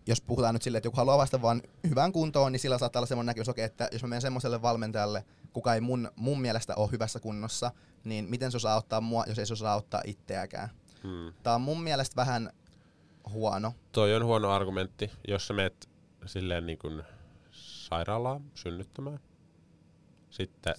jos 0.06 0.20
puhutaan 0.20 0.54
nyt 0.54 0.62
silleen, 0.62 0.78
että 0.78 0.86
joku 0.86 0.96
haluaa 0.96 1.18
vasta 1.18 1.42
vaan 1.42 1.62
hyvään 1.88 2.12
kuntoon, 2.12 2.52
niin 2.52 2.60
sillä 2.60 2.78
saattaa 2.78 3.00
olla 3.00 3.06
semmoinen 3.06 3.26
näkemys, 3.26 3.48
okei, 3.48 3.64
että 3.64 3.88
jos 3.92 4.02
mä 4.02 4.08
menen 4.08 4.22
semmoiselle 4.22 4.62
valmentajalle, 4.62 5.24
kuka 5.52 5.74
ei 5.74 5.80
mun, 5.80 6.10
mun 6.16 6.40
mielestä 6.40 6.74
ole 6.76 6.88
hyvässä 6.92 7.20
kunnossa, 7.20 7.70
niin 8.04 8.30
miten 8.30 8.50
se 8.50 8.56
osaa 8.56 8.74
auttaa 8.74 9.00
mua, 9.00 9.24
jos 9.26 9.38
ei 9.38 9.46
se 9.46 9.52
osaa 9.52 9.72
auttaa 9.72 10.00
itseäkään. 10.04 10.68
Hmm. 11.02 11.32
Tää 11.42 11.54
on 11.54 11.60
mun 11.60 11.82
mielestä 11.82 12.16
vähän 12.16 12.50
huono. 13.32 13.74
Toi 13.92 14.14
on 14.14 14.24
huono 14.24 14.50
argumentti, 14.50 15.10
jos 15.28 15.46
sä 15.46 15.54
meet 15.54 15.88
silleen 16.26 16.66
niin 16.66 16.78
kuin 16.78 17.02
sairaalaan 17.90 18.42
synnyttämään. 18.54 19.20
Sitten 20.30 20.74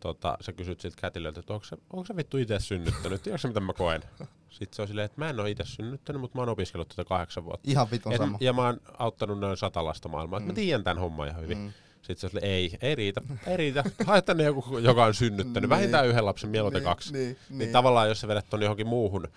tota, 0.00 0.36
sä 0.40 0.52
kysyt 0.52 0.80
siltä 0.80 0.96
kätilöltä, 1.00 1.40
että 1.40 1.52
onko 1.52 1.64
se, 1.64 1.76
onko 1.90 2.04
se 2.06 2.16
vittu 2.16 2.36
itse 2.36 2.58
synnyttänyt, 2.60 3.22
tiedätkö 3.22 3.42
se, 3.42 3.48
mitä 3.48 3.60
mä 3.60 3.72
koen? 3.72 4.02
Sitten 4.50 4.76
se 4.76 4.82
on 4.82 4.88
silleen, 4.88 5.04
että 5.04 5.20
mä 5.20 5.30
en 5.30 5.40
ole 5.40 5.50
itse 5.50 5.64
synnyttänyt, 5.66 6.20
mutta 6.20 6.38
mä 6.38 6.42
oon 6.42 6.48
opiskellut 6.48 6.88
tätä 6.88 7.04
kahdeksan 7.04 7.44
vuotta. 7.44 7.70
Ihan 7.70 7.90
vitun 7.90 8.12
Et, 8.12 8.18
sama. 8.18 8.38
ja 8.40 8.52
mä 8.52 8.62
oon 8.66 8.80
auttanut 8.98 9.38
noin 9.38 9.56
sata 9.56 9.84
lasta 9.84 10.08
maailmaa, 10.08 10.38
mm. 10.40 10.44
Mm. 10.44 10.46
mä 10.48 10.54
tiedän 10.54 10.84
tämän 10.84 10.98
homman 10.98 11.28
ihan 11.28 11.42
hyvin. 11.42 11.58
Mm. 11.58 11.72
Sitten 12.02 12.16
se 12.16 12.26
on 12.26 12.30
silleen, 12.30 12.50
ei, 12.50 12.78
ei 12.80 12.94
riitä, 12.94 13.20
ei 13.46 13.56
riitä. 13.56 13.84
Hae 14.06 14.22
tänne 14.22 14.44
joku, 14.44 14.78
joka 14.78 15.04
on 15.04 15.14
synnyttänyt. 15.14 15.62
Niin. 15.62 15.68
Vähintään 15.68 16.06
yhden 16.06 16.24
lapsen, 16.26 16.50
mieluiten 16.50 16.82
kaksi. 16.82 17.12
Niin, 17.12 17.36
Niin, 17.48 17.58
niin. 17.58 17.72
tavallaan, 17.72 18.08
jos 18.08 18.20
sä 18.20 18.28
vedät 18.28 18.46
ton 18.50 18.62
johonkin 18.62 18.86
muuhun, 18.86 19.22
niin, 19.22 19.32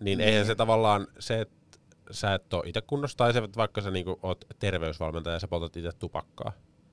Niin. 0.00 0.20
eihän 0.20 0.46
se 0.46 0.54
tavallaan 0.54 1.06
se, 1.18 1.40
että 1.40 1.67
sä 2.10 2.34
et 2.34 2.54
ole 2.54 2.62
itse 2.66 2.80
kunnossa, 2.80 3.16
tai 3.16 3.32
se, 3.32 3.38
että 3.38 3.56
vaikka 3.56 3.80
sä 3.80 3.90
niinku 3.90 4.18
oot 4.22 4.44
terveysvalmentaja 4.58 5.34
ja 5.34 5.40
sä 5.40 5.48
poltat 5.48 5.76
itse 5.76 5.92
tupakkaa, 5.98 6.52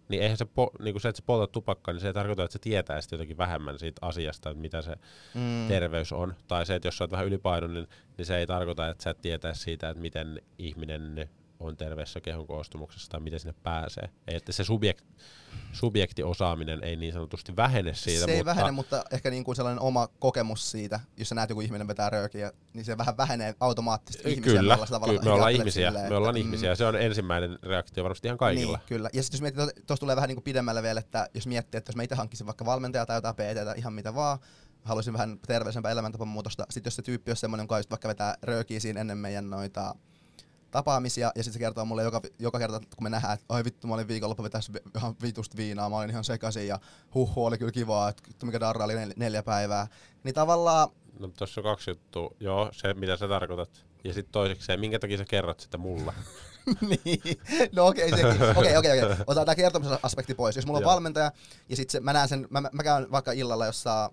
niin 0.09 0.21
eihän 0.23 0.37
se, 0.37 0.45
po, 0.45 0.71
niinku 0.79 0.99
se, 0.99 1.09
että 1.09 1.17
sä 1.21 1.25
poltat 1.25 1.51
tupakkaa, 1.51 1.93
niin 1.93 2.01
se 2.01 2.07
ei 2.07 2.13
tarkoita, 2.13 2.43
että 2.43 2.53
sä 2.53 2.59
tietäisit 2.59 3.11
jotenkin 3.11 3.37
vähemmän 3.37 3.79
siitä 3.79 4.05
asiasta, 4.05 4.49
että 4.49 4.61
mitä 4.61 4.81
se 4.81 4.95
Mm. 5.35 5.67
terveys 5.67 6.13
on. 6.13 6.33
Tai 6.47 6.65
se, 6.65 6.75
että 6.75 6.87
jos 6.87 6.97
sä 6.97 7.03
oot 7.03 7.11
vähän 7.11 7.25
ylipainoinen, 7.25 7.87
niin 8.17 8.25
se 8.25 8.37
ei 8.37 8.47
tarkoita, 8.47 8.89
että 8.89 9.03
sä 9.03 9.09
et 9.09 9.21
tietäisi 9.21 9.61
siitä, 9.61 9.89
että 9.89 10.01
miten 10.01 10.41
ihminen 10.57 11.29
on 11.65 11.77
terveessä 11.77 12.21
kehon 12.21 12.47
koostumuksessa 12.47 13.11
tai 13.11 13.19
miten 13.19 13.39
sinne 13.39 13.55
pääsee. 13.63 14.09
Että 14.27 14.51
se 14.51 14.63
subjekt, 14.63 15.05
subjektiosaaminen 15.73 16.83
ei 16.83 16.95
niin 16.95 17.13
sanotusti 17.13 17.55
vähene 17.55 17.93
siitä, 17.93 18.25
se 18.25 18.31
ei 18.31 18.37
mutta 18.37 18.55
vähene, 18.55 18.71
mutta 18.71 19.03
ehkä 19.11 19.29
niin 19.29 19.43
kuin 19.43 19.55
sellainen 19.55 19.81
oma 19.81 20.07
kokemus 20.07 20.71
siitä, 20.71 20.99
jos 21.17 21.29
sä 21.29 21.35
näet 21.35 21.49
joku 21.49 21.61
ihminen 21.61 21.87
vetää 21.87 22.09
röökiä, 22.09 22.51
niin 22.73 22.85
se 22.85 22.97
vähän 22.97 23.17
vähenee 23.17 23.55
automaattisesti 23.59 24.31
ihmisiä. 24.31 24.59
Kyllä, 24.59 24.77
tavallaan 24.77 25.09
kyllä, 25.09 25.23
me 25.23 25.31
ollaan 25.31 25.51
ihmisiä, 25.51 25.89
silleen, 25.89 26.09
me 26.09 26.15
ollaan 26.15 26.37
että, 26.37 26.47
ihmisiä. 26.47 26.75
Se 26.75 26.85
on 26.85 26.95
ensimmäinen 26.95 27.59
reaktio 27.63 28.03
varmasti 28.03 28.27
ihan 28.27 28.37
kaikilla. 28.37 28.77
Niin, 28.77 28.87
kyllä. 28.87 29.09
Ja 29.13 29.23
sitten 29.23 29.37
jos 29.37 29.41
miettii, 29.41 29.83
tuossa 29.87 30.01
tulee 30.01 30.15
vähän 30.15 30.27
niin 30.27 30.35
kuin 30.35 30.43
pidemmälle 30.43 30.83
vielä, 30.83 30.99
että 30.99 31.29
jos 31.33 31.47
miettii, 31.47 31.77
että 31.77 31.89
jos 31.89 31.95
mä 31.95 32.03
itse 32.03 32.15
hankkisin 32.15 32.45
vaikka 32.45 32.65
valmentaja 32.65 33.05
tai 33.05 33.17
jotain 33.17 33.35
PTtä, 33.35 33.73
ihan 33.73 33.93
mitä 33.93 34.15
vaan, 34.15 34.39
haluaisin 34.83 35.13
vähän 35.13 35.39
terveellisempää 35.47 35.91
elämäntapamuutosta. 35.91 36.65
Sitten 36.69 36.87
jos 36.87 36.95
se 36.95 37.01
tyyppi 37.01 37.31
on 37.31 37.37
semmoinen, 37.37 37.63
joka 37.63 37.79
just 37.79 37.89
vaikka 37.89 38.07
vetää 38.07 38.37
röökiä 38.41 38.79
siinä 38.79 39.01
ennen 39.01 39.17
meidän 39.17 39.49
noita 39.49 39.95
tapaamisia, 40.75 41.31
ja 41.35 41.43
sitten 41.43 41.53
se 41.53 41.59
kertoo 41.59 41.85
mulle 41.85 42.03
joka, 42.03 42.21
joka 42.39 42.59
kerta, 42.59 42.79
kun 42.79 43.03
me 43.03 43.09
nähdään, 43.09 43.33
että 43.33 43.45
ai 43.49 43.63
vittu, 43.63 43.87
mä 43.87 43.93
olin 43.93 44.07
viikonloppu 44.07 44.43
vetässä 44.43 44.73
ihan 44.97 45.15
vitusta 45.21 45.57
viinaa, 45.57 45.89
mä 45.89 45.97
olin 45.97 46.09
ihan 46.09 46.23
sekaisin, 46.23 46.67
ja 46.67 46.79
huhhu, 47.13 47.45
oli 47.45 47.57
kyllä 47.57 47.71
kivaa, 47.71 48.09
että 48.09 48.45
mikä 48.45 48.59
darra 48.59 48.85
oli 48.85 48.93
nel- 48.93 49.13
neljä 49.15 49.43
päivää. 49.43 49.87
Niin 50.23 50.35
tavallaan, 50.35 50.89
No 51.19 51.27
tuossa 51.27 51.61
on 51.61 51.65
kaksi 51.65 51.91
juttua. 51.91 52.35
Joo, 52.39 52.69
se 52.71 52.93
mitä 52.93 53.17
sä 53.17 53.27
tarkoitat. 53.27 53.85
Ja 54.03 54.13
sitten 54.13 54.31
toiseksi 54.31 54.65
se, 54.65 54.77
minkä 54.77 54.99
takia 54.99 55.17
sä 55.17 55.25
kerrot 55.25 55.59
sitä 55.59 55.77
mulle. 55.77 56.13
niin, 57.05 57.21
no 57.71 57.87
okei, 57.87 58.09
sekin. 58.09 58.27
Okei, 58.57 58.77
okei, 58.77 59.03
okei. 59.03 59.17
Otetaan 59.27 59.45
tämä 59.45 59.55
kertomisen 59.55 59.97
aspekti 60.03 60.35
pois. 60.35 60.55
Jos 60.55 60.65
mulla 60.65 60.79
on 60.79 60.85
valmentaja, 60.85 61.31
ja 61.69 61.75
sitten 61.75 62.03
mä 62.03 62.13
näen 62.13 62.29
sen, 62.29 62.47
mä, 62.49 62.61
mä, 62.61 62.69
mä 62.71 62.83
käyn 62.83 63.11
vaikka 63.11 63.31
illalla 63.31 63.65
jossain, 63.65 64.11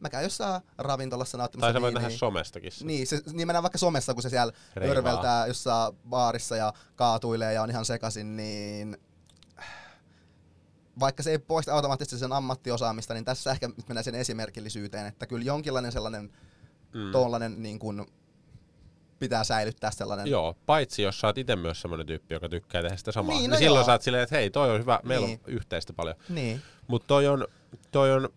mä 0.00 0.08
käyn 0.10 0.22
jossain 0.24 0.62
ravintolassa 0.78 1.38
nauttimassa 1.38 1.66
tai 1.66 1.72
sä 1.72 1.80
voit 1.80 1.94
nähdä 1.94 2.10
somestakin. 2.10 2.72
sen. 2.72 2.86
Niin, 2.86 3.06
se, 3.06 3.20
niin 3.32 3.46
mä 3.46 3.52
näen 3.52 3.62
vaikka 3.62 3.78
somessa, 3.78 4.14
kun 4.14 4.22
se 4.22 4.28
siellä 4.28 4.52
Reivaa. 4.76 4.96
örveltää 4.96 5.46
jossain 5.46 5.94
baarissa 6.08 6.56
ja 6.56 6.72
kaatuilee 6.96 7.52
ja 7.52 7.62
on 7.62 7.70
ihan 7.70 7.84
sekasin, 7.84 8.36
niin 8.36 8.96
vaikka 11.00 11.22
se 11.22 11.30
ei 11.30 11.38
poista 11.38 11.74
automaattisesti 11.74 12.18
sen 12.18 12.32
ammattiosaamista, 12.32 13.14
niin 13.14 13.24
tässä 13.24 13.50
ehkä 13.50 13.68
nyt 13.68 13.88
mennään 13.88 14.04
sen 14.04 14.14
esimerkillisyyteen, 14.14 15.06
että 15.06 15.26
kyllä 15.26 15.44
jonkinlainen 15.44 15.92
sellainen 15.92 16.30
Mm. 16.94 17.12
tollainen 17.12 17.62
niin 17.62 17.78
kuin 17.78 18.06
pitää 19.18 19.44
säilyttää 19.44 19.90
sellainen. 19.90 20.26
Joo, 20.26 20.56
paitsi 20.66 21.02
jos 21.02 21.20
sä 21.20 21.26
oot 21.26 21.38
itse 21.38 21.56
myös 21.56 21.80
semmoinen 21.80 22.06
tyyppi, 22.06 22.34
joka 22.34 22.48
tykkää 22.48 22.82
tehdä 22.82 22.96
sitä 22.96 23.12
samaa. 23.12 23.30
Niin, 23.34 23.40
Niin, 23.40 23.50
no 23.50 23.54
niin 23.54 23.64
silloin 23.64 23.78
joo. 23.80 23.86
sä 23.86 23.92
oot 23.92 24.02
silleen, 24.02 24.22
että 24.22 24.36
hei, 24.36 24.50
toi 24.50 24.70
on 24.70 24.80
hyvä, 24.80 25.00
meillä 25.02 25.26
Niin. 25.26 25.40
on 25.46 25.52
yhteistä 25.52 25.92
paljon. 25.92 26.16
Niin. 26.28 26.62
Mutta 26.86 27.06
toi 27.06 27.26
on, 27.28 27.48
toi 27.92 28.12
on 28.12 28.28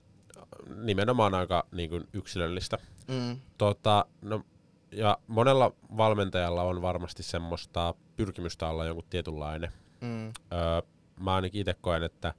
nimenomaan 0.75 1.33
aika 1.33 1.67
niin 1.71 1.89
kuin 1.89 2.07
yksilöllistä. 2.13 2.77
Mm. 3.07 3.39
Tota, 3.57 4.05
no, 4.21 4.45
ja 4.91 5.17
monella 5.27 5.73
valmentajalla 5.97 6.63
on 6.63 6.81
varmasti 6.81 7.23
semmoista 7.23 7.93
pyrkimystä 8.15 8.67
olla 8.67 8.85
jonkun 8.85 9.05
tietynlainen. 9.09 9.71
Mm. 10.01 10.27
Öö, 10.27 10.81
mä 11.19 11.35
ainakin 11.35 11.61
itse 11.61 11.75
koen, 11.81 12.03
että 12.03 12.33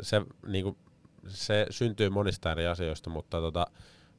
se, 0.00 0.22
niinku, 0.46 0.78
se 1.28 1.66
syntyy 1.70 2.10
monista 2.10 2.52
eri 2.52 2.66
asioista, 2.66 3.10
mutta 3.10 3.40
tota, 3.40 3.66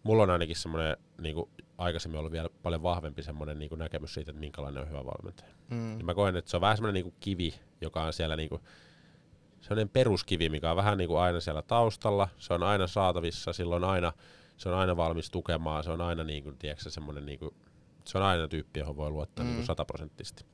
mulla 0.04 0.24
on 0.24 0.30
ainakin 0.30 0.56
semmoinen 0.56 0.98
niinku, 1.22 1.50
aikaisemmin 1.78 2.20
ollut 2.20 2.32
vielä 2.32 2.50
paljon 2.64 2.84
vahvempi 2.84 3.24
semmoinen 3.24 3.60
niinku, 3.60 3.76
näkemys 3.76 4.14
siitä, 4.14 4.32
että 4.32 4.40
minkälainen 4.40 4.84
on 4.84 4.90
hyvä 4.90 5.06
valmentaja. 5.06 5.54
Mm. 5.70 5.98
Ja 5.98 6.06
mä 6.06 6.14
koen, 6.14 6.36
että 6.36 6.52
se 6.52 6.58
on 6.58 6.62
vähän 6.62 6.78
semmoinen 6.78 6.94
niinku, 6.94 7.18
kivi, 7.20 7.54
joka 7.82 8.04
on 8.04 8.14
siellä 8.14 8.36
niinku, 8.36 8.62
semmoinen 9.64 9.90
peruskivi, 9.90 10.50
mikä 10.50 10.70
on 10.72 10.78
vähän 10.78 10.98
niinku, 10.98 11.16
aina 11.16 11.40
siellä 11.40 11.62
taustalla. 11.62 12.30
Se 12.38 12.54
on 12.54 12.64
aina 12.64 12.88
saatavissa, 12.88 13.54
silloin 13.54 13.84
aina, 13.84 14.14
se 14.58 14.70
on 14.70 14.76
aina 14.76 14.98
valmis 14.98 15.30
tukemaan, 15.32 15.84
se 15.84 15.92
on 15.92 16.02
aina 16.02 16.24
niinku, 16.24 16.52
tiedätkö, 16.60 16.90
semmoinen 16.90 17.26
niinku, 17.26 17.54
se 18.06 18.18
on 18.18 18.24
aina 18.24 18.48
tyyppi, 18.48 18.80
johon 18.80 18.98
voi 18.98 19.10
luottaa 19.10 19.44
Mm. 19.44 19.48
mm. 19.50 19.52
niinku, 19.54 19.66
sataprosenttisesti. 19.66 20.46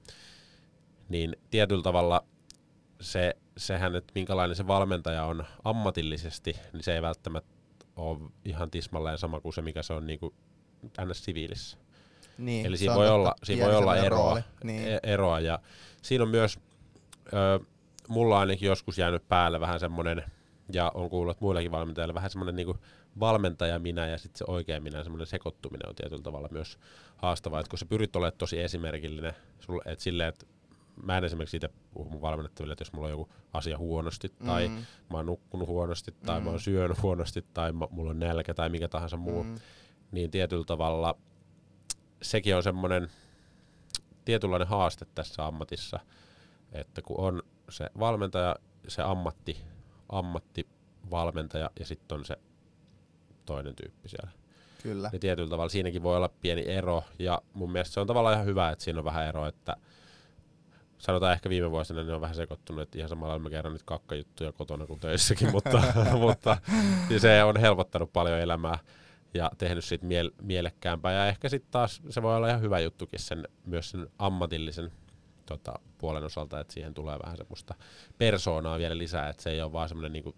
Niin 1.09 1.35
tietyllä 1.51 1.83
tavalla 1.83 2.23
se, 3.01 3.35
sehän, 3.57 3.95
että 3.95 4.11
minkälainen 4.15 4.55
se 4.55 4.67
valmentaja 4.67 5.25
on 5.25 5.43
ammatillisesti, 5.63 6.55
niin 6.73 6.83
se 6.83 6.95
ei 6.95 7.01
välttämättä 7.01 7.49
ole 7.95 8.19
ihan 8.45 8.71
tismalleen 8.71 9.17
sama 9.17 9.39
kuin 9.39 9.53
se, 9.53 9.61
mikä 9.61 9.83
se 9.83 9.93
on 9.93 10.07
niinku 10.07 10.33
ns. 11.05 11.23
siviilissä. 11.25 11.77
Niin, 12.37 12.65
Eli 12.65 12.77
siinä 12.77 12.95
voi 12.95 13.09
olla, 13.09 13.35
siinä 13.43 13.65
voi 13.65 13.75
olla 13.75 13.95
eroa, 13.95 14.19
rooli. 14.19 14.41
Niin. 14.63 14.87
e- 14.87 14.99
eroa. 15.03 15.39
Ja 15.39 15.59
siinä 16.01 16.23
on 16.23 16.29
myös, 16.29 16.59
ö, 17.33 17.59
mulla 18.09 18.35
on 18.35 18.41
ainakin 18.41 18.67
joskus 18.67 18.97
jäänyt 18.97 19.27
päälle 19.27 19.59
vähän 19.59 19.79
semmoinen, 19.79 20.23
ja 20.73 20.91
on 20.93 21.09
kuullut 21.09 21.31
että 21.31 21.45
muillekin 21.45 21.71
valmentajille, 21.71 22.13
vähän 22.13 22.29
semmoinen 22.29 22.55
niinku 22.55 22.77
valmentaja 23.19 23.79
minä 23.79 24.07
ja 24.07 24.17
sitten 24.17 24.37
se 24.37 24.45
oikea 24.47 24.81
minä, 24.81 25.03
semmoinen 25.03 25.27
sekoittuminen 25.27 25.89
on 25.89 25.95
tietyllä 25.95 26.21
tavalla 26.23 26.47
myös 26.51 26.79
haastavaa, 27.17 27.59
että 27.59 27.69
kun 27.69 27.79
sä 27.79 27.85
pyrit 27.85 28.15
olemaan 28.15 28.37
tosi 28.37 28.59
esimerkillinen, 28.59 29.33
sulle, 29.59 29.81
että 29.85 30.03
silleen, 30.03 30.29
että 30.29 30.45
mä 31.03 31.17
en 31.17 31.23
esimerkiksi 31.23 31.57
itse 31.57 31.69
puhu 31.93 32.09
mun 32.09 32.21
valmennettaville, 32.21 32.73
että 32.73 32.81
jos 32.81 32.93
mulla 32.93 33.05
on 33.07 33.11
joku 33.11 33.29
asia 33.53 33.77
huonosti, 33.77 34.29
tai 34.45 34.67
Mm. 34.67 34.73
mä 35.09 35.17
oon 35.17 35.25
nukkunut 35.25 35.67
huonosti, 35.67 36.11
tai 36.25 36.39
Mm. 36.39 36.43
mä 36.43 36.49
oon 36.49 36.59
syönyt 36.59 37.01
huonosti, 37.01 37.45
tai 37.53 37.71
mä, 37.71 37.87
mulla 37.91 38.09
on 38.11 38.19
nälkä, 38.19 38.53
tai 38.53 38.69
mikä 38.69 38.87
tahansa 38.87 39.17
muu, 39.17 39.43
Mm. 39.43 39.55
niin 40.11 40.31
tietyllä 40.31 40.63
tavalla 40.65 41.17
sekin 42.21 42.55
on 42.55 42.63
semmoinen 42.63 43.07
tietynlainen 44.25 44.67
haaste 44.67 45.05
tässä 45.15 45.45
ammatissa, 45.45 45.99
että 46.71 47.01
kun 47.01 47.19
on 47.19 47.43
se 47.71 47.89
valmentaja, 47.99 48.55
se 48.87 49.01
ammatti, 49.01 49.61
ammattivalmentaja 50.09 51.69
ja 51.79 51.85
sitten 51.85 52.17
on 52.17 52.25
se 52.25 52.37
toinen 53.45 53.75
tyyppi 53.75 54.09
siellä. 54.09 54.31
Kyllä. 54.83 55.09
Niin 55.11 55.19
tietyllä 55.19 55.49
tavalla 55.49 55.69
siinäkin 55.69 56.03
voi 56.03 56.17
olla 56.17 56.29
pieni 56.41 56.63
ero 56.67 57.03
ja 57.19 57.41
mun 57.53 57.71
mielestä 57.71 57.93
se 57.93 57.99
on 57.99 58.07
tavallaan 58.07 58.33
ihan 58.33 58.45
hyvä, 58.45 58.69
että 58.69 58.83
siinä 58.83 58.99
on 58.99 59.05
vähän 59.05 59.27
ero, 59.27 59.47
että 59.47 59.77
sanotaan 60.97 61.33
ehkä 61.33 61.49
viime 61.49 61.71
vuosina 61.71 62.03
ne 62.03 62.13
on 62.13 62.21
vähän 62.21 62.35
sekoittunut, 62.35 62.81
että 62.81 62.97
ihan 62.97 63.09
samalla 63.09 63.39
mä 63.39 63.49
kerron 63.49 63.73
nyt 63.73 63.83
kakkajuttuja 63.83 64.51
kotona 64.51 64.87
kuin 64.87 64.99
töissäkin, 64.99 65.51
mutta, 65.51 65.83
mutta 66.19 66.57
niin 67.09 67.19
se 67.19 67.43
on 67.43 67.57
helpottanut 67.57 68.13
paljon 68.13 68.39
elämää 68.39 68.79
ja 69.33 69.51
tehnyt 69.57 69.85
siitä 69.85 70.05
miel- 70.05 70.35
mielekkäämpää. 70.41 71.13
Ja 71.13 71.27
ehkä 71.27 71.49
sitten 71.49 71.71
taas 71.71 72.01
se 72.09 72.21
voi 72.21 72.35
olla 72.35 72.49
ihan 72.49 72.61
hyvä 72.61 72.79
juttukin 72.79 73.19
sen, 73.19 73.47
myös 73.65 73.89
sen 73.89 74.07
ammatillisen 74.19 74.91
tota, 75.49 75.73
puolen 75.97 76.23
osalta, 76.23 76.59
että 76.59 76.73
siihen 76.73 76.93
tulee 76.93 77.19
vähän 77.23 77.37
semmoista 77.37 77.75
persoonaa 78.17 78.79
vielä 78.79 78.97
lisää, 78.97 79.29
että 79.29 79.43
se 79.43 79.49
ei 79.49 79.61
ole 79.61 79.73
vaan 79.73 79.89
semmoinen 79.89 80.13
niinku, 80.13 80.35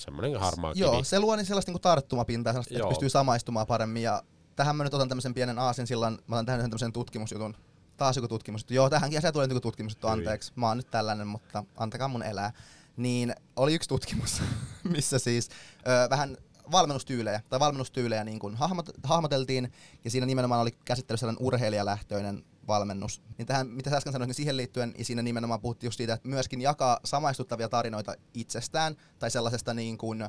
semmoinen 0.00 0.40
harmaa 0.40 0.74
kivi. 0.74 0.84
Joo, 0.84 1.04
se 1.04 1.20
luo 1.20 1.36
niin 1.36 1.46
sellaista 1.46 1.70
niinku 1.70 1.78
tarttumapintaa, 1.78 2.52
sellaista, 2.52 2.74
että 2.74 2.88
pystyy 2.88 3.08
samaistumaan 3.08 3.66
paremmin. 3.66 4.02
Ja 4.02 4.22
tähän 4.56 4.76
mä 4.76 4.84
nyt 4.84 4.94
otan 4.94 5.08
tämmöisen 5.08 5.34
pienen 5.34 5.58
aasinsillan, 5.58 6.18
mä 6.26 6.36
otan 6.36 6.46
tähän 6.46 6.58
yhden 6.58 6.70
tämmöisen 6.70 6.92
tutkimusjutun. 6.92 7.56
Taas 7.96 8.16
joku 8.16 8.28
tutkimusjuttu. 8.28 8.74
Joo, 8.74 8.90
tähänkin 8.90 9.18
asiaan 9.18 9.32
tulee 9.32 9.48
joku 9.48 9.60
tutkimusjuttu, 9.60 10.06
Hyi. 10.06 10.12
anteeksi. 10.12 10.52
Mä 10.56 10.68
oon 10.68 10.76
nyt 10.76 10.90
tällainen, 10.90 11.26
mutta 11.26 11.64
antakaa 11.76 12.08
mun 12.08 12.22
elää. 12.22 12.52
Niin 12.96 13.34
oli 13.56 13.74
yksi 13.74 13.88
tutkimus, 13.88 14.42
missä 14.96 15.18
siis 15.18 15.48
ö, 15.48 16.10
vähän 16.10 16.36
valmennustyylejä 16.72 17.40
tai 17.48 17.60
valmennustyylejä 17.60 18.24
niin 18.24 18.38
kuin 18.38 18.56
hahmot, 18.56 18.90
hahmoteltiin 19.02 19.72
ja 20.04 20.10
siinä 20.10 20.26
nimenomaan 20.26 20.60
oli 20.60 20.70
käsittelyssä 20.84 21.26
sellainen 21.26 21.46
urheilijalähtöinen 21.46 22.44
valmennus. 22.66 23.22
Niin 23.38 23.46
tähän, 23.46 23.66
mitä 23.68 23.90
sä 23.90 23.96
äsken 23.96 24.12
sanoit, 24.12 24.28
niin 24.28 24.34
siihen 24.34 24.56
liittyen 24.56 24.94
ja 24.98 25.04
siinä 25.04 25.22
nimenomaan 25.22 25.60
puhuttiin 25.60 25.88
just 25.88 25.96
siitä, 25.96 26.14
että 26.14 26.28
myöskin 26.28 26.60
jakaa 26.60 27.00
samaistuttavia 27.04 27.68
tarinoita 27.68 28.14
itsestään 28.34 28.96
tai 29.18 29.30
sellaisesta 29.30 29.74
niin 29.74 29.98
kuin, 29.98 30.28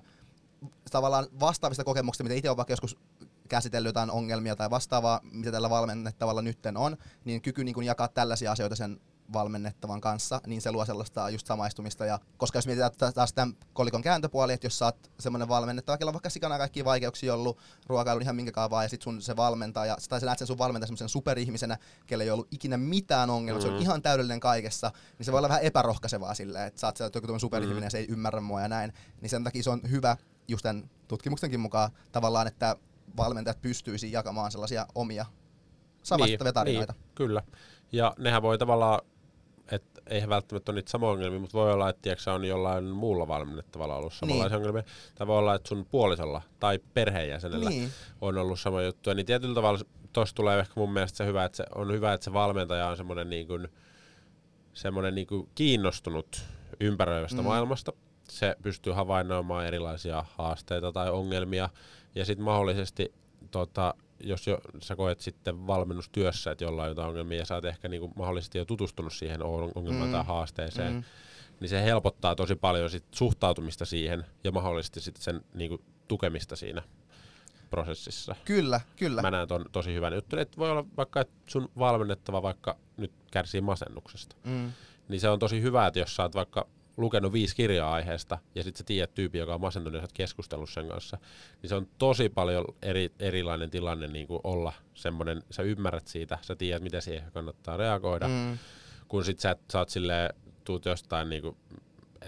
tavallaan 0.92 1.28
vastaavista 1.40 1.84
kokemuksista, 1.84 2.24
mitä 2.24 2.36
itse 2.36 2.50
on 2.50 2.58
vaikka 2.58 2.72
joskus 2.74 2.98
käsitellyt 3.50 3.90
jotain 3.90 4.12
ongelmia 4.12 4.56
tai 4.56 4.70
vastaavaa, 4.70 5.20
mitä 5.32 5.52
tällä 5.52 5.70
valmennettavalla 5.70 6.42
nytten 6.42 6.78
on, 6.78 6.98
niin 7.26 7.42
kyky 7.42 7.64
niin 7.64 7.76
kuin 7.76 7.86
jakaa 7.88 8.08
tällaisia 8.08 8.52
asioita 8.52 8.76
sen 8.76 9.00
valmennettavan 9.34 10.02
kanssa, 10.02 10.42
niin 10.48 10.62
se 10.62 10.72
luo 10.72 10.86
sellaista 10.86 11.30
just 11.30 11.48
samaistumista. 11.48 12.06
Ja, 12.06 12.20
koska 12.38 12.58
jos 12.58 12.68
mietitään 12.68 13.14
taas 13.14 13.34
tämän 13.34 13.54
kolikon 13.74 14.02
kääntöpuoli, 14.02 14.54
että 14.54 14.66
jos 14.66 14.80
sä 14.80 14.86
oot 14.86 15.12
semmoinen 15.20 15.48
valmennettava, 15.48 15.98
kello 15.98 16.10
on 16.10 16.14
vaikka 16.14 16.30
sikana 16.30 16.58
kaikki 16.58 16.86
vaikeuksia 16.86 17.34
ollut, 17.34 17.58
ruokailu 17.88 18.20
ihan 18.20 18.36
minkä 18.36 18.70
vaan, 18.70 18.86
ja 18.86 18.90
sit 18.90 19.02
sun 19.02 19.22
se 19.22 19.36
valmentaja, 19.36 19.98
tai 20.10 20.20
sä 20.20 20.26
näet 20.26 20.40
sen 20.40 20.48
sun 20.48 20.58
valmentaja 20.58 20.88
semmoisen 20.88 21.10
superihmisenä, 21.10 21.78
kelle 22.08 22.24
ei 22.24 22.32
ollut 22.32 22.48
ikinä 22.52 22.78
mitään 22.78 23.30
ongelmaa, 23.30 23.60
mm. 23.60 23.62
se 23.62 23.68
on 23.68 23.74
mm. 23.74 23.82
ihan 23.82 24.02
täydellinen 24.02 24.40
kaikessa, 24.40 24.92
niin 25.18 25.26
se 25.26 25.32
voi 25.32 25.38
olla 25.38 25.50
vähän 25.50 25.64
epärohkaisevaa 25.64 26.34
silleen, 26.34 26.68
että 26.68 26.82
sä 26.82 26.88
oot 26.88 27.16
joku 27.16 27.40
superihminen 27.40 27.82
mm. 27.82 27.84
ja 27.84 27.90
se 27.90 27.98
ei 27.98 28.08
ymmärrä 28.10 28.42
mua 28.42 28.62
ja 28.62 28.68
näin. 28.68 28.94
Niin 29.22 29.30
sen 29.30 29.44
takia 29.44 29.64
se 29.64 29.70
on 29.70 29.82
hyvä, 29.90 30.18
just 30.48 30.64
tämän 30.64 30.90
tutkimuksenkin 31.08 31.60
mukaan 31.60 31.92
tavallaan, 32.12 32.48
että 32.48 32.76
valmentajat 33.18 33.62
pystyisi 33.62 34.12
jakamaan 34.12 34.52
sellaisia 34.52 34.88
omia 34.96 35.26
samastuttavia 36.04 36.50
niin, 36.50 36.54
tarinoita. 36.54 36.94
Niin, 36.94 37.04
kyllä. 37.16 37.44
Ja 37.92 38.14
nehän 38.18 38.42
voi 38.42 38.58
tavallaan, 38.58 39.02
eihän 40.08 40.30
välttämättä 40.30 40.72
ole 40.72 40.80
niitä 40.80 40.92
samoja 40.92 41.12
ongelmia, 41.12 41.40
mutta 41.40 41.58
voi 41.58 41.74
olla, 41.74 41.90
että 41.90 42.02
tiedätkö, 42.02 42.32
on 42.32 42.46
jollain 42.46 42.86
muulla 42.86 43.28
valmennettavalla 43.28 43.96
ollut 43.96 44.14
samanlaisia 44.14 44.58
niin. 44.58 44.68
ongelmia. 44.68 44.84
Tai 45.16 45.28
voi 45.28 45.38
olla, 45.38 45.56
että 45.56 45.70
sun 45.70 45.86
puolisolla 45.86 46.42
tai 46.60 46.80
perheenjäsenellä 46.94 47.70
niin. 47.70 47.90
on 48.22 48.38
ollut 48.38 48.60
sama 48.60 48.82
juttu. 48.82 49.14
Niin 49.14 49.26
tietyllä 49.26 49.56
tavalla 49.56 49.80
tuossa 50.14 50.36
tulee 50.36 50.60
ehkä 50.60 50.74
mun 50.76 50.94
mielestä 50.94 51.18
se 51.18 51.26
hyvä, 51.26 51.46
että 51.46 51.58
se 51.58 51.66
on 51.76 51.92
hyvä, 51.92 52.14
että 52.14 52.26
se 52.26 52.34
valmentaja 52.34 52.88
on 52.88 52.98
semmoinen 52.98 53.30
niin 53.30 53.48
kuin, 53.48 53.68
semmoinen 54.74 55.16
niin 55.16 55.28
kuin 55.28 55.50
kiinnostunut 55.56 56.44
ympäröivästä 56.80 57.42
mm. 57.42 57.44
maailmasta. 57.44 57.94
Se 58.30 58.56
pystyy 58.62 58.94
havainnoimaan 58.94 59.66
erilaisia 59.66 60.26
haasteita 60.38 60.92
tai 60.92 61.12
ongelmia 61.12 61.70
ja 62.16 62.26
sitten 62.26 62.46
mahdollisesti 62.46 63.14
tota, 63.52 63.94
jos 64.20 64.48
jo, 64.48 64.62
sä 64.82 64.96
koet 64.96 65.22
sitten 65.22 65.68
valmennustyössä, 65.68 66.52
että 66.52 66.64
jollain 66.64 66.90
jotain 66.90 67.08
ongelmia 67.08 67.38
ja 67.38 67.46
sä 67.46 67.56
oot 67.56 67.66
ehkä 67.66 67.88
niinku 67.88 68.12
mahdollisesti 68.16 68.58
jo 68.58 68.66
tutustunut 68.66 69.14
siihen 69.14 69.44
ongelmaan 69.76 70.10
mm. 70.10 70.12
tai 70.12 70.24
haasteeseen, 70.24 70.94
mm. 70.94 71.04
niin 71.60 71.70
se 71.70 71.84
helpottaa 71.84 72.36
tosi 72.36 72.56
paljon 72.56 72.90
sit 72.90 73.06
suhtautumista 73.12 73.86
siihen 73.86 74.26
ja 74.44 74.52
mahdollisesti 74.52 75.02
sit 75.02 75.18
sen 75.18 75.42
niinku 75.54 75.82
tukemista 76.08 76.56
siinä 76.56 76.82
prosessissa. 77.70 78.36
Kyllä, 78.46 78.82
kyllä. 78.96 79.22
Mä 79.22 79.32
näen 79.32 79.48
ton 79.48 79.66
tosi 79.72 79.94
hyvän 79.94 80.14
juttu. 80.14 80.38
Et 80.38 80.58
voi 80.58 80.72
olla 80.72 80.86
vaikka, 80.98 81.22
että 81.22 81.34
sun 81.48 81.70
valmennettava 81.80 82.42
vaikka 82.42 82.78
nyt 82.98 83.12
kärsii 83.32 83.62
masennuksesta. 83.62 84.36
Mm. 84.44 84.72
Niin 85.08 85.20
se 85.20 85.30
on 85.30 85.40
tosi 85.40 85.62
hyvä, 85.62 85.88
että 85.88 86.00
jos 86.00 86.16
sä 86.16 86.24
oot 86.24 86.36
vaikka 86.36 86.68
lukenut 86.98 87.34
viisi 87.34 87.56
kirjaa 87.56 87.94
aiheesta 87.94 88.38
ja 88.56 88.64
sitten 88.64 88.78
sä 88.78 88.84
tiedät 88.84 89.14
tyyppi, 89.14 89.38
joka 89.38 89.54
on 89.54 89.62
masentunut 89.62 90.02
ja 90.02 90.08
sä 90.08 90.14
keskustellut 90.14 90.70
sen 90.70 90.88
kanssa, 90.88 91.18
niin 91.62 91.70
se 91.70 91.76
on 91.76 91.88
tosi 91.98 92.30
paljon 92.30 92.66
eri, 92.82 93.12
erilainen 93.20 93.70
tilanne 93.70 94.08
niin 94.08 94.28
kuin 94.28 94.40
olla 94.44 94.74
semmoinen, 94.94 95.44
sä 95.52 95.64
ymmärrät 95.64 96.08
siitä, 96.08 96.38
sä 96.42 96.56
tiedät, 96.56 96.84
miten 96.84 97.02
siihen 97.02 97.32
kannattaa 97.32 97.78
reagoida, 97.78 98.28
mm. 98.28 98.58
kun 99.08 99.26
sit 99.26 99.40
sä, 99.40 99.56
sä 99.72 99.80
oot 99.80 99.90
silleen, 99.90 100.34
tuut 100.64 100.86
jostain 100.86 101.30
niin 101.30 101.42
kuin, 101.42 101.58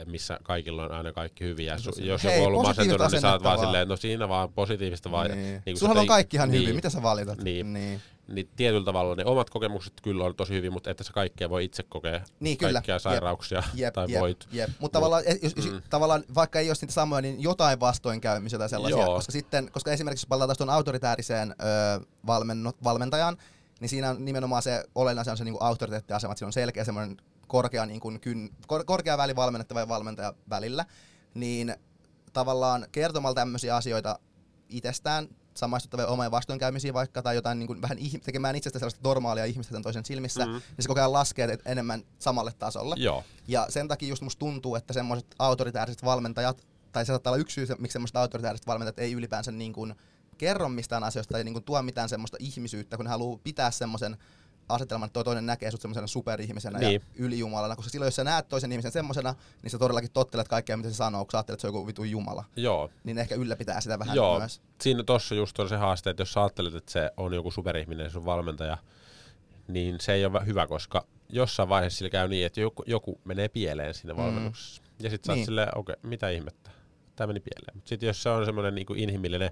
missä 0.05 0.39
kaikilla 0.43 0.83
on 0.83 0.91
aina 0.91 1.11
kaikki 1.11 1.43
hyviä. 1.43 1.75
Su- 1.75 2.03
jos 2.03 2.23
Hei, 2.23 2.33
joku 2.33 2.43
on 2.43 2.47
ollut 2.47 2.67
masentunut, 2.67 3.11
niin 3.11 3.21
sä 3.21 3.31
oot 3.31 3.43
vaan 3.43 3.59
silleen, 3.59 3.87
no 3.87 3.95
siinä 3.95 4.29
vaan 4.29 4.53
positiivista 4.53 5.11
vai... 5.11 5.27
Niin. 5.27 5.63
Niin 5.65 5.77
Sulla 5.77 6.01
on 6.01 6.07
kaikki 6.07 6.37
ihan 6.37 6.51
niin, 6.51 6.61
hyvin, 6.61 6.75
mitä 6.75 6.89
sä 6.89 7.01
valitat? 7.01 7.43
Niin. 7.43 7.73
niin 7.73 8.01
niin 8.27 8.49
tietyllä 8.55 8.85
tavalla 8.85 9.15
ne 9.15 9.25
omat 9.25 9.49
kokemukset 9.49 9.93
kyllä 10.01 10.23
on 10.23 10.35
tosi 10.35 10.53
hyvin, 10.53 10.73
mutta 10.73 10.91
että 10.91 11.03
sä 11.03 11.13
kaikkea 11.13 11.49
voi 11.49 11.65
itse 11.65 11.83
kokea 11.83 12.21
niin, 12.39 12.57
kyllä. 12.57 12.73
kaikkia 12.73 12.99
sairauksia 12.99 13.63
jep, 13.73 13.93
tai 13.93 14.05
jep, 14.09 14.21
voit. 14.21 14.47
Jep. 14.51 14.69
Mutta 14.79 14.99
tavallaan, 14.99 15.23
jos, 15.41 15.55
mm. 15.55 15.81
tavallaan, 15.89 16.23
vaikka 16.35 16.59
ei 16.59 16.69
ole 16.69 16.75
niitä 16.81 16.93
samoja, 16.93 17.21
niin 17.21 17.43
jotain 17.43 17.79
vastoinkäymisiä 17.79 18.59
tai 18.59 18.69
sellaisia. 18.69 19.01
Joo. 19.01 19.15
Koska, 19.15 19.31
sitten, 19.31 19.71
koska 19.71 19.91
esimerkiksi 19.91 20.23
jos 20.23 20.29
palataan 20.29 20.57
tuon 20.57 20.69
autoritääriseen 20.69 21.51
ö, 21.51 22.05
valmennut, 22.27 22.83
valmentajan, 22.83 23.37
niin 23.79 23.89
siinä 23.89 24.09
on 24.09 24.25
nimenomaan 24.25 24.61
se 24.61 24.83
olennaisen 24.95 25.31
on 25.31 25.37
se 25.37 25.43
niin 25.43 25.57
autoriteettiasema, 25.59 26.31
että 26.31 26.39
siinä 26.39 26.49
on 26.49 26.53
selkeä 26.53 26.83
semmoinen 26.83 27.17
korkea, 27.47 27.85
niin 27.85 27.99
kuin, 27.99 28.19
kyn, 28.19 28.49
kor, 28.67 28.85
korkea 28.85 29.17
väli 29.17 29.35
valmennettava 29.35 29.79
ja 29.79 29.87
valmentaja 29.87 30.33
välillä, 30.49 30.85
niin 31.33 31.75
tavallaan 32.33 32.87
kertomalla 32.91 33.35
tämmöisiä 33.35 33.75
asioita 33.75 34.19
itsestään 34.69 35.27
samaistuttavia 35.57 36.07
omia 36.07 36.31
vastoinkäymisiä 36.31 36.93
vaikka, 36.93 37.21
tai 37.21 37.35
jotain 37.35 37.59
niin 37.59 37.67
kuin 37.67 37.81
vähän 37.81 37.97
ihm- 37.97 38.21
tekemään 38.23 38.55
itsestä 38.55 38.79
sellaista 38.79 38.99
normaalia 39.03 39.45
ihmistä 39.45 39.81
toisen 39.81 40.05
silmissä, 40.05 40.45
mm-hmm. 40.45 40.53
niin 40.53 40.83
se 40.83 40.87
koko 40.87 40.99
ajan 40.99 41.13
laskee 41.13 41.57
enemmän 41.65 42.03
samalle 42.19 42.51
tasolle. 42.59 42.95
Joo. 42.97 43.23
Ja 43.47 43.65
sen 43.69 43.87
takia 43.87 44.09
just 44.09 44.23
musta 44.23 44.39
tuntuu, 44.39 44.75
että 44.75 44.93
semmoiset 44.93 45.35
autoritääriset 45.39 46.03
valmentajat, 46.03 46.67
tai 46.91 47.05
se 47.05 47.07
saattaa 47.07 47.31
olla 47.31 47.41
yksi 47.41 47.53
syy, 47.53 47.75
miksi 47.79 47.93
semmoiset 47.93 48.15
autoritääriset 48.15 48.67
valmentajat 48.67 48.99
ei 48.99 49.13
ylipäänsä 49.13 49.51
niin 49.51 49.73
kuin 49.73 49.95
kerro 50.37 50.69
mistään 50.69 51.03
asioista 51.03 51.31
tai 51.31 51.43
niin 51.43 51.53
kuin 51.53 51.63
tuo 51.63 51.81
mitään 51.81 52.09
semmoista 52.09 52.37
ihmisyyttä, 52.39 52.97
kun 52.97 53.05
ne 53.05 53.09
haluaa 53.09 53.39
pitää 53.43 53.71
semmoisen 53.71 54.17
asetelman, 54.69 55.07
että 55.07 55.23
toinen 55.23 55.45
näkee 55.45 55.71
sut 55.71 55.81
semmoisena 55.81 56.07
superihmisenä 56.07 56.79
niin. 56.79 56.93
ja 56.93 56.99
ylijumalana, 57.15 57.75
koska 57.75 57.91
silloin 57.91 58.07
jos 58.07 58.15
sä 58.15 58.23
näet 58.23 58.49
toisen 58.49 58.71
ihmisen 58.71 58.91
semmoisena, 58.91 59.35
niin 59.63 59.71
sä 59.71 59.77
todellakin 59.77 60.11
tottelet 60.11 60.47
kaikkea, 60.47 60.77
mitä 60.77 60.89
se 60.89 60.95
sanoo, 60.95 61.25
kun 61.25 61.31
sä 61.31 61.37
ajattelet, 61.37 61.55
että 61.55 61.61
se 61.61 61.67
on 61.67 61.73
joku 61.73 61.87
vitu 61.87 62.03
jumala. 62.03 62.43
Joo. 62.55 62.89
Niin 63.03 63.17
ehkä 63.17 63.35
ylläpitää 63.35 63.81
sitä 63.81 63.99
vähän 63.99 64.15
Joo. 64.15 64.39
myös. 64.39 64.61
Siinä 64.81 65.03
tossa 65.03 65.35
just 65.35 65.59
on 65.59 65.69
se 65.69 65.75
haaste, 65.75 66.09
että 66.09 66.21
jos 66.21 66.33
sä 66.33 66.41
ajattelet, 66.41 66.75
että 66.75 66.91
se 66.91 67.11
on 67.17 67.33
joku 67.33 67.51
superihminen, 67.51 68.11
sun 68.11 68.25
valmentaja, 68.25 68.77
niin 69.67 69.95
se 69.99 70.13
ei 70.13 70.25
ole 70.25 70.45
hyvä, 70.45 70.67
koska 70.67 71.05
jossain 71.29 71.69
vaiheessa 71.69 71.97
sillä 71.97 72.09
käy 72.09 72.27
niin, 72.27 72.45
että 72.45 72.61
joku, 72.61 72.83
joku 72.85 73.19
menee 73.23 73.47
pieleen 73.47 73.93
siinä 73.93 74.13
mm. 74.13 74.21
valmennuksessa. 74.21 74.81
Ja 74.99 75.09
sit 75.09 75.23
sä 75.23 75.33
niin. 75.33 75.45
silleen, 75.45 75.77
okei, 75.77 75.93
okay, 75.93 76.09
mitä 76.09 76.29
ihmettä, 76.29 76.71
tämä 77.15 77.27
meni 77.27 77.39
pieleen. 77.39 77.75
Mutta 77.75 77.89
sitten 77.89 78.07
jos 78.07 78.23
se 78.23 78.29
on 78.29 78.45
semmoinen 78.45 78.75
niin 78.75 78.95
inhimillinen 78.95 79.51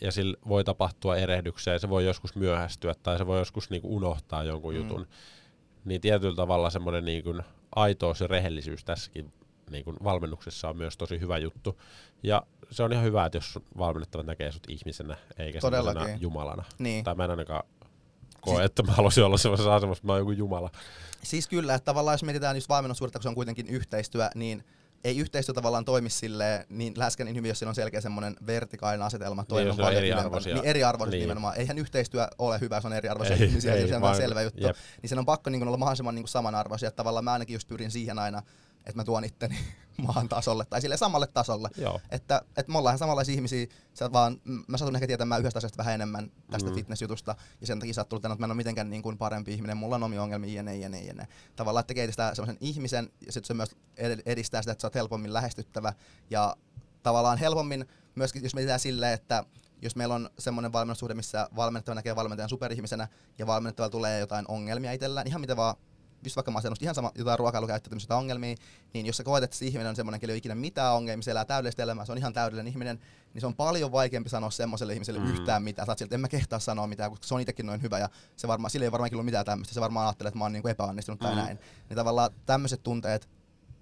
ja 0.00 0.12
sillä 0.12 0.36
voi 0.48 0.64
tapahtua 0.64 1.16
erehdyksiä 1.16 1.72
ja 1.72 1.78
se 1.78 1.88
voi 1.88 2.04
joskus 2.04 2.36
myöhästyä 2.36 2.94
tai 3.02 3.18
se 3.18 3.26
voi 3.26 3.38
joskus 3.38 3.70
niinku 3.70 3.96
unohtaa 3.96 4.44
jonkun 4.44 4.74
mm. 4.74 4.80
jutun. 4.80 5.06
Niin 5.84 6.00
tietyllä 6.00 6.36
tavalla 6.36 6.70
semmoinen 6.70 7.04
niinku 7.04 7.34
aitous 7.76 8.20
ja 8.20 8.26
rehellisyys 8.26 8.84
tässäkin 8.84 9.32
niinku 9.70 9.94
valmennuksessa 10.04 10.68
on 10.68 10.76
myös 10.76 10.96
tosi 10.96 11.20
hyvä 11.20 11.38
juttu. 11.38 11.80
Ja 12.22 12.42
se 12.70 12.82
on 12.82 12.92
ihan 12.92 13.04
hyvä, 13.04 13.26
että 13.26 13.36
jos 13.36 13.58
valmennettavat 13.78 14.26
näkee 14.26 14.52
sut 14.52 14.66
ihmisenä 14.68 15.16
eikä 15.38 15.60
semmoisena 15.60 16.08
jumalana. 16.20 16.64
Niin. 16.78 17.04
Tai 17.04 17.14
mä 17.14 17.24
en 17.24 17.30
ainakaan 17.30 17.62
koe, 18.40 18.54
siis, 18.54 18.66
että 18.66 18.82
mä 18.82 18.92
haluaisin 18.92 19.24
olla 19.24 19.38
semmoisessa 19.38 19.74
asemassa, 19.74 20.00
että 20.00 20.06
mä 20.06 20.12
oon 20.12 20.20
joku 20.20 20.30
jumala. 20.30 20.70
Siis 21.22 21.48
kyllä, 21.48 21.74
että 21.74 21.84
tavallaan 21.84 22.14
jos 22.14 22.22
mietitään 22.22 22.56
just 22.56 22.68
valmennussuhdetta, 22.68 23.18
kun 23.18 23.22
se 23.22 23.28
on 23.28 23.34
kuitenkin 23.34 23.66
yhteistyö, 23.66 24.30
niin 24.34 24.64
ei 25.04 25.18
yhteistyö 25.18 25.52
tavallaan 25.52 25.84
toimi 25.84 26.10
silleen 26.10 26.66
niin 26.68 26.92
läheskään 26.96 27.26
niin 27.26 27.36
hyvin, 27.36 27.48
jos 27.48 27.58
siinä 27.58 27.68
on 27.68 27.74
selkeä 27.74 28.00
semmoinen 28.00 28.36
vertikaalinen 28.46 29.06
asetelma. 29.06 29.44
Toinen 29.44 29.74
niin, 29.76 29.86
on 29.86 29.92
eriarvoisia. 29.92 30.54
Niin 30.54 30.64
eriarvoiset 30.64 31.12
niin. 31.12 31.20
nimenomaan. 31.20 31.56
Eihän 31.56 31.78
yhteistyö 31.78 32.28
ole 32.38 32.60
hyvä, 32.60 32.80
se 32.80 32.86
on 32.86 32.92
eriarvoisia 32.92 33.36
ei, 33.36 33.44
ihmisiä, 33.44 33.74
ei, 33.74 33.88
se 33.88 33.96
on 33.96 34.02
vaan, 34.02 34.16
selvä 34.16 34.42
juttu. 34.42 34.66
Jep. 34.66 34.76
Niin 35.02 35.08
sen 35.08 35.18
on 35.18 35.26
pakko 35.26 35.50
niin 35.50 35.68
olla 35.68 35.76
mahdollisimman 35.76 36.14
niin 36.14 36.28
samanarvoisia. 36.28 36.90
Tavallaan 36.90 37.24
mä 37.24 37.32
ainakin 37.32 37.54
just 37.54 37.68
pyrin 37.68 37.90
siihen 37.90 38.18
aina, 38.18 38.42
että 38.86 38.96
mä 38.96 39.04
tuon 39.04 39.24
itteni 39.24 39.58
maan 40.06 40.28
tasolle 40.28 40.64
tai 40.64 40.80
sille 40.80 40.96
samalle 40.96 41.26
tasolle. 41.26 41.68
Joo. 41.76 42.00
Että, 42.10 42.42
että 42.56 42.72
me 42.72 42.78
ollaan 42.78 42.98
samanlaisia 42.98 43.34
ihmisiä, 43.34 43.66
sä 43.94 44.12
vaan, 44.12 44.40
mä 44.68 44.76
satun 44.76 44.94
ehkä 44.94 45.06
tietämään 45.06 45.40
yhdestä 45.40 45.58
asiasta 45.58 45.78
vähän 45.78 45.94
enemmän 45.94 46.30
tästä 46.50 46.70
mm. 46.70 46.74
fitnessjutusta 46.74 47.34
ja 47.60 47.66
sen 47.66 47.78
takia 47.78 47.94
sä 47.94 48.00
oot 48.00 48.12
että 48.12 48.28
mä 48.28 48.34
en 48.34 48.50
ole 48.50 48.54
mitenkään 48.54 48.90
niin 48.90 49.02
kuin 49.02 49.18
parempi 49.18 49.54
ihminen, 49.54 49.76
mulla 49.76 49.94
on 49.94 50.02
omia 50.02 50.22
ongelmia 50.22 50.62
jne, 50.62 50.76
jne, 50.76 51.00
jne. 51.00 51.28
Tavallaan, 51.56 51.80
että 51.80 51.88
tekee 51.88 52.10
sitä 52.10 52.34
semmoisen 52.34 52.58
ihmisen 52.60 53.10
ja 53.26 53.32
sitten 53.32 53.46
se 53.46 53.54
myös 53.54 53.76
edistää 54.26 54.62
sitä, 54.62 54.72
että 54.72 54.82
sä 54.82 54.86
oot 54.86 54.94
helpommin 54.94 55.32
lähestyttävä 55.32 55.92
ja 56.30 56.56
tavallaan 57.02 57.38
helpommin 57.38 57.86
myöskin, 58.14 58.42
jos 58.42 58.54
mietitään 58.54 58.80
silleen, 58.80 59.12
että 59.12 59.44
jos 59.82 59.96
meillä 59.96 60.14
on 60.14 60.30
semmoinen 60.38 60.72
valmennussuhde, 60.72 61.14
missä 61.14 61.48
valmennettava 61.56 61.94
näkee 61.94 62.16
valmentajan 62.16 62.48
superihmisenä 62.48 63.08
ja 63.38 63.46
valmennettava 63.46 63.88
tulee 63.88 64.18
jotain 64.18 64.44
ongelmia 64.48 64.92
itsellään, 64.92 65.26
ihan 65.26 65.40
mitä 65.40 65.56
vaan 65.56 65.76
just 66.22 66.36
vaikka 66.36 66.50
masennusta, 66.50 66.84
ihan 66.84 66.94
sama 66.94 67.12
jotain 67.14 67.38
ruokailukäyttäytymistä 67.38 68.16
ongelmia, 68.16 68.56
niin 68.94 69.06
jos 69.06 69.16
sä 69.16 69.24
koet, 69.24 69.44
että 69.44 69.56
se 69.56 69.66
ihminen 69.66 69.88
on 69.88 69.96
semmoinen, 69.96 70.20
kelle 70.20 70.32
ei 70.32 70.34
ole 70.34 70.38
ikinä 70.38 70.54
mitään 70.54 70.94
ongelmia, 70.94 71.22
se 71.22 71.30
elää 71.30 71.44
täydellistä 71.44 71.82
elämää, 71.82 72.04
se 72.04 72.12
on 72.12 72.18
ihan 72.18 72.32
täydellinen 72.32 72.72
ihminen, 72.72 73.00
niin 73.34 73.40
se 73.40 73.46
on 73.46 73.54
paljon 73.54 73.92
vaikeampi 73.92 74.30
sanoa 74.30 74.50
semmoiselle 74.50 74.92
ihmiselle 74.92 75.20
mm. 75.20 75.26
yhtään 75.26 75.62
mitään. 75.62 75.86
Sä 75.86 75.94
sieltä, 75.96 76.14
en 76.14 76.20
mä 76.20 76.28
kehtaa 76.28 76.58
sanoa 76.58 76.86
mitään, 76.86 77.10
koska 77.10 77.26
se 77.26 77.34
on 77.34 77.40
itsekin 77.40 77.66
noin 77.66 77.82
hyvä 77.82 77.98
ja 77.98 78.08
se 78.36 78.48
varmaan, 78.48 78.70
sille 78.70 78.86
ei 78.86 78.92
varmaankin 78.92 79.16
ollut 79.16 79.24
mitään 79.24 79.44
tämmöistä, 79.44 79.74
se 79.74 79.80
varmaan 79.80 80.06
ajattelee, 80.06 80.28
että 80.28 80.38
mä 80.38 80.44
oon 80.44 80.52
niinku 80.52 80.68
epäonnistunut 80.68 81.20
mm. 81.20 81.24
tai 81.24 81.36
näin. 81.36 81.58
Niin 81.88 81.96
tavallaan 81.96 82.30
tämmöiset 82.46 82.82
tunteet 82.82 83.28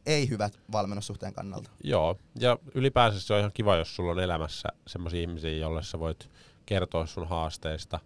ei 0.06 0.28
hyvät 0.28 0.58
valmennussuhteen 0.72 1.34
kannalta. 1.34 1.70
Joo, 1.84 2.16
ja 2.38 2.58
ylipäänsä 2.74 3.20
se 3.20 3.34
on 3.34 3.38
ihan 3.38 3.52
kiva, 3.54 3.76
jos 3.76 3.96
sulla 3.96 4.12
on 4.12 4.20
elämässä 4.20 4.68
semmoisia 4.86 5.20
ihmisiä, 5.20 5.50
joille 5.50 5.82
sä 5.82 5.98
voit 5.98 6.30
kertoa 6.66 7.06
sun 7.06 7.28
haasteista 7.28 7.98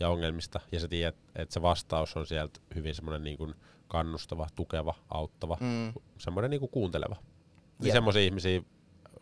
ja 0.00 0.08
ongelmista, 0.08 0.60
ja 0.72 0.80
sä 0.80 0.88
tiedät, 0.88 1.16
että 1.36 1.52
se 1.52 1.62
vastaus 1.62 2.16
on 2.16 2.26
sieltä 2.26 2.60
hyvin 2.74 2.94
semmoinen 2.94 3.22
niin 3.22 3.38
kuin 3.38 3.54
kannustava, 3.90 4.46
tukeva, 4.54 4.94
auttava, 5.08 5.56
mm. 5.60 5.92
semmoinen 6.18 6.50
niinku 6.50 6.68
kuunteleva. 6.68 7.16
Niin 7.78 7.92
semmoisia 7.92 8.22
ihmisiä 8.22 8.62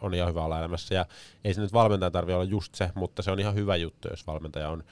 on 0.00 0.14
ihan 0.14 0.28
hyvä 0.28 0.44
olla 0.44 0.58
elämässä. 0.58 0.94
Ja 0.94 1.06
ei 1.44 1.54
se 1.54 1.60
nyt 1.60 1.72
valmentaja 1.72 2.10
tarvitse 2.10 2.34
olla 2.34 2.44
just 2.44 2.74
se, 2.74 2.90
mutta 2.94 3.22
se 3.22 3.30
on 3.30 3.40
ihan 3.40 3.54
hyvä 3.54 3.76
juttu, 3.76 4.08
jos 4.08 4.26
valmentaja 4.26 4.68
on 4.68 4.84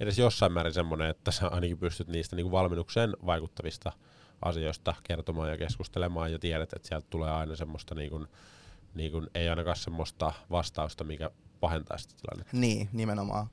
edes 0.00 0.18
jossain 0.18 0.52
määrin 0.52 0.74
semmoinen, 0.74 1.10
että 1.10 1.30
sä 1.30 1.48
ainakin 1.48 1.78
pystyt 1.78 2.08
niistä 2.08 2.36
niinku 2.36 2.52
valmennukseen 2.52 3.16
vaikuttavista 3.26 3.92
asioista 4.42 4.94
kertomaan 5.02 5.50
ja 5.50 5.58
keskustelemaan 5.58 6.32
ja 6.32 6.38
tiedät, 6.38 6.72
että 6.72 6.88
sieltä 6.88 7.06
tulee 7.10 7.30
aina 7.30 7.56
semmoista 7.56 7.94
niinku, 7.94 8.26
niinku, 8.94 9.22
ei 9.34 9.48
ainakaan 9.48 9.76
semmoista 9.76 10.32
vastausta, 10.50 11.04
mikä 11.04 11.30
pahentaa 11.60 11.98
sitä 11.98 12.14
tilannetta. 12.20 12.56
Niin, 12.56 12.88
nimenomaan. 12.92 13.46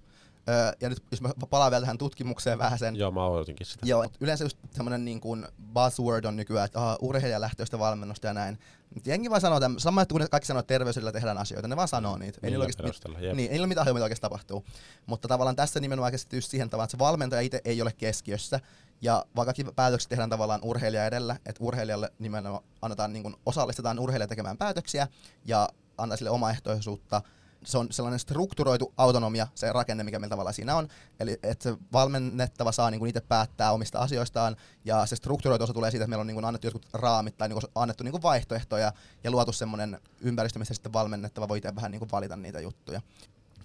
Öö, 0.50 0.72
ja 0.82 0.90
nyt 0.90 1.04
jos 1.12 1.22
mä 1.22 1.30
palaan 1.50 1.72
vielä 1.72 1.82
tähän 1.82 1.98
tutkimukseen 1.98 2.58
vähän 2.58 2.80
sen. 2.80 2.96
Joo, 2.96 3.12
mä 3.12 3.26
odotinkin 3.26 3.66
sitä. 3.66 3.86
Joo, 3.86 4.06
yleensä 4.20 4.46
just 4.46 4.58
semmoinen 4.72 5.06
niin 5.06 5.22
kuin 5.22 5.48
buzzword 5.74 6.26
on 6.26 6.36
nykyään, 6.36 6.66
että 6.66 6.80
aha, 6.80 6.98
urheilijalähtöistä 7.02 7.80
valmennusta 7.80 8.28
ja 8.28 8.34
näin. 8.34 8.60
Mut 8.96 9.08
jengi 9.08 9.30
vaan 9.30 9.42
sanoo 9.42 9.60
tämän, 9.60 9.80
sama 9.80 10.02
että 10.02 10.14
kun 10.14 10.28
kaikki 10.32 10.48
sanoo, 10.48 10.60
että 10.60 10.74
terveysedellä 10.74 11.12
tehdään 11.12 11.38
asioita, 11.38 11.68
ne 11.68 11.76
vaan 11.76 11.88
sanoo 11.88 12.18
niitä. 12.18 12.40
Ei 12.44 12.50
niillä, 12.50 12.64
oikeasti, 12.64 12.84
perusteella, 12.84 13.20
jep. 13.20 13.36
niin, 13.36 13.48
ei 13.48 13.54
niillä 13.54 13.68
mitään 13.68 13.88
mitä 13.88 14.04
oikeasti 14.04 14.22
tapahtuu. 14.22 14.66
Mutta 15.06 15.28
tavallaan 15.28 15.56
tässä 15.56 15.80
nimenomaan 15.80 16.12
keskittyy 16.12 16.42
siihen 16.42 16.70
tavallaan, 16.70 16.86
että 16.86 16.98
se 16.98 17.00
valmentaja 17.00 17.42
itse 17.42 17.62
ei 17.66 17.82
ole 17.82 17.92
keskiössä. 17.98 18.60
Ja 19.02 19.26
vaan 19.36 19.46
kaikki 19.46 19.64
päätökset 19.76 20.10
tehdään 20.10 20.30
tavallaan 20.30 20.62
urheilija 20.64 21.06
edellä, 21.06 21.36
että 21.46 21.64
urheilijalle 21.64 22.12
nimenomaan 22.20 22.64
annetaan, 22.82 23.14
niin 23.14 23.24
kuin 23.24 23.36
osallistetaan 23.46 24.00
urheilija 24.00 24.28
tekemään 24.28 24.58
päätöksiä 24.58 25.08
ja 25.46 25.70
antaa 25.98 26.18
sille 26.18 26.30
omaehtoisuutta. 26.30 27.22
Se 27.66 27.78
on 27.78 27.88
sellainen 27.92 28.20
strukturoitu 28.20 28.94
autonomia, 28.98 29.48
se 29.56 29.74
rakenne, 29.74 30.04
mikä 30.04 30.20
meillä 30.20 30.34
tavallaan 30.34 30.54
siinä 30.54 30.76
on. 30.76 30.88
Eli 31.20 31.40
että 31.44 31.64
se 31.64 31.78
valmennettava 31.94 32.72
saa 32.72 32.92
niin 32.92 33.00
kuin 33.00 33.10
itse 33.10 33.22
päättää 33.22 33.72
omista 33.72 34.00
asioistaan, 34.00 34.56
ja 34.86 35.06
se 35.06 35.16
strukturoitu 35.16 35.64
osa 35.64 35.74
tulee 35.74 35.92
siitä, 35.92 36.04
että 36.04 36.10
meillä 36.10 36.22
on 36.22 36.28
niin 36.28 36.36
kuin 36.36 36.46
annettu 36.46 36.68
jotkut 36.68 36.88
raamit 36.94 37.38
tai 37.38 37.50
niin 37.50 37.60
kuin 37.60 37.72
annettu 37.76 38.04
niin 38.04 38.12
kuin 38.12 38.24
vaihtoehtoja 38.24 38.92
ja 39.24 39.32
luotu 39.32 39.52
semmoinen 39.52 40.00
ympäristö, 40.22 40.60
missä 40.60 40.74
sitten 40.74 40.94
valmennettava 40.94 41.48
voi 41.48 41.58
itse 41.58 41.76
vähän 41.76 41.92
niin 41.92 42.00
kuin 42.00 42.12
valita 42.12 42.36
niitä 42.36 42.60
juttuja. 42.60 43.02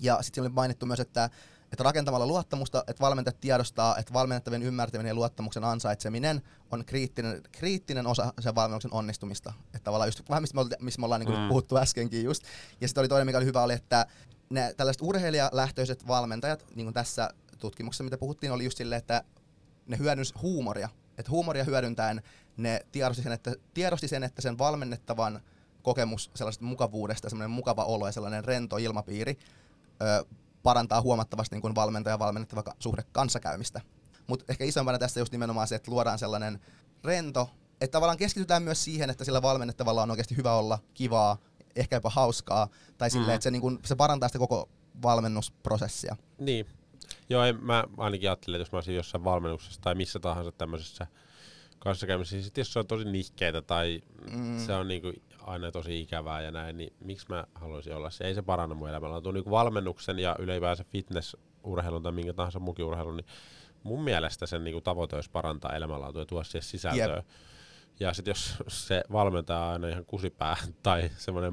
Ja 0.00 0.18
sitten 0.22 0.42
oli 0.42 0.48
mainittu 0.48 0.86
myös, 0.86 1.00
että, 1.00 1.30
että 1.72 1.84
rakentamalla 1.84 2.26
luottamusta, 2.26 2.84
että 2.86 3.00
valmentajat 3.00 3.40
tiedostaa, 3.40 3.96
että 3.96 4.12
valmennettavien 4.12 4.62
ymmärtäminen 4.62 5.10
ja 5.10 5.14
luottamuksen 5.14 5.64
ansaitseminen 5.64 6.42
on 6.70 6.84
kriittinen, 6.84 7.42
kriittinen 7.52 8.06
osa 8.06 8.32
sen 8.40 8.54
valmennuksen 8.54 8.92
onnistumista. 8.94 9.52
Että 9.66 9.78
tavallaan 9.84 10.08
just 10.08 10.28
vähän 10.30 10.42
mistä 10.42 10.54
me, 10.54 10.60
ollaan- 10.60 10.84
missä 10.84 11.00
me 11.00 11.04
ollaan 11.04 11.20
niin 11.20 11.38
Mm. 11.38 11.48
puhuttu 11.48 11.76
äskenkin 11.76 12.24
just. 12.24 12.42
Ja 12.80 12.88
sitten 12.88 13.02
oli 13.02 13.08
toinen, 13.08 13.26
mikä 13.26 13.38
oli 13.38 13.44
hyvä, 13.46 13.62
oli, 13.62 13.72
että 13.72 14.06
ne 14.50 14.74
tällaiset 14.76 15.02
urheilijalähtöiset 15.02 16.06
valmentajat, 16.06 16.64
niin 16.74 16.86
kuin 16.86 16.94
tässä 16.94 17.30
tutkimuksessa, 17.58 18.04
mitä 18.04 18.18
puhuttiin, 18.18 18.52
oli 18.52 18.64
just 18.64 18.78
silleen, 18.78 18.98
että 18.98 19.24
ne 19.86 19.98
hyödynsi 19.98 20.34
huumoria. 20.42 20.88
Että 21.18 21.30
huumoria 21.30 21.64
hyödyntäen 21.64 22.22
ne 22.56 22.86
tiedosti 22.92 23.22
sen, 23.22 23.32
että, 23.32 23.54
tiedosti 23.74 24.08
sen, 24.08 24.24
että 24.24 24.42
sen 24.42 24.58
valmennettavan 24.58 25.40
kokemus 25.82 26.30
sellaisesta 26.34 26.64
mukavuudesta, 26.64 27.30
semmoinen 27.30 27.50
mukava 27.50 27.84
olo 27.84 28.06
ja 28.06 28.12
sellainen 28.12 28.44
rento 28.44 28.76
ilmapiiri 28.76 29.38
ö, 30.02 30.24
parantaa 30.68 31.00
huomattavasti 31.00 31.54
niin 31.56 31.62
kuin 31.62 31.74
valmentaja 31.74 32.14
ja 32.14 32.18
valmennettava 32.18 32.62
suhde 32.78 33.02
kanssakäymistä. 33.12 33.80
Mutta 34.26 34.44
ehkä 34.48 34.64
isompana 34.64 34.98
tässä 34.98 35.20
just 35.20 35.32
nimenomaan 35.32 35.68
se, 35.68 35.74
että 35.74 35.90
luodaan 35.90 36.18
sellainen 36.18 36.60
rento, 37.04 37.50
että 37.80 37.92
tavallaan 37.92 38.18
keskitytään 38.18 38.62
myös 38.62 38.84
siihen, 38.84 39.10
että 39.10 39.24
sillä 39.24 39.42
valmennettavalla 39.42 40.02
on 40.02 40.10
oikeasti 40.10 40.36
hyvä 40.36 40.52
olla, 40.52 40.78
kivaa, 40.94 41.36
ehkä 41.76 41.96
jopa 41.96 42.10
hauskaa, 42.10 42.68
tai 42.98 43.10
silleen, 43.10 43.28
Mhm. 43.28 43.34
että 43.34 43.42
se, 43.42 43.50
niin 43.50 43.60
kuin, 43.62 43.78
se 43.84 43.96
parantaa 43.96 44.28
sitä 44.28 44.38
koko 44.38 44.68
valmennusprosessia. 45.02 46.16
Niin. 46.38 46.66
Joo, 47.28 47.44
en, 47.44 47.64
mä 47.64 47.84
ainakin 47.96 48.28
ajattelen, 48.30 48.56
että 48.60 48.62
jos 48.68 48.72
mä 48.72 48.76
olisin 48.76 48.94
jossain 48.94 49.24
valmennuksessa 49.24 49.80
tai 49.80 49.94
missä 49.94 50.18
tahansa 50.18 50.52
tämmöisessä 50.52 51.06
kanssakäymisessä, 51.78 52.36
niin 52.36 52.44
sit 52.44 52.56
jos 52.58 52.72
se 52.72 52.78
on 52.78 52.86
tosi 52.86 53.04
nihkeetä 53.04 53.62
tai 53.62 54.00
Mm. 54.30 54.38
mm. 54.40 54.58
se 54.66 54.74
on 54.74 54.88
niinku 54.88 55.12
aina 55.48 55.72
tosi 55.72 56.00
ikävää 56.00 56.42
ja 56.42 56.50
näin, 56.50 56.76
niin 56.76 56.92
miksi 57.00 57.26
mä 57.28 57.44
haluaisin 57.54 57.94
olla 57.94 58.10
se? 58.10 58.24
Ei 58.24 58.34
se 58.34 58.42
paranna 58.42 58.74
mun 58.74 58.88
elämänlaatua. 58.88 59.32
Niinku 59.32 59.50
valmennuksen 59.50 60.18
ja 60.18 60.36
ylipäänsä 60.38 60.84
fitnessurheilun 60.84 62.02
tai 62.02 62.12
minkä 62.12 62.32
tahansa 62.32 62.58
muukin 62.58 62.84
urheilun, 62.84 63.16
niin 63.16 63.26
mun 63.82 64.04
mielestä 64.04 64.46
sen 64.46 64.64
niinku 64.64 64.80
tavoite 64.80 65.16
olisi 65.16 65.30
parantaa 65.30 65.72
elämänlaatua 65.72 66.22
ja 66.22 66.26
tuoda 66.26 66.44
siihen 66.44 66.62
sisältöä. 66.62 67.16
Jep. 67.16 67.26
Ja 68.00 68.14
sitten 68.14 68.30
jos 68.30 68.56
se 68.68 69.02
valmentaa 69.12 69.72
aina 69.72 69.88
ihan 69.88 70.04
kusipää 70.04 70.56
tai 70.82 71.10
semmoinen 71.16 71.52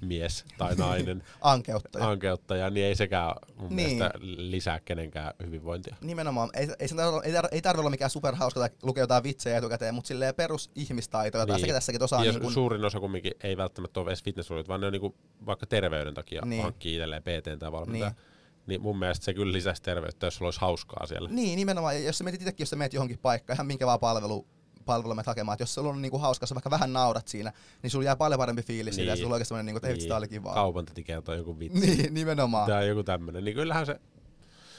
masennusmies 0.00 0.44
tai 0.58 0.74
nainen, 0.74 1.22
Ankeuttaja. 1.40 2.08
ankeuttaja, 2.08 2.70
niin 2.70 2.86
ei 2.86 2.94
sekään 2.96 3.34
mun 3.56 3.68
Niin. 3.76 3.96
mielestä 3.96 4.10
lisää 4.22 4.80
kenenkään 4.80 5.32
hyvinvointia. 5.46 5.96
Nimenomaan. 6.00 6.50
Ei, 6.54 6.62
ei, 6.78 6.88
ei, 7.24 7.32
ei 7.52 7.62
tarvitse 7.62 7.80
olla 7.80 7.90
mikään 7.90 8.10
superhauska 8.10 8.60
tai 8.60 8.70
lukea 8.82 9.02
jotain 9.02 9.22
vitsejä 9.22 9.58
etukäteen, 9.58 9.94
mutta 9.94 10.08
silleen 10.08 10.34
perus 10.34 10.70
ihmistaitoja 10.74 11.46
tai 11.46 11.56
Niin. 11.56 11.60
sekä 11.60 11.72
tässäkin, 11.72 12.02
osaa 12.02 12.24
ja 12.24 12.32
niin 12.32 12.42
kun, 12.42 12.52
suurin 12.52 12.84
osa 12.84 13.00
kumminkin 13.00 13.32
ei 13.42 13.56
välttämättä 13.56 14.00
ole 14.00 14.08
edes 14.10 14.22
fitnessurheilut, 14.24 14.68
vaan 14.68 14.80
ne 14.80 14.86
on 14.86 14.92
niinku 14.92 15.14
vaikka 15.46 15.66
terveyden 15.66 16.14
takia 16.14 16.42
Niin. 16.44 16.62
hankkii 16.62 16.94
itselleen 16.94 17.22
PT 17.22 17.58
tai 17.58 17.72
valmentaja. 17.72 18.10
Niin. 18.10 18.16
Niin. 18.16 18.66
niin 18.66 18.82
mun 18.82 18.98
mielestä 18.98 19.24
se 19.24 19.34
kyllä 19.34 19.52
lisäisi 19.52 19.82
terveyttä, 19.82 20.26
jos 20.26 20.36
sulla 20.36 20.46
olisi 20.46 20.60
hauskaa 20.60 21.06
siellä. 21.06 21.28
Niin, 21.28 21.56
nimenomaan. 21.56 21.94
Ja 21.94 22.00
jos 22.06 22.18
sä 22.18 22.24
mietit 22.24 22.40
itsekin, 22.40 22.62
jos 22.62 22.70
sä 22.70 22.76
meet 22.76 22.94
johonkin 22.94 23.18
paikkaan, 23.18 23.54
ihan 23.56 23.66
minkä 23.66 23.86
vaan 23.86 24.00
palvelu, 24.00 24.46
palvelua 24.94 25.14
menet 25.14 25.26
hakemaan, 25.26 25.54
että 25.54 25.62
jos 25.62 25.74
sulla 25.74 25.90
on 25.90 26.02
niinku 26.02 26.18
hauska, 26.18 26.42
jos 26.42 26.54
vaikka 26.54 26.70
vähän 26.70 26.92
naurat 26.92 27.28
siinä, 27.28 27.52
niin 27.82 27.90
sulla 27.90 28.04
jää 28.04 28.16
paljon 28.16 28.38
parempi 28.38 28.62
fiilis 28.62 28.94
siitä, 28.94 29.10
ja 29.10 29.14
Niin. 29.14 29.20
sulla 29.22 29.28
on 29.28 29.32
oikeasti 29.34 29.48
semmoinen, 29.48 29.66
niinku, 29.66 29.76
että 29.76 29.88
ei 29.88 29.94
vitsi, 29.94 30.08
tää 30.08 30.16
oli 30.16 30.28
kivaa. 30.28 30.54
Kaupan 30.54 30.84
täti 30.84 31.02
kertoo 31.04 31.34
joku 31.34 31.58
vitsi. 31.58 31.80
Niin, 31.96 32.14
nimenomaan. 32.14 32.70
Tai 32.70 32.88
joku 32.88 33.02
tämmönen. 33.02 33.44
Niin 33.44 33.54
kyllähän 33.54 33.86
se, 33.86 34.00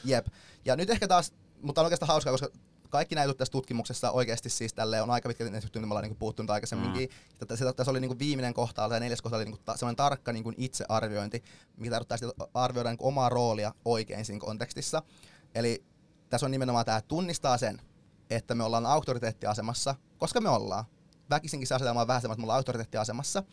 Jep. 0.06 0.28
Ja 0.66 0.76
nyt 0.76 0.90
ehkä 0.90 1.08
taas, 1.08 1.34
mutta 1.62 1.82
on 1.82 1.86
oikeastaan 1.86 2.08
hauskaa, 2.08 2.34
koska 2.34 2.48
kaikki 2.90 3.16
näytöt 3.16 3.38
tässä 3.38 3.52
tutkimuksessa 3.52 4.12
oikeasti 4.12 4.50
siis 4.50 4.74
tälle 4.74 5.02
on 5.02 5.10
aika 5.12 5.30
pitkälti 5.30 5.52
ne 5.52 5.60
juttuja, 5.64 5.82
me 5.86 5.88
ollaan 5.88 6.04
niinku 6.04 6.18
puhuttu 6.20 6.44
nyt 6.44 6.50
aikaisemminkin. 6.50 7.10
Mm. 7.42 7.48
Tässä 7.76 7.92
oli 7.92 8.00
niinku 8.00 8.20
viimeinen 8.20 8.54
kohta, 8.54 8.90
tai 8.90 9.00
neljäs 9.00 9.22
kohta 9.22 9.36
oli 9.36 9.46
niinku 9.46 9.62
ta, 9.66 9.78
semmoinen 9.78 9.96
tarkka 9.96 10.34
niinku 10.34 10.54
itsearviointi, 10.58 11.44
mikä 11.78 11.92
tarkoittaa 11.92 12.18
sitä, 12.18 12.30
että 12.30 12.48
arvioidaan 12.54 12.94
niinku 12.94 13.08
omaa 13.08 13.30
roolia 13.30 13.74
oikein 13.86 14.26
siinä 14.26 14.40
kontekstissa. 14.40 15.02
Eli 15.56 15.84
tässä 16.30 16.46
on 16.46 16.52
nimenomaan 16.52 16.86
tämä, 16.86 17.02
tunnistaa 17.02 17.58
sen, 17.58 17.82
että 18.32 18.56
me 18.56 18.64
ollaan 18.64 18.86
auktoriteettiasemassa, 18.86 19.96
koska 20.18 20.42
me 20.42 20.50
ollaan. 20.50 20.86
Väkisinkin 21.30 21.68
se 21.68 21.76
asetelma 21.76 22.02
on 22.02 22.08
vähän 22.08 22.22
semmoinen, 22.22 22.36
että 22.36 22.42
me 22.42 22.46
ollaan 22.46 22.58
auktoriteettiasemassa, 22.58 23.44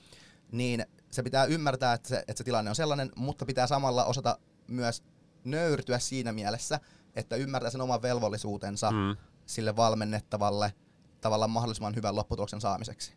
niin 0.53 0.87
se 1.11 1.23
pitää 1.23 1.45
ymmärtää, 1.45 1.93
että 1.93 2.09
se, 2.09 2.19
että 2.19 2.35
se 2.39 2.45
tilanne 2.45 2.71
on 2.71 2.77
sellainen, 2.77 3.13
mutta 3.17 3.47
pitää 3.47 3.67
samalla 3.67 4.05
osata 4.05 4.39
myös 4.67 5.03
nöyrtyä 5.45 5.99
siinä 5.99 6.33
mielessä, 6.33 6.81
että 7.17 7.37
ymmärtää 7.37 7.71
sen 7.71 7.81
oman 7.81 8.03
velvollisuutensa 8.03 8.91
mm. 8.91 9.17
sille 9.47 9.77
valmennettavalle 9.77 10.73
tavallaan 11.21 11.51
mahdollisimman 11.51 11.95
hyvän 11.97 12.17
lopputuloksen 12.17 12.61
saamiseksi. 12.61 13.15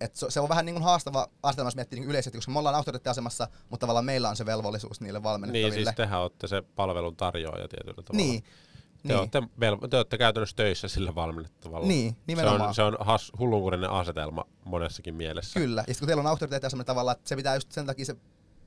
Et 0.00 0.16
se, 0.16 0.30
se 0.30 0.40
on 0.40 0.48
vähän 0.48 0.66
niin 0.66 0.74
kuin 0.74 0.84
haastava 0.84 1.26
asetelma, 1.42 1.66
jos 1.66 1.76
miettii 1.76 2.00
niin 2.00 2.10
yleisesti, 2.10 2.38
koska 2.38 2.52
me 2.52 2.58
ollaan 2.58 2.74
auktoriteettiasemassa, 2.74 3.48
mutta 3.70 3.86
tavallaan 3.86 4.04
meillä 4.04 4.28
on 4.28 4.36
se 4.36 4.46
velvollisuus 4.46 5.00
niille 5.00 5.18
niin 5.18 5.24
valmennettaville. 5.24 5.84
siis 5.84 5.96
tehän 5.96 6.20
olette 6.20 6.48
se 6.48 6.62
palvelun 6.62 7.16
tarjoaja 7.16 7.68
tietyllä 7.68 8.02
tavalla. 8.02 8.24
niin, 8.24 8.44
Te, 9.02 9.08
niin, 9.08 9.18
olette, 9.18 9.42
te 9.90 9.96
olette 9.96 10.18
käytännössä 10.18 10.56
töissä 10.56 10.88
sillä 10.88 11.14
valmennettavalla. 11.14 11.86
niin, 11.88 12.10
se 12.12 12.16
nimenomaan. 12.26 12.68
on, 12.68 12.74
se 12.74 12.82
on 12.82 12.96
has, 13.00 13.32
hullunkurinen 13.38 13.90
asetelma 13.90 14.44
monessakin 14.64 15.14
mielessä. 15.14 15.60
Kyllä, 15.60 15.80
ja 15.80 15.94
sitten 15.94 15.98
kun 16.00 16.06
teillä 16.06 16.20
on 16.20 16.26
auktoriteettiasema 16.26 16.84
tavallaan, 16.84 17.16
että 17.16 17.28
se 17.28 17.36
pitää 17.36 17.54
just 17.54 17.72
sen 17.72 17.86
takia 17.86 18.04
se 18.04 18.16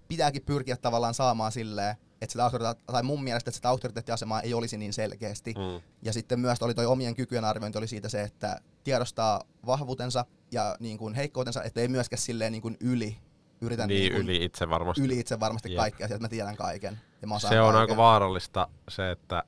pitääkin 0.08 0.42
pyrkiä 0.46 0.78
tavallaan 0.78 1.14
saamaan 1.14 1.52
silleen, 1.52 1.96
että 2.22 2.32
sitä 2.32 2.44
autoriteetti, 2.44 2.84
tai 2.92 3.04
mun 3.04 3.24
mielestä, 3.24 3.50
että 3.50 3.56
sitä 3.56 3.70
auktoriteettiasemaa 3.70 4.42
ei 4.42 4.54
olisi 4.54 4.78
niin 4.78 4.94
selkeästi. 4.94 5.54
Mm. 5.58 5.82
Ja 6.02 6.14
sitten 6.14 6.40
myös 6.40 6.62
oli 6.62 6.74
toi 6.74 6.86
omien 6.86 7.16
kykyjen 7.16 7.46
arviointi 7.46 7.78
oli 7.78 7.88
siitä 7.88 8.10
se, 8.10 8.22
että 8.22 8.60
tiedostaa 8.84 9.42
vahvuutensa 9.66 10.26
ja 10.52 10.76
niin 10.80 10.98
kuin 10.98 11.14
heikkoutensa, 11.14 11.64
että 11.64 11.82
ei 11.82 11.88
myöskään 11.88 12.22
silleen 12.22 12.52
niin 12.52 12.62
kuin 12.62 12.78
yli 12.80 13.18
yritä 13.62 13.88
Niin, 13.88 14.14
niin 14.14 14.22
yli 14.22 14.44
itse 14.46 14.70
varmasti. 14.70 15.04
yli 15.04 15.20
itse 15.20 15.40
varmasti 15.40 15.72
Jep. 15.72 15.78
kaikkea, 15.78 16.06
että 16.06 16.20
mä 16.20 16.28
tiedän 16.30 16.56
kaiken. 16.56 17.00
Ja 17.22 17.28
mä 17.28 17.40
Se 17.40 17.48
on 17.62 17.66
kaiken. 17.74 17.76
aika 17.82 17.98
vaarallista 17.98 18.68
se, 18.90 19.12
että 19.12 19.44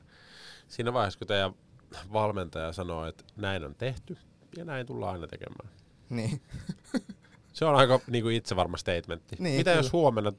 siinä 0.68 0.93
vaiheessa, 0.93 1.20
kun 1.20 1.28
teidän 1.28 1.53
valmentaja 2.13 2.74
sanoo, 2.74 3.05
että 3.05 3.24
näin 3.36 3.66
on 3.66 3.76
tehty 3.76 4.18
ja 4.57 4.66
näin 4.66 4.86
tullaan 4.86 5.13
aina 5.13 5.28
tekemään. 5.28 5.70
Niin. 6.09 6.41
Se 7.53 7.66
on 7.66 7.76
aika 7.76 7.99
niin 8.07 8.24
kuin 8.24 8.36
itsevarma 8.36 8.78
statementti. 8.78 9.36
Niin, 9.39 9.57
Mitä 9.57 9.72
kyllä. 9.72 9.84
jos 9.84 9.93
huomenna 9.93 10.34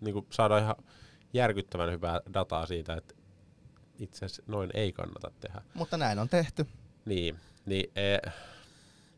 niin 0.00 0.12
kuin 0.12 0.26
saadaan 0.30 0.62
ihan 0.62 0.76
järkyttävän 1.32 1.92
hyvää 1.92 2.20
dataa 2.34 2.66
siitä, 2.66 2.94
että 2.94 3.14
itse 3.98 4.24
asiassa 4.24 4.42
noin 4.46 4.70
ei 4.74 4.92
kannata 4.92 5.30
tehdä. 5.40 5.62
Mutta 5.74 5.96
näin 5.96 6.18
on 6.18 6.28
tehty. 6.28 6.66
Niin, 7.04 7.36
niin 7.66 7.90
e, 7.96 8.18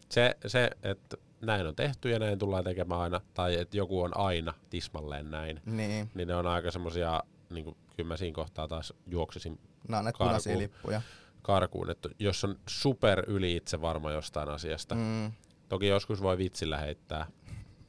se, 0.09 0.36
se, 0.46 0.70
että 0.82 1.16
näin 1.40 1.66
on 1.66 1.76
tehty 1.76 2.11
ja 2.11 2.18
näin 2.18 2.38
tullaan 2.38 2.64
tekemään 2.64 3.00
aina, 3.00 3.20
tai 3.34 3.59
että 3.59 3.76
joku 3.76 4.03
on 4.03 4.16
aina 4.16 4.55
tismalleen 4.70 5.30
näin, 5.30 5.61
Niin. 5.66 6.11
niin 6.14 6.28
ne 6.28 6.34
on 6.34 6.46
aika 6.46 6.70
semmoisia, 6.70 7.22
niin 7.50 7.64
kuin, 7.64 7.76
kyllä 7.96 8.09
mä 8.09 8.16
siinä 8.16 8.34
kohtaa 8.34 8.68
taas 8.68 8.92
juoksisin 9.07 9.59
Nämä 9.88 9.98
on 9.98 10.04
näitä 10.04 10.18
Karkuun. 10.18 10.28
punaisia 10.28 10.58
lippuja. 10.58 11.02
karkuun, 11.42 11.90
että 11.90 12.08
jos 12.18 12.44
on 12.44 12.56
super 12.68 13.24
yli 13.30 13.56
itse 13.56 13.80
varma 13.80 14.10
jostain 14.12 14.48
asiasta. 14.48 14.94
Mm. 14.94 15.32
Toki 15.68 15.86
joskus 15.86 16.22
voi 16.22 16.38
vitsillä 16.38 16.78
heittää 16.78 17.26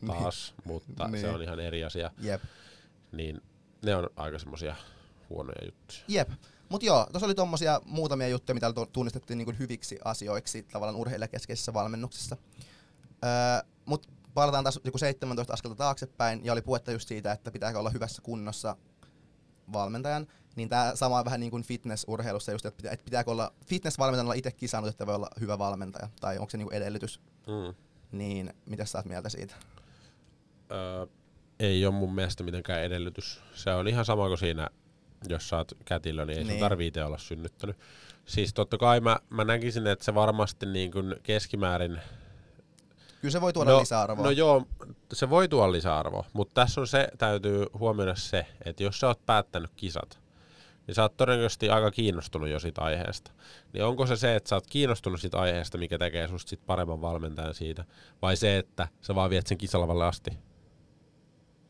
taas, 0.07 0.53
mutta 0.65 1.07
Niin. 1.07 1.21
se 1.21 1.29
on 1.29 1.41
ihan 1.43 1.59
eri 1.59 1.83
asia. 1.83 2.11
Jep. 2.21 2.41
Niin 3.11 3.41
ne 3.85 3.95
on 3.95 4.09
aika 4.15 4.39
semmoisia 4.39 4.75
huonoja 5.29 5.65
juttuja. 5.65 5.99
Jep. 6.07 6.29
Mut 6.69 6.83
joo, 6.83 7.07
tuossa 7.11 7.25
oli 7.25 7.35
tommosia 7.35 7.81
muutamia 7.85 8.27
juttuja, 8.27 8.53
mitä 8.53 8.73
tu- 8.73 8.85
tunnistettiin 8.85 9.37
niin 9.37 9.59
hyviksi 9.59 9.99
asioiksi 10.05 10.63
tavallaan 10.63 10.95
urheilijakeskeisessä 10.95 11.73
valmennuksessa. 11.73 12.37
Öö, 13.25 13.67
mut 13.85 14.07
palataan 14.33 14.63
taas 14.63 14.79
joku 14.83 14.97
17 14.97 15.53
askelta 15.53 15.75
taaksepäin, 15.75 16.45
ja 16.45 16.53
oli 16.53 16.61
puhetta 16.61 16.91
just 16.91 17.07
siitä, 17.07 17.31
että 17.31 17.51
pitääkö 17.51 17.79
olla 17.79 17.89
hyvässä 17.89 18.21
kunnossa 18.21 18.75
valmentajan. 19.73 20.27
Niin 20.55 20.69
tämä 20.69 20.91
sama 20.95 21.25
vähän 21.25 21.39
niin 21.39 21.51
kuin 21.51 21.63
fitnessurheilussa 21.63 22.51
just, 22.51 22.65
että, 22.65 22.77
pitää, 22.77 22.91
että 22.91 23.05
pitääkö 23.05 23.31
olla 23.31 23.53
fitnessvalmentajalla 23.65 24.27
olla 24.27 24.37
itse 24.37 24.51
kisannut, 24.51 24.89
että 24.89 25.05
voi 25.05 25.15
olla 25.15 25.29
hyvä 25.39 25.57
valmentaja, 25.57 26.09
tai 26.21 26.37
onko 26.37 26.49
se 26.49 26.57
niin 26.57 26.67
kuin 26.67 26.77
edellytys. 26.77 27.19
Mm. 27.47 27.75
Niin, 28.11 28.53
mitä 28.65 28.85
sä 28.85 28.97
oot 28.97 29.05
mieltä 29.05 29.29
siitä? 29.29 29.55
Öö, 30.71 31.05
ei 31.59 31.85
ole 31.85 31.93
mun 31.93 32.15
mielestä 32.15 32.43
mitenkään 32.43 32.83
edellytys. 32.83 33.41
Se 33.53 33.73
on 33.73 33.87
ihan 33.87 34.05
sama 34.05 34.27
kuin 34.27 34.37
siinä 34.37 34.69
jos 35.29 35.49
sä 35.49 35.57
oot 35.57 35.71
kätilö, 35.85 36.25
niin 36.25 36.37
ei 36.37 36.43
niin. 36.43 36.53
sun 36.53 36.59
tarvii 36.59 36.87
itse 36.87 37.03
olla 37.03 37.17
synnyttänyt. 37.17 37.77
Siis 38.25 38.53
totta 38.53 38.77
kai 38.77 38.99
mä, 38.99 39.17
mä 39.29 39.43
näkisin, 39.43 39.87
että 39.87 40.05
se 40.05 40.15
varmasti 40.15 40.65
niin 40.65 40.91
kuin 40.91 41.15
keskimäärin... 41.23 41.99
Kyllä 43.23 43.31
se 43.31 43.41
voi 43.41 43.53
tuoda 43.53 43.71
no, 43.71 43.79
lisäarvoa. 43.79 44.25
No 44.25 44.31
joo, 44.31 44.63
se 45.13 45.29
voi 45.29 45.47
tuoda 45.47 45.71
lisäarvoa, 45.71 46.25
mutta 46.33 46.53
tässä 46.53 46.81
on 46.81 46.87
se, 46.87 47.07
täytyy 47.17 47.65
huomioida 47.79 48.15
se, 48.15 48.45
että 48.65 48.83
jos 48.83 48.99
sä 48.99 49.07
oot 49.07 49.25
päättänyt 49.25 49.71
kisat, 49.75 50.19
niin 50.87 50.95
sä 50.95 51.01
oot 51.01 51.17
todennäköisesti 51.17 51.69
aika 51.69 51.91
kiinnostunut 51.91 52.49
jo 52.49 52.59
siitä 52.59 52.81
aiheesta. 52.81 53.31
Niin 53.73 53.83
onko 53.83 54.05
se 54.05 54.15
se, 54.15 54.35
että 54.35 54.49
sä 54.49 54.55
oot 54.55 54.67
kiinnostunut 54.67 55.21
siitä 55.21 55.39
aiheesta, 55.39 55.77
mikä 55.77 55.97
tekee 55.97 56.27
susta 56.27 56.49
sit 56.49 56.65
paremman 56.65 57.01
valmentajan 57.01 57.53
siitä, 57.53 57.85
vai 58.21 58.35
se, 58.35 58.57
että 58.57 58.87
sä 59.01 59.15
vaan 59.15 59.29
viet 59.29 59.47
sen 59.47 59.57
kisalavalle 59.57 60.05
asti? 60.05 60.31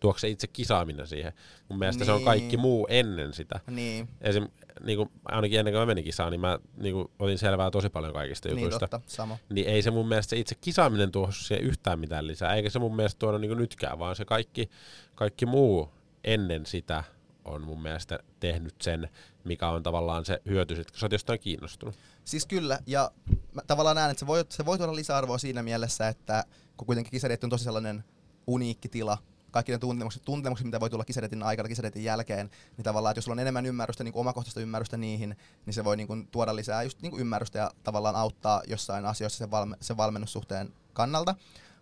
Tuokse 0.04 0.22
se 0.22 0.30
itse 0.30 0.47
kisaaminen 0.47 1.08
siihen? 1.08 1.34
Mun 1.70 1.80
mielestä 1.80 1.99
niin. 1.99 2.06
se 2.06 2.12
on 2.12 2.18
Niin. 2.18 2.26
kaikki 2.26 2.58
muu 2.58 2.88
ennen 2.89 3.34
sitä. 3.34 3.60
Niin, 3.68 4.10
Esim, 4.22 4.47
niin 4.86 4.97
kuin, 4.97 5.10
ainakin 5.26 5.60
ennen 5.60 5.74
kuin 5.74 5.82
mä 5.82 5.86
menin 5.86 6.04
kisaan, 6.04 6.32
niin 6.32 6.41
mä 6.41 6.60
niin 6.78 6.93
kuin, 6.93 7.08
otin 7.20 7.38
selvää 7.38 7.72
tosi 7.72 7.89
paljon 7.89 8.14
kaikista 8.14 8.49
niin 8.49 8.58
jutuista. 8.60 8.88
totta, 8.88 9.01
sama. 9.08 9.38
Niin 9.49 9.68
ei 9.68 9.82
se 9.82 9.91
mun 9.91 10.08
mielestä 10.08 10.30
se 10.30 10.38
itse 10.38 10.56
kisaaminen 10.56 11.12
tuo 11.12 11.32
siihen 11.32 11.66
yhtään 11.66 11.99
mitään 11.99 12.28
lisää, 12.28 12.56
eikä 12.56 12.70
se 12.70 12.80
mun 12.80 12.95
mielestä 12.95 13.20
tuoda 13.20 13.38
niin 13.38 13.58
nytkään, 13.58 13.99
vaan 13.99 14.16
se 14.16 14.26
kaikki, 14.26 14.70
kaikki 15.16 15.45
muu 15.45 15.89
ennen 16.24 16.66
sitä 16.66 17.04
on 17.45 17.62
mun 17.62 17.82
mielestä 17.82 18.20
tehnyt 18.39 18.76
sen, 18.82 19.10
mikä 19.43 19.70
on 19.70 19.84
tavallaan 19.84 20.26
se 20.26 20.41
hyöty, 20.45 20.76
sit, 20.76 20.91
kun 20.91 20.99
sä 20.99 21.06
oot 21.06 21.12
jostain 21.12 21.39
kiinnostunut. 21.39 21.95
Siis 22.26 22.45
kyllä, 22.45 22.80
ja 22.88 23.12
mä 23.54 23.62
tavallaan 23.68 23.95
näen, 23.95 24.12
että 24.12 24.20
se 24.20 24.28
voi, 24.28 24.45
se 24.49 24.66
voi 24.66 24.78
tuoda 24.78 24.95
lisäarvoa 24.95 25.38
siinä 25.38 25.64
mielessä, 25.64 26.08
että 26.08 26.43
kun 26.78 26.86
kuitenkin 26.86 27.12
kisaretti 27.12 27.45
on 27.45 27.49
tosi 27.49 27.64
sellainen 27.64 28.04
uniikki 28.47 28.89
tila, 28.89 29.18
kaikki 29.54 29.72
ne 29.72 29.78
tuntemukset, 29.78 30.22
tuntemukset, 30.26 30.66
mitä 30.66 30.80
voi 30.80 30.89
tulla 30.89 31.06
kisaretin 31.06 31.43
aikana, 31.43 31.70
kisaretin 31.70 32.04
jälkeen, 32.04 32.49
niin 32.78 32.84
tavallaan, 32.84 33.12
että 33.12 33.18
jos 33.18 33.26
sulla 33.26 33.36
on 33.36 33.39
enemmän 33.39 33.66
ymmärrystä, 33.66 34.04
niin 34.04 34.16
omakohtaista 34.16 34.62
ymmärrystä 34.62 34.97
niihin, 34.97 35.38
niin 35.66 35.74
se 35.74 35.84
voi 35.84 35.97
niin 35.97 36.08
kuin, 36.08 36.28
tuoda 36.28 36.56
lisää 36.56 36.84
just 36.84 37.01
niin 37.01 37.12
kuin 37.12 37.22
ymmärrystä 37.22 37.60
ja 37.60 37.72
tavallaan 37.84 38.16
auttaa 38.16 38.62
jossain 38.68 39.06
asioissa 39.06 39.38
sen, 39.38 39.51
valme, 39.51 39.78
sen 39.82 39.97
valmennussuhteen 39.97 40.74
kannalta. 40.93 41.36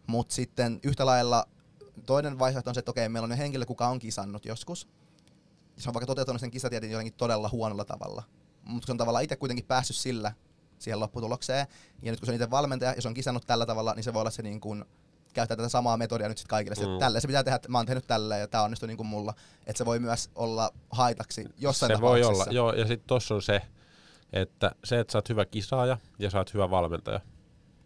Mutta 0.08 0.36
sitten 0.36 0.80
yhtä 0.84 1.06
lailla 1.06 1.48
toinen 2.06 2.40
vaihtoehto 2.40 2.70
on 2.70 2.76
se, 2.76 2.80
että 2.80 2.92
okei, 2.92 3.10
meillä 3.10 3.26
on 3.26 3.32
jo 3.32 3.38
henkilö, 3.38 3.66
kuka 3.66 3.88
on 3.88 4.00
kisannut 4.00 4.46
joskus, 4.46 4.88
ja 5.76 5.82
se 5.82 5.90
on 5.90 5.94
vaikka 5.94 6.06
toteuttanut 6.06 6.40
sen 6.40 6.52
kisatietin 6.52 6.92
jotenkin 6.92 7.14
todella 7.14 7.50
huonolla 7.50 7.86
tavalla. 7.86 8.24
Mutta 8.64 8.86
se 8.86 8.92
on 8.92 8.98
tavallaan 8.98 9.24
itse 9.24 9.36
kuitenkin 9.36 9.66
päässyt 9.66 9.96
sillä 9.96 10.34
siihen 10.80 11.00
lopputulokseen. 11.00 11.68
Ja 12.02 12.12
nyt 12.12 12.20
kun 12.20 12.26
se 12.26 12.32
on 12.32 12.36
itse 12.36 12.52
valmentaja 12.52 12.94
ja 12.94 13.02
se 13.02 13.08
on 13.08 13.14
kisannut 13.14 13.48
tällä 13.48 13.66
tavalla, 13.66 13.94
niin 13.94 14.04
se 14.04 14.14
voi 14.14 14.20
olla 14.20 14.32
se 14.32 14.42
niin 14.42 14.62
kuin, 14.62 14.86
käyttää 15.34 15.58
tätä 15.58 15.70
samaa 15.70 15.98
metodia 15.98 16.30
nyt 16.30 16.38
sitten 16.38 16.50
kaikille. 16.50 16.94
Mm. 16.94 17.00
Tällä 17.00 17.20
se 17.20 17.28
pitää 17.28 17.44
tehdä, 17.44 17.56
että 17.56 17.70
mä 17.70 17.78
oon 17.78 17.86
tehnyt 17.86 18.08
tällä 18.08 18.38
ja 18.38 18.48
tämä 18.48 18.64
onnistuu 18.64 18.88
niin 18.88 18.98
kuin 18.98 19.08
mulla. 19.08 19.34
Että 19.68 19.78
se 19.78 19.86
voi 19.86 20.00
myös 20.00 20.30
olla 20.36 20.72
haitaksi 20.90 21.46
jossain 21.58 21.96
se 21.96 22.02
voi 22.02 22.24
olla, 22.24 22.46
joo, 22.50 22.74
ja 22.74 22.88
sitten 22.88 23.08
tossa 23.08 23.36
on 23.36 23.42
se, 23.42 23.62
että 24.34 24.72
se, 24.84 25.00
että 25.00 25.12
sä 25.12 25.18
oot 25.18 25.30
hyvä 25.30 25.46
kisaaja 25.46 25.98
ja 26.20 26.30
sä 26.30 26.38
oot 26.38 26.54
hyvä 26.54 26.70
valmentaja, 26.70 27.20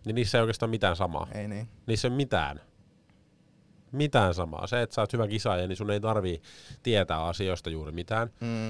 niin 0.06 0.16
niissä 0.16 0.38
ei 0.38 0.42
oikeastaan 0.42 0.70
mitään 0.70 0.96
samaa. 0.96 1.28
Ei 1.32 1.48
niin. 1.48 1.70
Niissä 1.88 2.08
ei 2.08 2.14
mitään. 2.14 2.62
Mitään 3.92 4.34
samaa. 4.34 4.68
Se, 4.68 4.82
että 4.82 4.94
sä 4.94 5.02
oot 5.02 5.14
hyvä 5.14 5.28
kisaaja, 5.28 5.68
niin 5.68 5.78
sun 5.78 5.92
ei 5.92 6.00
tarvii 6.00 6.42
tietää 6.84 7.26
asioista 7.26 7.70
juuri 7.70 7.92
mitään. 7.92 8.30
Mm. 8.40 8.70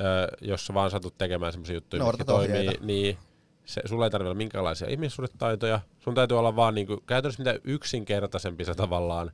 Öö, 0.00 0.28
jos 0.40 0.66
sä 0.66 0.74
vaan 0.74 0.90
satut 0.90 1.18
tekemään 1.18 1.52
semmoisia 1.52 1.74
juttuja, 1.74 2.04
mitkä 2.04 2.24
Noudatat 2.24 2.26
toimii, 2.26 2.78
niin 2.80 3.18
se, 3.66 3.80
sulla 3.84 4.04
ei 4.04 4.10
tarvitse 4.10 4.28
olla 4.28 4.38
minkäänlaisia 4.38 4.88
ihmissuhdetaitoja. 4.90 5.80
Sun 5.98 6.14
täytyy 6.14 6.38
olla 6.38 6.56
vaan 6.56 6.74
niinku, 6.74 7.02
käytännössä 7.06 7.42
mitä 7.44 7.60
yksinkertaisempi 7.64 8.64
sä 8.64 8.74
tavallaan 8.74 9.32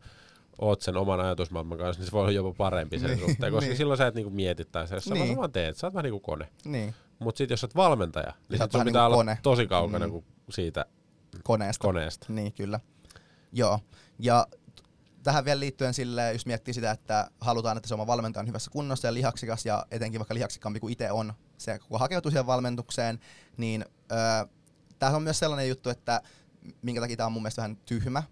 oot 0.59 0.80
sen 0.83 0.97
oman 0.97 1.20
ajatusmaailman 1.20 1.78
kanssa, 1.78 2.01
niin 2.01 2.07
se 2.07 2.12
voi 2.12 2.20
olla 2.20 2.30
jopa 2.33 2.53
parempi 2.59 2.99
sen 2.99 3.11
Niin, 3.11 3.20
suhteen, 3.20 3.53
koska 3.53 3.68
niin. 3.68 3.76
silloin 3.76 3.99
sä 3.99 4.07
et 4.07 4.14
niinku 4.14 4.30
mietit 4.30 4.72
tai 4.72 4.89
se, 4.89 4.95
jos 4.95 5.07
Niin. 5.11 5.18
vaan- 5.18 5.28
sä 5.30 5.37
vaan 5.37 5.53
teet, 5.53 5.76
sä 5.76 5.87
oot 5.87 5.95
vähän 5.95 6.05
niinku 6.05 6.20
kone. 6.20 6.49
Niin, 6.64 6.95
Mutta 7.18 7.39
sitten 7.39 7.53
jos 7.53 7.61
sä 7.61 7.64
oot 7.66 7.74
valmentaja, 7.76 8.33
niin 8.49 8.59
Sä 8.59 8.64
sit 8.64 8.72
sun 8.72 8.80
pitää 8.85 8.85
niinku 8.85 8.99
olla 9.07 9.16
kone. 9.16 9.39
tosi 9.43 9.66
kaukana 9.66 10.07
Mm. 10.07 10.22
siitä 10.51 10.85
koneesta. 11.45 11.83
koneesta. 11.87 12.26
Niin, 12.28 12.53
kyllä. 12.53 12.80
Joo. 13.53 13.80
Ja 14.18 14.47
tähän 15.22 15.45
vielä 15.45 15.61
liittyen 15.61 15.95
sille, 15.95 16.33
jos 16.33 16.47
miettii 16.47 16.74
sitä, 16.74 16.91
että 16.91 17.30
halutaan, 17.41 17.76
että 17.76 17.89
se 17.89 17.95
oma 17.95 18.07
valmentaja 18.07 18.41
on 18.41 18.49
hyvässä 18.49 18.70
kunnossa 18.70 19.09
ja 19.09 19.14
lihaksikas, 19.14 19.66
ja 19.66 19.87
etenkin 19.91 20.18
vaikka 20.20 20.35
lihaksikkaampi 20.35 20.80
kuin 20.80 20.93
itse 20.93 21.12
on 21.12 21.33
se, 21.59 21.78
kun 21.89 22.01
hakeutuu 22.01 22.30
siihen 22.30 22.47
valmentukseen, 22.47 23.18
niin 23.57 23.85
öö, 24.13 24.47
tämä 24.99 25.17
on 25.17 25.23
myös 25.23 25.39
sellainen 25.39 25.69
juttu, 25.69 25.91
että 25.91 26.23
minkä 26.83 27.01
takia 27.01 27.17
tämä 27.17 27.27
on 27.27 27.33
mun 27.33 27.43
mielestä 27.43 27.63
vähän 27.63 27.77
tyhmä. 27.77 28.23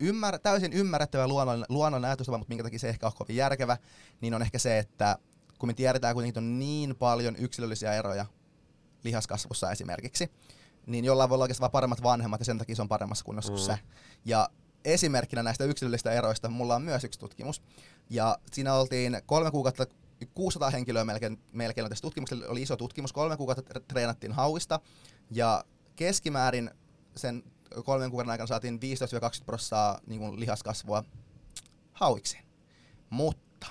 Ymmär, 0.00 0.38
täysin 0.38 0.72
ymmärrettävä 0.72 1.28
luonnollinen, 1.28 1.66
luonnollinen 1.68 2.08
ajatustapa, 2.08 2.38
mutta 2.38 2.48
minkä 2.48 2.64
takia 2.64 2.78
se 2.78 2.88
ehkä 2.88 3.06
on 3.06 3.12
kovin 3.18 3.36
järkevä, 3.36 3.76
niin 4.20 4.34
on 4.34 4.42
ehkä 4.42 4.58
se, 4.58 4.78
että 4.78 5.18
kun 5.58 5.68
me 5.68 5.74
tiedetään 5.74 6.14
kuitenkin, 6.14 6.42
on 6.42 6.58
niin 6.58 6.96
paljon 6.96 7.36
yksilöllisiä 7.36 7.94
eroja 7.94 8.26
lihaskasvussa 9.04 9.70
esimerkiksi, 9.72 10.30
niin 10.86 11.04
jollain 11.04 11.30
voi 11.30 11.36
olla 11.36 11.44
oikeastaan 11.44 11.70
paremmat 11.70 12.02
vanhemmat 12.02 12.40
ja 12.40 12.44
sen 12.44 12.58
takia 12.58 12.76
se 12.76 12.82
on 12.82 12.88
paremmassa 12.88 13.24
kunnossa 13.24 13.52
kuin 13.52 13.62
Mm. 13.62 13.66
se. 13.66 13.78
Ja 14.24 14.48
esimerkkinä 14.84 15.42
näistä 15.42 15.64
yksilöllisistä 15.64 16.12
eroista 16.12 16.48
mulla 16.48 16.74
on 16.74 16.82
myös 16.82 17.04
yksi 17.04 17.18
tutkimus. 17.20 17.62
Ja 18.10 18.38
siinä 18.52 18.74
oltiin 18.74 19.22
kolme 19.26 19.50
kuukautta, 19.50 19.86
600 20.34 20.70
henkilöä 20.70 21.04
melkein, 21.04 21.38
melkein 21.52 21.82
oli 21.84 21.88
tässä 21.88 22.02
tutkimuksessa, 22.02 22.48
oli 22.48 22.62
iso 22.62 22.76
tutkimus, 22.76 23.12
kolme 23.12 23.36
kuukautta 23.36 23.78
tre- 23.78 23.82
treenattiin 23.88 24.32
hauista 24.32 24.80
ja 25.30 25.64
keskimäärin 25.96 26.70
sen 27.16 27.42
kolmen 27.84 28.10
kuukauden 28.10 28.30
aikana 28.30 28.46
saatiin 28.46 28.80
15-20 29.42 29.44
prosenttia 29.46 29.98
niin 30.06 30.40
lihaskasvua 30.40 31.04
hauiksi. 31.92 32.38
Mutta 33.10 33.66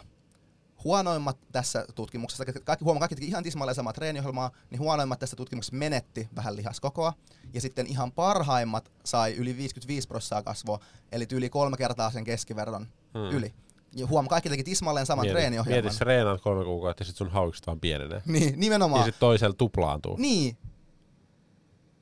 huonoimmat 0.84 1.38
tässä 1.52 1.86
tutkimuksessa, 1.96 2.46
kaikki 2.46 2.86
huomaa, 2.86 3.00
kaikki 3.00 3.16
teki 3.16 3.28
ihan 3.28 3.44
tismalleen 3.44 3.76
samaa 3.76 3.94
treeniohjelmaa, 3.94 4.52
niin 4.70 4.80
huonoimmat 4.80 5.20
tässä 5.20 5.36
tutkimuksessa 5.36 5.76
menetti 5.76 6.30
vähän 6.36 6.56
lihaskokoa. 6.56 7.14
Ja 7.54 7.62
sitten 7.62 7.88
ihan 7.88 8.12
parhaimmat 8.12 8.92
sai 9.06 9.36
yli 9.36 9.58
55 9.58 10.08
prosenttia 10.08 10.44
kasvua, 10.44 10.80
eli 11.12 11.28
yli 11.34 11.50
kolme 11.50 11.78
kertaa 11.78 12.12
sen 12.12 12.24
keskiverron 12.24 12.88
Hmm. 13.14 13.38
yli. 13.38 13.54
Ja 13.96 14.08
huomaa, 14.08 14.30
kaikki 14.30 14.50
teki 14.50 14.64
tismalleen 14.64 15.06
saman 15.06 15.28
treeniohjelman. 15.28 15.84
mieti, 15.84 15.98
sä 15.98 16.06
reenaat 16.06 16.42
kolme 16.42 16.64
kuukautta 16.64 17.02
ja 17.02 17.06
sit 17.06 17.16
sun 17.16 17.30
haukset 17.32 17.68
vaan 17.68 17.80
pienenee. 17.80 18.22
Niin, 18.36 18.60
nimenomaan. 18.60 19.00
Ja 19.02 19.06
sit 19.06 19.20
toisella 19.20 19.56
tuplaantuu. 19.58 20.16
Niin. 20.18 20.58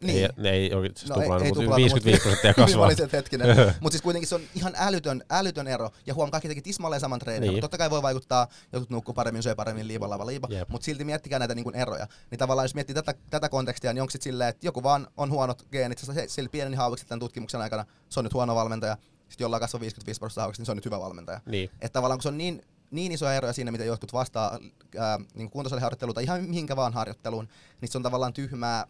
Niin. 0.04 0.24
Ei, 0.24 0.30
ne 0.38 0.50
ei 0.50 0.74
oikein 0.74 0.98
siis 0.98 1.10
No, 1.10 1.16
tuplaannu, 1.16 1.46
mutta 1.48 1.60
tuplaannu, 1.62 1.84
55 1.86 2.18
mut- 2.20 2.24
prosenttia 2.24 2.54
Hyvin 2.58 2.80
kasvaa. 2.98 3.08
hetkinen. 3.14 3.48
Mutta 3.82 3.92
siis 3.94 4.02
kuitenkin 4.02 4.28
se 4.28 4.36
on 4.36 4.42
ihan 4.56 4.74
älytön, 4.78 5.24
älytön 5.30 5.68
ero. 5.68 5.90
Ja 6.06 6.14
huom, 6.14 6.32
kaikki 6.32 6.48
teki 6.48 6.62
tismalleen 6.62 7.00
saman 7.00 7.20
treenin. 7.20 7.50
Niin. 7.50 7.62
Totta 7.62 7.78
kai 7.78 7.90
voi 7.90 8.02
vaikuttaa, 8.02 8.48
jotkut 8.74 8.90
nukkuu 8.90 9.14
paremmin, 9.14 9.44
syö 9.44 9.56
paremmin, 9.56 9.88
liiva, 9.88 10.10
lava, 10.10 10.26
liiva. 10.26 10.48
Jep. 10.52 10.70
Mutta 10.70 10.86
silti 10.86 11.06
miettikää 11.06 11.40
näitä 11.40 11.56
niin 11.56 11.64
kuin 11.64 11.76
eroja. 11.76 12.08
Niin 12.32 12.40
tavallaan 12.40 12.66
jos 12.66 12.76
miettii 12.76 12.94
tätä, 12.94 13.14
tätä 13.30 13.50
kontekstia, 13.50 13.94
niin 13.94 14.02
onko 14.02 14.12
sitten 14.12 14.24
silleen, 14.32 14.50
että 14.50 14.68
joku 14.68 14.84
vaan 14.84 15.08
on 15.18 15.32
huonot 15.32 15.66
geenit, 15.72 15.98
se, 15.98 16.24
sillä 16.28 16.50
pieneni 16.50 16.76
haaviksi 16.76 17.06
tämän 17.06 17.20
tutkimuksen 17.20 17.62
aikana, 17.62 17.86
se 18.10 18.20
on 18.20 18.24
nyt 18.24 18.34
huono 18.34 18.56
valmentaja. 18.56 18.98
Sitten 19.34 19.46
jollain 19.46 19.62
kasvaa 19.62 19.80
55 19.80 20.20
prosenttia 20.20 20.54
niin 20.58 20.66
se 20.66 20.72
on 20.72 20.78
nyt 20.78 20.86
hyvä 20.86 21.00
valmentaja. 21.00 21.42
Niin. 21.46 21.70
Että 21.74 21.94
tavallaan 21.94 22.18
kun 22.18 22.24
se 22.24 22.30
on 22.30 22.38
niin, 22.38 22.62
niin 22.92 23.12
isoja 23.12 23.34
eroja 23.34 23.54
siinä, 23.54 23.72
mitä 23.72 23.84
jotkut 23.84 24.14
vastaa 24.14 24.60
ää, 24.98 25.20
niin 25.34 25.50
kuntosaliharjoitteluun 25.50 26.16
tai 26.16 26.24
ihan 26.24 26.44
mihinkä 26.44 26.76
vaan 26.76 26.94
harjoitteluun, 26.94 27.48
niin 27.82 27.90
se 27.90 27.98
on 27.98 28.04
tavallaan 28.04 28.34
tyhmää 28.34 28.88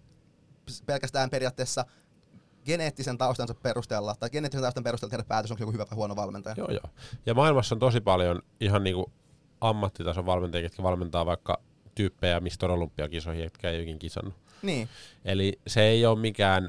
pelkästään 0.85 1.29
periaatteessa 1.29 1.85
geneettisen 2.65 3.17
taustansa 3.17 3.53
perusteella, 3.53 4.15
tai 4.19 4.29
geneettisen 4.29 4.61
taustan 4.61 4.83
perusteella 4.83 5.11
tehdä 5.11 5.23
päätös, 5.23 5.51
onko 5.51 5.61
joku 5.61 5.71
hyvä 5.71 5.85
vai 5.89 5.95
huono 5.95 6.15
valmentaja. 6.15 6.55
Joo, 6.57 6.71
joo. 6.71 6.89
Ja 7.25 7.33
maailmassa 7.33 7.75
on 7.75 7.79
tosi 7.79 8.01
paljon 8.01 8.41
ihan 8.59 8.83
niinku 8.83 9.11
ammattitason 9.61 10.25
valmentajia, 10.25 10.65
jotka 10.65 10.83
valmentaa 10.83 11.25
vaikka 11.25 11.61
tyyppejä 11.95 12.39
Mr. 12.39 12.71
Olympiakisoihin, 12.71 13.43
jotka 13.43 13.69
ei 13.69 13.83
ikin 13.83 13.99
kisannut. 13.99 14.33
Niin, 14.61 14.89
Eli 15.25 15.59
se 15.67 15.81
ei 15.81 16.05
ole 16.05 16.19
mikään, 16.19 16.67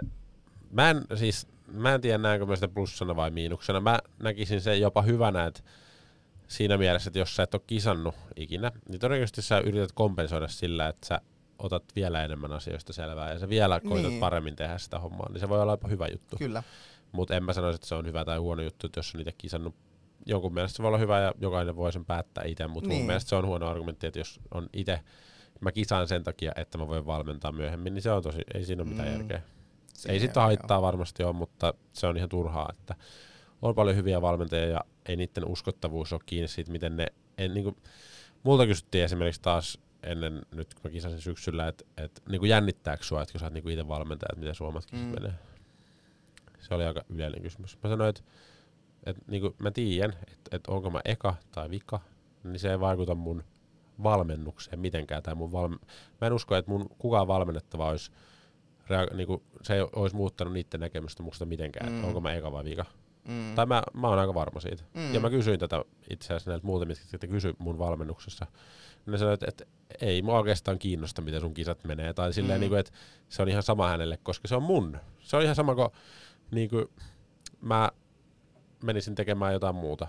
mä 0.71 0.91
en, 0.91 1.05
siis, 1.15 1.47
mä 1.73 1.95
en 1.95 2.01
tiedä 2.01 2.19
näenkö 2.19 2.47
mä 2.47 2.55
sitä 2.55 2.69
plussana 2.69 3.17
vai 3.17 3.31
miinuksena. 3.31 3.81
Mä 3.81 3.99
näkisin 4.23 4.61
sen 4.61 4.81
jopa 4.81 5.03
hyvänä, 5.03 5.45
että 5.47 5.61
siinä 6.49 6.77
mielessä, 6.79 7.09
että 7.09 7.19
jos 7.19 7.37
sä 7.37 7.43
et 7.43 7.55
ole 7.55 7.63
kisannut 7.67 8.15
ikinä, 8.37 8.73
niin 8.89 9.01
todennäköisesti 9.01 9.43
sä 9.43 9.59
yrität 9.59 9.93
kompensoida 9.93 10.49
sillä, 10.49 10.89
että 10.89 11.07
sä 11.07 11.21
otat 11.59 11.85
vielä 11.97 12.25
enemmän 12.25 12.53
asioista 12.53 12.93
selvää 12.93 13.33
ja 13.33 13.39
sä 13.39 13.49
vielä 13.49 13.81
koitat 13.81 14.11
Niin. 14.11 14.21
paremmin 14.21 14.57
tehdä 14.57 14.79
sitä 14.79 14.99
hommaa, 14.99 15.29
niin 15.33 15.41
se 15.41 15.49
voi 15.49 15.61
olla 15.63 15.73
jopa 15.73 15.89
hyvä 15.89 16.07
juttu. 16.09 16.37
kyllä. 16.37 16.63
Mutta 17.13 17.37
en 17.37 17.45
mä 17.45 17.53
sanoisi, 17.53 17.75
että 17.75 17.87
se 17.87 17.95
on 17.95 18.07
hyvä 18.07 18.25
tai 18.25 18.39
huono 18.39 18.63
juttu, 18.63 18.87
että 18.87 18.99
jos 18.99 19.15
on 19.15 19.21
itse 19.21 19.33
kisannut. 19.39 19.75
Jonkun 20.27 20.55
mielestä 20.55 20.77
se 20.77 20.83
voi 20.83 20.89
olla 20.89 20.99
hyvä 20.99 21.21
ja 21.21 21.35
jokainen 21.41 21.77
voi 21.77 21.93
sen 21.93 22.05
päättää 22.05 22.45
itse, 22.45 22.67
mutta. 22.67 22.89
Niin. 22.89 22.99
mun 22.99 23.07
mielestä 23.07 23.29
se 23.29 23.37
on 23.37 23.47
huono 23.47 23.67
argumentti, 23.69 24.07
että 24.07 24.21
jos 24.21 24.41
on 24.55 24.69
itse, 24.73 25.01
mä 25.61 25.73
kisaan 25.73 26.09
sen 26.09 26.25
takia, 26.25 26.53
että 26.57 26.79
mä 26.79 26.89
voin 26.89 27.07
valmentaa 27.07 27.53
myöhemmin, 27.53 27.95
niin 27.95 28.03
se 28.03 28.11
on 28.11 28.23
tosi, 28.23 28.39
ei 28.55 28.65
siinä 28.65 28.83
ole 28.83 28.89
mitään 28.91 29.09
Mm. 29.09 29.15
järkeä. 29.15 29.43
Siinä 29.95 30.13
ei 30.13 30.21
sitä 30.21 30.41
haittaa 30.41 30.83
varmasti 30.83 31.23
ole, 31.23 31.33
mutta 31.33 31.75
se 31.93 32.07
on 32.07 32.17
ihan 32.17 32.29
turhaa, 32.29 32.69
että 32.79 32.95
on 33.63 33.75
paljon 33.75 33.97
hyviä 33.97 34.23
valmentajia 34.23 34.69
ja 34.69 34.81
ei 35.09 35.17
niiden 35.17 35.49
uskottavuus 35.49 36.13
ole 36.13 36.21
kiinni 36.27 36.49
siitä, 36.49 36.73
miten 36.73 36.97
ne, 36.97 37.07
en, 37.39 37.55
niin 37.55 37.65
kuin, 37.65 37.77
multa 38.43 38.67
kysyttiin 38.67 39.05
esimerkiksi 39.05 39.43
taas 39.43 39.79
ennen, 40.03 40.43
nyt 40.55 40.75
kun 40.75 40.81
mä 40.85 40.91
kisasin 40.91 41.21
syksyllä, 41.21 41.69
että 41.69 41.85
et, 41.97 42.23
niin 42.29 42.47
jännittääkö 42.47 43.05
sua, 43.05 43.23
että 43.23 43.33
kun 43.33 43.39
sä 43.41 43.47
oot 43.47 43.53
niin 43.55 43.69
itse 43.69 43.89
valmentaja, 43.89 44.29
että 44.33 44.41
miten 44.41 44.55
suomat 44.55 44.85
Mm. 44.93 44.99
menee. 44.99 45.35
Se 46.61 46.75
oli 46.75 46.85
aika 46.85 47.05
yleinen 47.09 47.43
kysymys. 47.43 47.79
Mä 47.83 47.91
sanoin, 47.91 48.09
että 48.11 48.23
et, 49.07 49.17
niin 49.29 49.55
mä 49.59 49.71
tiedän, 49.71 50.13
että 50.33 50.57
et 50.57 50.67
onko 50.67 50.91
mä 50.91 51.01
eka 51.05 51.35
tai 51.51 51.71
vika, 51.71 52.01
niin 52.45 52.59
se 52.59 52.71
ei 52.71 52.81
vaikuta 52.81 53.15
mun 53.15 53.45
valmennukseen 54.03 54.79
mitenkään. 54.79 55.23
Tai 55.23 55.35
mun 55.35 55.53
valme- 55.53 55.79
mä 56.21 56.27
en 56.27 56.33
usko, 56.33 56.57
että 56.57 56.71
mun 56.71 56.89
kukaan 56.99 57.29
valmennettava 57.29 57.89
olisi, 57.89 58.11
rea- 58.91 59.15
niinku, 59.17 59.43
se 59.63 59.75
ei 59.75 59.81
olisi 59.97 60.17
muuttanut 60.17 60.53
niiden 60.53 60.81
näkemystä 60.81 61.23
musta 61.23 61.45
mitenkään, 61.47 61.93
mm. 61.93 62.05
Onko 62.05 62.21
mä 62.21 62.33
eka 62.35 62.53
vai 62.53 62.65
vika. 62.65 62.85
Mm. 63.29 63.55
Tai 63.55 63.67
mä, 63.67 63.83
mä 63.95 64.09
oon 64.09 64.19
aika 64.19 64.35
varma 64.35 64.61
siitä. 64.61 64.83
Mm. 64.95 65.15
Ja 65.15 65.21
mä 65.21 65.31
kysyin 65.31 65.59
tätä 65.61 65.85
itse 66.11 66.27
asiassa 66.27 66.51
näiltä 66.51 66.67
muutamilta, 66.67 67.01
jotka 67.13 67.27
kysyi 67.27 67.55
mun 67.59 67.79
valmennuksessa. 67.79 68.47
Ne 69.07 69.19
sanoivat, 69.19 69.43
että, 69.43 69.65
että 69.65 69.75
ei 70.07 70.23
mua 70.23 70.39
oikeastaan 70.39 70.79
kiinnosta, 70.79 71.23
miten 71.23 71.41
sun 71.41 71.55
kisat 71.55 71.85
menee. 71.85 72.15
Tai 72.15 72.33
silleen, 72.33 72.59
Mm. 72.59 72.61
niin 72.61 72.71
kuin, 72.71 72.79
että 72.81 72.93
se 73.29 73.43
on 73.43 73.49
ihan 73.49 73.63
sama 73.63 73.89
hänelle, 73.89 74.19
koska 74.23 74.49
se 74.49 74.57
on 74.57 74.63
mun. 74.63 74.97
Se 75.21 75.37
on 75.37 75.43
ihan 75.43 75.55
sama 75.55 75.75
kuin, 75.75 75.89
niin 76.51 76.71
kuin 76.71 76.87
mä 77.61 77.91
menisin 78.83 79.15
tekemään 79.15 79.53
jotain 79.53 79.75
muuta. 79.75 80.09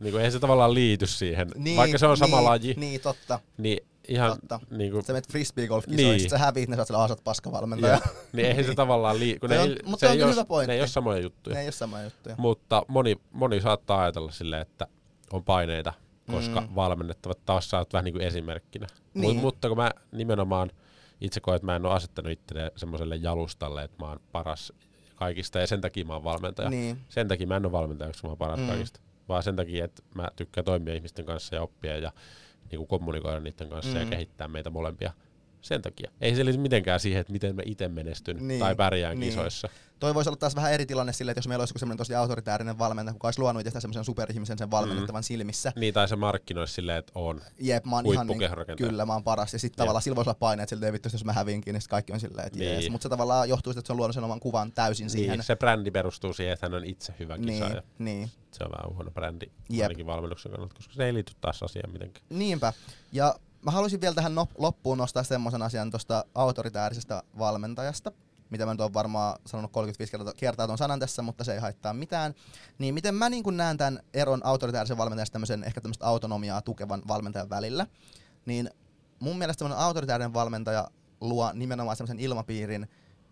Niin 0.00 0.10
kuin, 0.12 0.20
eihän 0.20 0.32
se 0.32 0.38
tavallaan 0.40 0.74
liity 0.74 1.06
siihen. 1.06 1.48
Niin, 1.56 1.76
Vaikka 1.76 1.98
se 1.98 2.06
on 2.06 2.16
sama 2.16 2.36
niin, 2.36 2.44
laji, 2.44 2.74
Niin, 2.76 3.00
totta. 3.00 3.40
niin 3.58 3.86
ihan 4.08 4.30
Totta. 4.30 4.60
niin 4.70 4.92
kuin, 4.92 5.04
Sä 5.04 5.12
menet 5.12 5.28
frisbee-golf-kisoihin, 5.28 6.16
Niin. 6.18 6.30
sä 6.30 6.38
häviit, 6.38 6.68
ne 6.68 6.76
sä 6.76 6.80
oot 6.82 6.86
siellä 6.88 7.04
asat 7.04 7.24
paskavalmentaja. 7.24 7.98
Niin 8.32 8.46
eihän 8.46 8.64
se 8.64 8.74
tavallaan 8.74 9.18
liity. 9.20 9.48
Toi 9.48 9.58
on- 9.58 9.76
mutta 9.84 10.06
toi 10.06 10.22
on 10.22 10.28
ei 10.28 10.32
hyvä 10.32 10.44
pointti. 10.44 10.68
ne 10.70 10.74
ei 10.74 10.80
ole 10.80 10.86
samoja 10.88 11.18
juttuja. 11.18 11.54
ne 11.54 11.60
ei 11.60 11.66
ole 11.66 11.72
samoja 11.72 12.04
juttuja. 12.04 12.34
Mutta 12.38 12.82
moni, 12.88 13.16
moni 13.32 13.60
saattaa 13.60 14.00
ajatella 14.02 14.30
silleen, 14.30 14.62
että 14.62 14.86
on 15.32 15.44
paineita, 15.44 15.92
koska 16.30 16.60
mm. 16.60 16.68
Valmennettavat 16.74 17.38
taas 17.46 17.70
saat 17.70 17.92
vähän 17.92 18.04
niin 18.04 18.14
kuin 18.14 18.26
esimerkkinä. 18.26 18.86
Niin. 19.14 19.34
Mut, 19.34 19.42
mutta 19.42 19.68
kun 19.68 19.76
mä 19.76 19.90
nimenomaan 20.12 20.70
itse 21.20 21.40
koen, 21.40 21.56
että 21.56 21.66
mä 21.66 21.76
en 21.76 21.86
ole 21.86 21.94
asettanut 21.94 22.32
itselle 22.32 22.72
semmoiselle 22.76 23.16
jalustalle, 23.16 23.82
että 23.84 24.04
mä 24.04 24.08
oon 24.08 24.20
paras 24.32 24.72
kaikista 25.14 25.58
ja 25.58 25.66
sen 25.66 25.80
takia 25.80 26.04
mä 26.04 26.12
oon 26.12 26.24
valmentaja. 26.24 26.70
Niin. 26.70 26.98
Sen 27.08 27.28
takia 27.28 27.46
mä 27.46 27.56
en 27.56 27.64
ole 27.66 27.72
valmentaja, 27.72 28.08
koska 28.10 28.28
mä 28.28 28.30
oon 28.30 28.38
paras. 28.38 28.60
Mm. 28.60 28.66
kaikista. 28.66 29.00
Vaan 29.28 29.42
sen 29.42 29.56
takia, 29.56 29.84
että 29.84 30.02
mä 30.14 30.28
tykkään 30.36 30.64
toimia 30.64 30.94
ihmisten 30.94 31.24
kanssa 31.24 31.54
ja 31.54 31.62
oppia 31.62 31.98
ja 31.98 32.12
niin 32.70 32.78
kuin 32.78 32.88
kommunikoida 32.88 33.40
niiden 33.40 33.68
kanssa 33.68 33.94
mm. 33.94 34.00
ja 34.00 34.06
kehittää 34.06 34.48
meitä 34.48 34.70
molempia. 34.70 35.12
Sen 35.62 35.82
takia. 35.82 36.10
Ei 36.20 36.36
se 36.36 36.44
liity 36.44 36.58
mitenkään 36.58 37.00
siihen, 37.00 37.20
että 37.20 37.32
miten 37.32 37.56
mä 37.56 37.62
itse 37.64 37.88
menestyn 37.88 38.48
Niin, 38.48 38.60
tai 38.60 38.74
pärjään 38.74 39.20
niin. 39.20 39.30
kisoissa. 39.30 39.68
Toi 40.00 40.14
voisi 40.14 40.30
olla 40.30 40.36
taas 40.36 40.54
vähän 40.56 40.72
eri 40.72 40.86
tilanne 40.86 41.12
sille, 41.12 41.30
että 41.30 41.38
jos 41.38 41.48
meillä 41.48 41.62
olisi 41.62 41.74
semmoinen 41.76 41.98
tosi 41.98 42.14
autoritäärinen 42.14 42.78
valmentaja, 42.78 43.12
kuka 43.12 43.28
olisi 43.28 43.40
luonut 43.40 43.66
itse 43.66 43.80
semmoisen 43.80 44.04
superihmisen 44.04 44.58
sen 44.58 44.70
valmennettavan 44.70 45.20
mm. 45.20 45.24
silmissä. 45.24 45.72
Niin, 45.76 45.94
tai 45.94 46.08
se 46.08 46.16
markkinoisi 46.16 46.74
silleen, 46.74 46.98
että 46.98 47.12
on 47.14 47.40
Jep, 47.58 47.84
mä 47.84 47.96
oon 47.96 48.06
ihan 48.06 48.26
niin, 48.26 48.40
kyllä 48.76 49.06
mä 49.06 49.12
oon 49.12 49.24
paras. 49.24 49.52
Ja 49.52 49.58
sitten 49.58 49.76
tavallaan 49.78 50.02
silloin 50.02 50.16
voisi 50.16 50.30
olla 50.30 50.38
paine, 50.38 50.62
että 50.62 50.86
ei 50.86 50.92
vittu, 50.92 51.08
jos 51.12 51.24
mä 51.24 51.32
häviinkin, 51.32 51.72
niin 51.74 51.82
kaikki 51.88 52.12
on 52.12 52.20
silleen, 52.20 52.46
että 52.46 52.58
Niin. 52.58 52.72
jees. 52.72 52.90
Mutta 52.90 53.02
se 53.02 53.08
tavallaan 53.08 53.48
johtuu 53.48 53.72
siitä, 53.72 53.80
että 53.80 53.86
se 53.86 53.92
on 53.92 53.96
luonut 53.96 54.14
sen 54.14 54.24
oman 54.24 54.40
kuvan 54.40 54.72
täysin 54.72 55.10
siihen. 55.10 55.38
Niin, 55.38 55.44
se 55.44 55.56
brändi 55.56 55.90
perustuu 55.90 56.32
siihen, 56.32 56.52
että 56.54 56.66
hän 56.66 56.74
on 56.74 56.84
itse 56.84 57.14
hyvä 57.18 57.38
kisaaja. 57.38 57.82
niin, 57.98 58.18
niin. 58.18 58.30
Se 58.52 58.64
on 58.64 58.70
vähän 58.70 58.94
huono 58.96 59.10
brändi, 59.10 59.46
Jep. 59.68 59.82
ainakin 59.82 60.06
valmennuksen 60.06 60.52
kannalta, 60.52 60.74
koska 60.74 60.94
se 60.94 61.04
ei 61.04 61.14
liity 61.14 61.32
taas 61.40 61.62
asiaan 61.62 61.92
mitenkään. 61.92 62.26
Niinpä. 62.30 62.72
Ja 63.12 63.34
mä 63.62 63.70
haluaisin 63.70 64.00
vielä 64.00 64.14
tähän 64.14 64.32
nop- 64.32 64.54
loppuun 64.58 64.98
nostaa 64.98 65.22
semmoisen 65.22 65.62
asian 65.62 65.90
tuosta 65.90 66.24
autoritäärisestä 66.34 67.22
valmentajasta, 67.38 68.12
mitä 68.50 68.66
mä 68.66 68.72
nyt 68.72 68.80
oon 68.80 68.94
varmaan 68.94 69.38
sanonut 69.46 69.72
35 69.72 70.12
kertaa, 70.12 70.34
kertaa 70.36 70.66
ton 70.66 70.78
sanan 70.78 71.00
tässä, 71.00 71.22
mutta 71.22 71.44
se 71.44 71.54
ei 71.54 71.60
haittaa 71.60 71.92
mitään. 71.92 72.34
Niin 72.78 72.94
miten 72.94 73.14
mä 73.14 73.28
niin 73.28 73.56
näen 73.56 73.76
tämän 73.76 74.00
eron 74.14 74.40
autoritäärisen 74.44 74.98
valmentajan 74.98 75.26
ja 75.26 75.32
tämmöisen 75.32 75.64
ehkä 75.64 75.80
tämmöistä 75.80 76.06
autonomiaa 76.06 76.62
tukevan 76.62 77.02
valmentajan 77.08 77.50
välillä, 77.50 77.86
niin 78.46 78.70
mun 79.20 79.38
mielestä 79.38 79.58
semmoinen 79.58 79.84
autoritäärinen 79.84 80.34
valmentaja 80.34 80.90
luo 81.20 81.52
nimenomaan 81.52 81.96
semmoisen 81.96 82.20
ilmapiirin, 82.20 82.88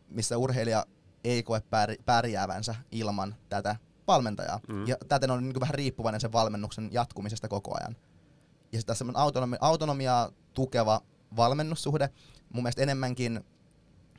missä 0.08 0.38
urheilija 0.38 0.86
ei 1.24 1.42
koe 1.42 1.58
pär- 1.58 2.02
pärjäävänsä 2.06 2.74
ilman 2.90 3.34
tätä 3.48 3.76
valmentajaa. 4.06 4.60
Mm. 4.68 4.86
Ja 4.86 4.96
täten 5.08 5.30
on 5.30 5.44
niin 5.44 5.60
vähän 5.60 5.74
riippuvainen 5.74 6.20
sen 6.20 6.32
valmennuksen 6.32 6.88
jatkumisesta 6.92 7.48
koko 7.48 7.76
ajan. 7.80 7.96
Ja 8.72 8.78
sitten 8.78 8.96
semmoinen 8.96 9.22
autonomi- 9.22 9.58
autonomiaa 9.60 10.30
tukeva 10.54 11.00
valmennussuhde 11.36 12.08
mun 12.52 12.62
mielestä 12.62 12.82
enemmänkin 12.82 13.44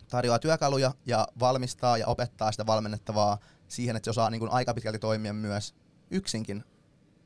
tarjoaa 0.09 0.39
työkaluja 0.39 0.93
ja 1.05 1.27
valmistaa 1.39 1.97
ja 1.97 2.07
opettaa 2.07 2.51
sitä 2.51 2.65
valmennettavaa 2.65 3.37
siihen, 3.67 3.95
että 3.95 4.05
se 4.05 4.09
osaa 4.09 4.29
niin 4.29 4.39
kuin 4.39 4.51
aika 4.51 4.73
pitkälti 4.73 4.99
toimia 4.99 5.33
myös 5.33 5.75
yksinkin 6.11 6.63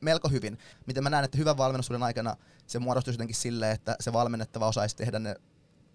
melko 0.00 0.28
hyvin. 0.28 0.58
Miten 0.86 1.02
mä 1.02 1.10
näen, 1.10 1.24
että 1.24 1.38
hyvän 1.38 1.56
valmennussuhden 1.56 2.02
aikana 2.02 2.36
se 2.66 2.78
muodostuisi 2.78 3.14
jotenkin 3.14 3.36
silleen, 3.36 3.72
että 3.72 3.96
se 4.00 4.12
valmennettava 4.12 4.68
osaisi 4.68 4.96
tehdä 4.96 5.18
ne 5.18 5.36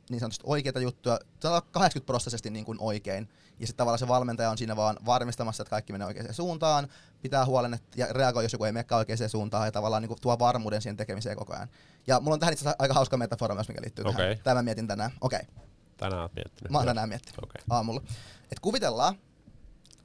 niin 0.09 0.19
sanotusti 0.19 0.43
oikeita 0.47 0.79
juttuja, 0.79 1.19
sanotaan 1.39 1.71
80 1.71 2.05
prosenttisesti 2.05 2.49
niin 2.49 2.65
kuin 2.65 2.77
oikein. 2.81 3.29
Ja 3.59 3.67
sitten 3.67 3.77
tavallaan 3.77 3.99
se 3.99 4.07
valmentaja 4.07 4.49
on 4.49 4.57
siinä 4.57 4.75
vaan 4.75 4.97
varmistamassa, 5.05 5.63
että 5.63 5.69
kaikki 5.69 5.93
menee 5.93 6.07
oikeaan 6.07 6.33
suuntaan, 6.33 6.87
pitää 7.21 7.45
huolen 7.45 7.73
että, 7.73 7.87
ja 7.95 8.07
reagoi, 8.13 8.43
jos 8.45 8.53
joku 8.53 8.63
ei 8.63 8.71
menekään 8.71 8.97
oikeaan 8.99 9.29
suuntaan, 9.29 9.67
ja 9.67 9.71
tavallaan 9.71 10.01
niin 10.03 10.07
kuin 10.07 10.21
tuo 10.21 10.39
varmuuden 10.39 10.81
siihen 10.81 10.97
tekemiseen 10.97 11.37
koko 11.37 11.53
ajan. 11.53 11.69
Ja 12.07 12.19
mulla 12.19 12.33
on 12.33 12.39
tähän 12.39 12.53
itse 12.53 12.63
asiassa 12.63 12.75
aika 12.79 12.93
hauska 12.93 13.17
metafora 13.17 13.55
myös, 13.55 13.67
mikä 13.67 13.81
liittyy 13.81 14.05
Okei. 14.05 14.15
tähän. 14.15 14.37
Tämä 14.43 14.63
mietin 14.63 14.87
tänään. 14.87 15.11
Okei, 15.21 15.41
Tänään 15.97 16.21
oot 16.21 16.35
miettinyt. 16.35 16.71
mä 16.71 16.77
oon 16.77 16.87
tänään 16.87 17.09
miettinyt 17.09 17.43
Okei. 17.43 17.61
aamulla. 17.69 18.01
Et 18.51 18.59
kuvitellaan, 18.59 19.15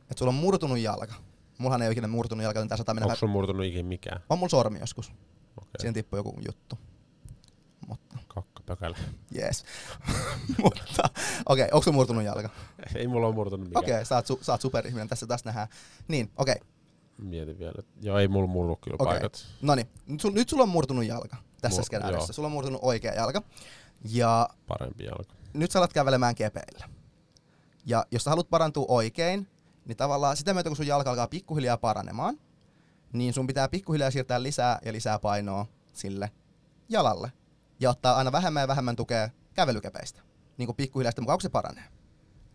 että 0.00 0.18
sulla 0.18 0.30
on 0.30 0.34
murtunut 0.34 0.78
jalka. 0.78 1.14
Mullahan 1.58 1.82
ei 1.82 1.88
ole 1.88 1.92
ikinä 1.92 2.08
murtunut 2.08 2.44
jalka, 2.44 2.66
tää 2.66 2.76
saattaa 2.76 2.94
mennä 2.94 3.06
Onko 3.06 3.16
sun 3.16 3.30
murtunut 3.30 3.66
ikinä 3.66 3.88
mikään? 3.88 4.20
On 4.30 4.38
mulla 4.38 4.48
sormi 4.48 4.78
joskus. 4.80 5.12
Okei. 5.56 5.70
Siihen 5.80 5.94
tippuu 5.94 6.16
joku 6.16 6.40
juttu. 6.46 6.78
Kakkapökälä. 8.66 8.96
jees. 9.30 9.64
Mutta, 10.62 11.02
okei, 11.46 11.64
okay, 11.64 11.68
onko 11.72 11.82
sun 11.82 11.94
murtunut 11.94 12.24
jalka? 12.24 12.50
ei 12.94 13.06
mulla 13.06 13.26
ole 13.26 13.34
murtunut 13.34 13.68
mikään. 13.68 13.84
Okei, 13.84 13.94
okay, 13.94 14.04
sä, 14.04 14.14
oot 14.14 14.30
su- 14.30 14.44
sä 14.44 14.52
oot 14.52 14.60
superihminen, 14.60 15.08
tässä 15.08 15.26
taas 15.26 15.44
nähdään. 15.44 15.68
Niin, 16.08 16.30
okei. 16.36 16.54
Okay. 16.54 16.66
Mietin 17.18 17.58
vielä. 17.58 17.82
Joo, 18.00 18.18
ei 18.18 18.28
mulla 18.28 18.46
murru 18.46 18.76
kyllä 18.76 18.96
Okei. 19.00 19.12
paikat. 19.12 19.46
No 19.62 19.74
niin, 19.74 19.88
nyt, 20.06 20.20
sul, 20.20 20.32
nyt 20.32 20.48
sulla 20.48 20.62
on 20.62 20.68
murtunut 20.68 21.04
jalka 21.04 21.36
tässä 21.60 21.82
Mur- 21.82 21.84
skenaariossa. 21.84 22.30
joo. 22.30 22.34
Sulla 22.34 22.46
on 22.46 22.52
murtunut 22.52 22.80
oikea 22.84 23.14
jalka. 23.14 23.42
Ja 24.10 24.48
Parempi 24.66 25.04
jalka. 25.04 25.34
nyt 25.52 25.70
sä 25.70 25.78
alat 25.78 25.92
kävelemään 25.92 26.34
kepeillä. 26.34 26.88
Ja 27.86 28.06
jos 28.10 28.24
sä 28.24 28.30
haluat 28.30 28.50
parantua 28.50 28.84
oikein, 28.88 29.48
niin 29.84 29.96
tavallaan 29.96 30.36
sitä 30.36 30.54
myötä 30.54 30.70
kun 30.70 30.76
sun 30.76 30.86
jalka 30.86 31.10
alkaa 31.10 31.26
pikkuhiljaa 31.26 31.76
paranemaan, 31.76 32.38
niin 33.12 33.32
sun 33.32 33.46
pitää 33.46 33.68
pikkuhiljaa 33.68 34.10
siirtää 34.10 34.42
lisää 34.42 34.78
ja 34.84 34.92
lisää 34.92 35.18
painoa 35.18 35.66
sille 35.92 36.30
jalalle. 36.88 37.32
Ja 37.84 37.90
ottaa 37.90 38.16
aina 38.16 38.32
vähemmän 38.32 38.60
ja 38.60 38.68
vähemmän 38.68 38.96
tukea 38.96 39.30
kävelykepeistä. 39.54 40.22
Niin 40.58 40.66
kuin 40.66 40.76
pikkuhiljaa 40.76 41.10
sitä 41.10 41.20
mukaan, 41.20 41.40
se 41.40 41.48
paranee. 41.48 41.84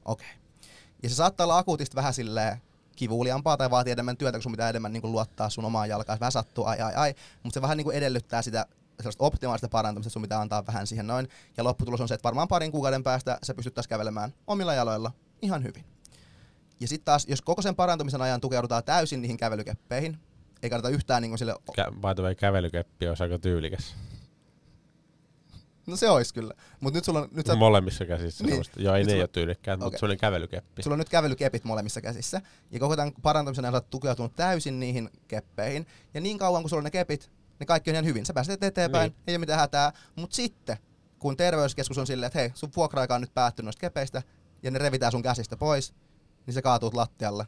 Okei. 0.05 0.27
Okay. 0.27 0.71
Ja 1.03 1.09
se 1.09 1.15
saattaa 1.15 1.45
olla 1.45 1.57
akuutisti 1.57 1.95
vähän 1.95 2.13
silleen 2.13 2.61
kivuliampaa 2.95 3.57
tai 3.57 3.69
vaatii 3.69 3.91
enemmän 3.91 4.17
työtä, 4.17 4.37
kun 4.37 4.43
sun 4.43 4.51
pitää 4.51 4.69
enemmän 4.69 4.93
niin 4.93 5.01
kuin 5.01 5.11
luottaa 5.11 5.49
sun 5.49 5.65
omaan 5.65 5.89
jalkaan. 5.89 6.19
Vähän 6.19 6.31
sattuu, 6.31 6.65
ai 6.65 6.81
ai 6.81 6.93
ai. 6.95 7.13
Mutta 7.43 7.53
se 7.53 7.61
vähän 7.61 7.77
niin 7.77 7.85
kuin 7.85 7.97
edellyttää 7.97 8.41
sitä 8.41 8.65
sellaista 8.99 9.23
optimaalista 9.23 9.69
parantamista, 9.69 10.09
sun 10.09 10.21
pitää 10.21 10.41
antaa 10.41 10.67
vähän 10.67 10.87
siihen 10.87 11.07
noin. 11.07 11.27
Ja 11.57 11.63
lopputulos 11.63 12.01
on 12.01 12.07
se, 12.07 12.13
että 12.13 12.23
varmaan 12.23 12.47
parin 12.47 12.71
kuukauden 12.71 13.03
päästä 13.03 13.39
sä 13.43 13.53
pystyt 13.53 13.73
taas 13.73 13.87
kävelemään 13.87 14.33
omilla 14.47 14.73
jaloilla 14.73 15.11
ihan 15.41 15.63
hyvin. 15.63 15.85
Ja 16.79 16.87
sitten 16.87 17.05
taas, 17.05 17.25
jos 17.27 17.41
koko 17.41 17.61
sen 17.61 17.75
parantumisen 17.75 18.21
ajan 18.21 18.41
tukeudutaan 18.41 18.83
täysin 18.83 19.21
niihin 19.21 19.37
kävelykeppeihin, 19.37 20.19
ei 20.63 20.69
kannata 20.69 20.89
yhtään 20.89 21.21
niin 21.21 21.31
kuin 21.31 21.39
sille, 21.39 21.55
Kä- 21.71 21.91
by 21.91 22.15
the 22.15 22.23
way, 22.23 22.35
kävelykeppi 22.35 23.07
olisi 23.07 23.23
aika 23.23 23.39
tyylikäs. 23.39 23.95
No 25.89 25.95
se 25.95 26.09
olisi 26.09 26.33
kyllä. 26.33 26.53
Mutta 26.79 26.97
nyt 26.97 27.05
sulla 27.05 27.19
on, 27.19 27.29
nyt 27.31 27.45
sä, 27.47 27.55
Molemmissa 27.55 28.05
käsissä. 28.05 28.43
Niin. 28.43 28.53
Niin. 28.75 28.85
Joo, 28.85 28.95
ei 28.95 29.01
Nyt 29.01 29.07
ne 29.07 29.11
sulla- 29.11 29.21
ole 29.23 29.27
tyylikkäät, 29.27 29.79
mutta 29.79 29.87
Okei. 29.87 29.99
semmoinen 29.99 30.17
kävelykeppi. 30.19 30.83
sulla 30.83 30.93
on 30.93 30.99
nyt 30.99 31.09
kävelykepit 31.09 31.63
molemmissa 31.63 32.01
käsissä. 32.01 32.41
Ja 32.71 32.79
koko 32.79 32.95
tämän 32.95 33.13
parantamisen 33.21 33.65
ajan 33.65 33.73
oot 33.75 33.89
tukeutunut 33.89 34.35
täysin 34.35 34.79
niihin 34.79 35.09
keppeihin. 35.27 35.85
Ja 36.13 36.21
niin 36.21 36.37
kauan 36.37 36.63
kun 36.63 36.69
sulla 36.69 36.79
on 36.79 36.83
ne 36.83 36.91
kepit, 36.91 37.31
niin 37.59 37.67
kaikki 37.67 37.89
on 37.89 37.95
ihan 37.95 38.05
hyvin. 38.05 38.25
Sä 38.25 38.33
pääset 38.33 38.63
eteenpäin, 38.63 39.11
Niin. 39.11 39.23
ei 39.27 39.33
ole 39.33 39.37
mitään 39.39 39.59
hätää. 39.59 39.91
Mutta 40.15 40.35
sitten, 40.35 40.77
kun 41.19 41.37
terveyskeskus 41.37 41.97
on 41.97 42.07
silleen, 42.07 42.27
että 42.27 42.39
hei, 42.39 42.51
sun 42.55 42.69
vuokra-aika 42.75 43.15
on 43.15 43.21
nyt 43.21 43.33
päättynyt 43.33 43.65
noista 43.65 43.79
kepeistä, 43.81 44.23
ja 44.63 44.71
ne 44.71 44.79
revitään 44.79 45.11
sun 45.11 45.21
käsistä 45.23 45.57
pois, 45.57 45.93
niin 46.45 46.53
sä 46.53 46.61
kaatuut 46.61 46.93
lattialle, 46.93 47.45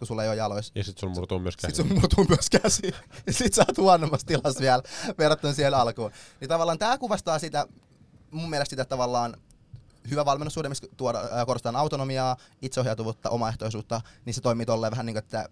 kun 0.00 0.06
sulla 0.06 0.22
ei 0.22 0.28
ole 0.28 0.36
jaloissa. 0.36 0.72
Ja 0.74 0.84
sit 0.84 0.98
sun 0.98 1.10
murtuu 1.10 1.38
myös 1.38 1.56
käsi. 1.56 1.76
Sitten 1.76 1.88
sun 1.88 2.00
murtuu 2.00 2.24
myös 2.28 2.50
käsi. 2.50 2.94
Ja 3.26 3.32
sit 3.32 3.54
sä 3.54 3.64
oot 3.68 3.78
huonommassa 3.78 4.26
tilassa 4.26 4.60
vielä 4.60 4.82
verrattuna 5.18 5.52
siihen 5.52 5.74
alkuun. 5.74 6.10
Niin 6.40 6.48
tavallaan 6.48 6.78
tää 6.78 6.98
kuvastaa 6.98 7.38
sitä, 7.38 7.66
mun 8.30 8.50
mielestä 8.50 8.70
sitä 8.70 8.84
tavallaan 8.84 9.36
hyvä 10.10 10.24
valmennussuhde, 10.24 10.68
missä 10.68 10.86
tuoda, 10.96 11.20
korostetaan 11.46 11.76
autonomiaa, 11.76 12.36
itseohjautuvuutta, 12.62 13.30
omaehtoisuutta, 13.30 14.00
niin 14.24 14.34
se 14.34 14.40
toimii 14.40 14.66
tolleen 14.66 14.90
vähän 14.90 15.06
niin 15.06 15.14
kuin, 15.14 15.24
että 15.24 15.48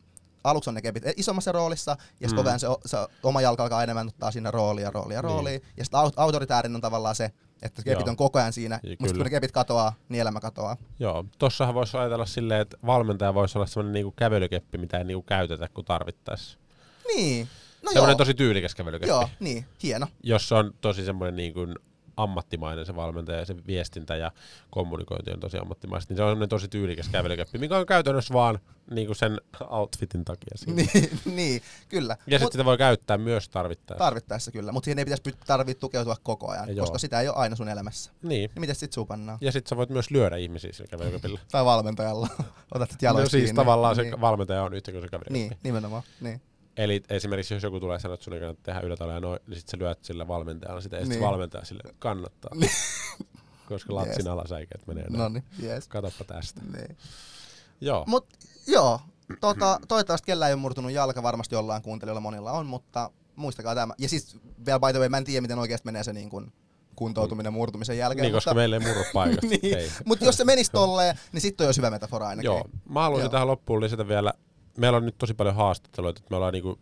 aluksi 0.51 0.71
on 0.71 0.75
ne 0.75 0.83
kepit 0.83 1.03
isommassa 1.17 1.53
roolissa, 1.53 1.91
ja 1.91 1.97
sitten 2.29 2.31
Mm. 2.31 2.37
koko 2.37 2.49
ajan 2.49 2.61
se, 2.61 2.67
se, 2.87 2.97
oma 3.23 3.41
jalka 3.41 3.63
alkaa 3.63 3.83
enemmän 3.83 4.09
ottaa 4.09 4.31
siinä 4.31 4.51
roolia, 4.51 4.91
roolia, 4.91 5.23
roolia. 5.23 5.51
Niin. 5.51 5.63
Ja 5.77 5.85
sitten 5.85 6.01
autoritäärinen 6.17 6.75
on 6.77 6.81
tavallaan 6.81 7.15
se, 7.15 7.31
että 7.63 7.83
kepit 7.83 8.07
Joo. 8.07 8.11
on 8.11 8.17
koko 8.17 8.39
ajan 8.39 8.53
siinä, 8.53 8.81
Ja 8.83 8.97
mutta 9.01 9.15
kun 9.15 9.25
ne 9.25 9.31
kepit 9.31 9.53
katoaa, 9.53 9.95
niin 10.09 10.21
elämä 10.21 10.41
katoaa. 10.41 10.77
Joo, 10.99 11.25
tossahan 11.39 11.75
voisi 11.75 11.97
ajatella 11.97 12.27
silleen, 12.27 12.61
että 12.61 12.77
valmentaja 12.87 13.35
voisi 13.35 13.59
olla 13.59 13.67
semmoinen 13.67 13.93
niinku 13.93 14.13
kävelykeppi, 14.17 14.79
mitä 14.79 14.99
ei 14.99 15.05
niinku 15.05 15.23
käytetä, 15.23 15.69
kun 15.75 15.85
tarvittaisiin. 15.85 16.59
Niin, 17.17 17.49
no 17.83 17.93
semmoinen 17.93 18.13
joo. 18.13 18.19
tosi 18.19 18.35
tyylikäs 18.35 18.75
kävelykeppi. 18.75 19.09
Joo, 19.09 19.29
niin, 19.41 19.67
hieno. 19.83 20.07
Jos 20.23 20.49
se 20.49 20.55
on 20.55 20.75
tosi 20.81 21.05
semmoinen 21.05 21.37
niinku 21.37 21.61
ammattimainen 22.19 22.87
se 22.87 22.97
valmentaja 22.97 23.39
ja 23.39 23.45
se 23.45 23.57
viestintä 23.67 24.17
ja 24.17 24.33
kommunikointi 24.71 25.31
on 25.31 25.41
tosi 25.41 25.59
ammattimaista, 25.59 26.13
niin 26.13 26.17
se 26.17 26.23
on 26.23 26.49
tosi 26.49 26.69
tyylikäs 26.69 27.09
kävelykäppi, 27.09 27.59
mikä 27.59 27.77
on 27.77 27.87
käytännössä 27.87 28.35
vaan 28.35 28.59
niin 28.91 29.07
kuin 29.07 29.17
sen 29.17 29.41
outfitin 29.69 30.25
takia. 30.25 30.51
Niin, 30.67 30.89
niin, 31.37 31.63
kyllä. 31.89 32.17
Ja 32.27 32.39
sitten 32.39 32.53
sitä 32.53 32.65
voi 32.65 32.79
käyttää 32.79 33.19
myös 33.19 33.49
tarvittaessa. 33.49 34.05
Tarvittaessa 34.05 34.51
kyllä, 34.51 34.73
mutta 34.73 34.85
siihen 34.85 34.99
ei 34.99 35.05
pitäisi 35.05 35.23
tarvitse 35.47 35.81
tukeutua 35.81 36.17
koko 36.23 36.51
ajan, 36.51 36.77
Joo. 36.77 36.85
koska 36.85 36.99
sitä 36.99 37.21
ei 37.21 37.29
ole 37.29 37.37
aina 37.37 37.57
sun 37.57 37.69
elämässä. 37.69 38.11
niin. 38.23 38.29
Niin 38.39 38.61
miten 38.61 38.75
sit 38.75 38.93
supannaa? 38.93 39.39
Ja 39.41 39.53
sitten 39.53 39.69
sä 39.69 39.77
voit 39.77 39.91
myös 39.91 40.11
lyödä 40.11 40.37
ihmisiä 40.37 40.73
sillä 40.73 40.89
kävelykäpillä. 40.89 41.41
Tai 41.51 41.65
valmentajalla. 41.65 42.29
Otat 42.75 42.91
sit 42.91 43.03
jaloista 43.03 43.27
No 43.27 43.31
siis 43.31 43.45
kiinni. 43.45 43.57
tavallaan 43.57 43.97
se 43.97 44.03
niin. 44.03 44.21
valmentaja 44.21 44.63
on 44.63 44.75
yhtä 44.75 44.93
kuin 44.93 45.03
se 45.03 45.09
kävelykäppi. 45.09 45.39
Niin, 45.39 45.57
nimenomaan. 45.63 46.03
Niin. 46.21 46.41
Eli 46.79 47.03
esimerkiksi 47.09 47.55
jos 47.55 47.63
joku 47.63 47.81
tulee 47.81 47.99
sanoa, 47.99 48.15
että 48.15 48.25
sun 48.25 48.35
ei 48.35 48.41
kannata 48.41 48.61
tehdä 48.63 48.81
ylötaloja 48.81 49.17
ja 49.17 49.21
noin, 49.21 49.41
niin 49.47 49.61
sit 49.61 49.69
sä 49.69 49.77
lyöt 49.81 50.05
sillä 50.05 50.29
valmentajalla 50.29 50.81
sitä, 50.81 50.97
ja 50.97 51.03
sit 51.03 51.09
Niin. 51.09 51.21
se 51.21 51.27
valmentaja 51.27 51.65
sille 51.65 51.83
kannattaa. 51.99 52.51
Koska 53.69 53.95
latsin 53.95 54.17
Yes. 54.19 54.27
alasäikeet 54.27 54.87
menee 54.87 55.05
näin. 55.11 55.19
No 55.19 55.29
niin, 55.29 55.45
yes. 55.63 55.89
Katoppa 55.89 56.25
tästä. 56.25 56.61
Niin. 56.77 56.97
Joo. 57.81 58.05
Mut 58.07 58.27
joo, 58.67 59.01
tota, 59.41 59.81
toivottavasti 59.89 60.27
kellään 60.27 60.49
ei 60.49 60.55
ole 60.55 60.61
murtunut 60.61 60.93
jalka, 60.93 61.23
varmasti 61.23 61.55
jollain 61.55 61.83
kuuntelijoilla 61.83 62.21
monilla 62.21 62.53
on, 62.53 62.67
mutta 62.67 63.11
muistakaa 63.37 63.75
tämä. 63.75 63.95
Ja 63.99 64.09
siis 64.09 64.37
vielä 64.67 64.81
by 64.81 64.87
the 64.93 64.99
way, 64.99 65.09
mä 65.09 65.17
en 65.19 65.25
tiedä 65.25 65.41
miten 65.41 65.59
oikeasti 65.59 65.87
menee 65.87 66.05
se 66.05 66.13
niin 66.13 66.31
kun 66.31 66.53
kuntoutuminen 66.97 67.53
murtumisen 67.53 67.99
jälkeen. 67.99 68.23
niin, 68.23 68.33
koska 68.33 68.51
mutta, 68.51 68.59
meillä 68.61 68.77
ei 68.77 68.81
murru 68.81 69.03
paikat. 69.13 69.43
niin, 69.63 69.93
mutta 70.05 70.25
jos 70.25 70.37
se 70.37 70.45
menisi 70.45 70.71
tolleen, 70.73 71.19
niin 71.33 71.41
sitten 71.41 71.65
on 71.65 71.69
jo 71.69 71.75
hyvä 71.77 71.91
metafora 71.91 72.29
ainakin. 72.29 72.47
Joo. 72.47 72.65
Mä 72.89 73.03
haluaisin 73.03 73.25
Joo. 73.25 73.31
tähän 73.33 73.47
loppuun 73.49 73.81
lisätä 73.81 74.09
vielä, 74.09 74.33
meillä 74.79 74.97
on 74.99 75.05
nyt 75.07 75.19
tosi 75.19 75.35
paljon 75.35 75.55
haastatteluita, 75.55 76.19
että 76.19 76.31
me 76.31 76.37
ollaan 76.37 76.53
niinku, 76.53 76.79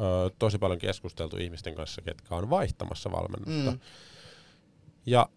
ö, 0.00 0.30
tosi 0.38 0.58
paljon 0.58 0.78
keskusteltu 0.78 1.36
ihmisten 1.36 1.74
kanssa, 1.74 2.02
ketkä 2.02 2.34
on 2.34 2.50
vaihtamassa 2.50 3.12
valmennusta. 3.12 3.70
Mm. 3.70 3.78
Ja 5.06 5.28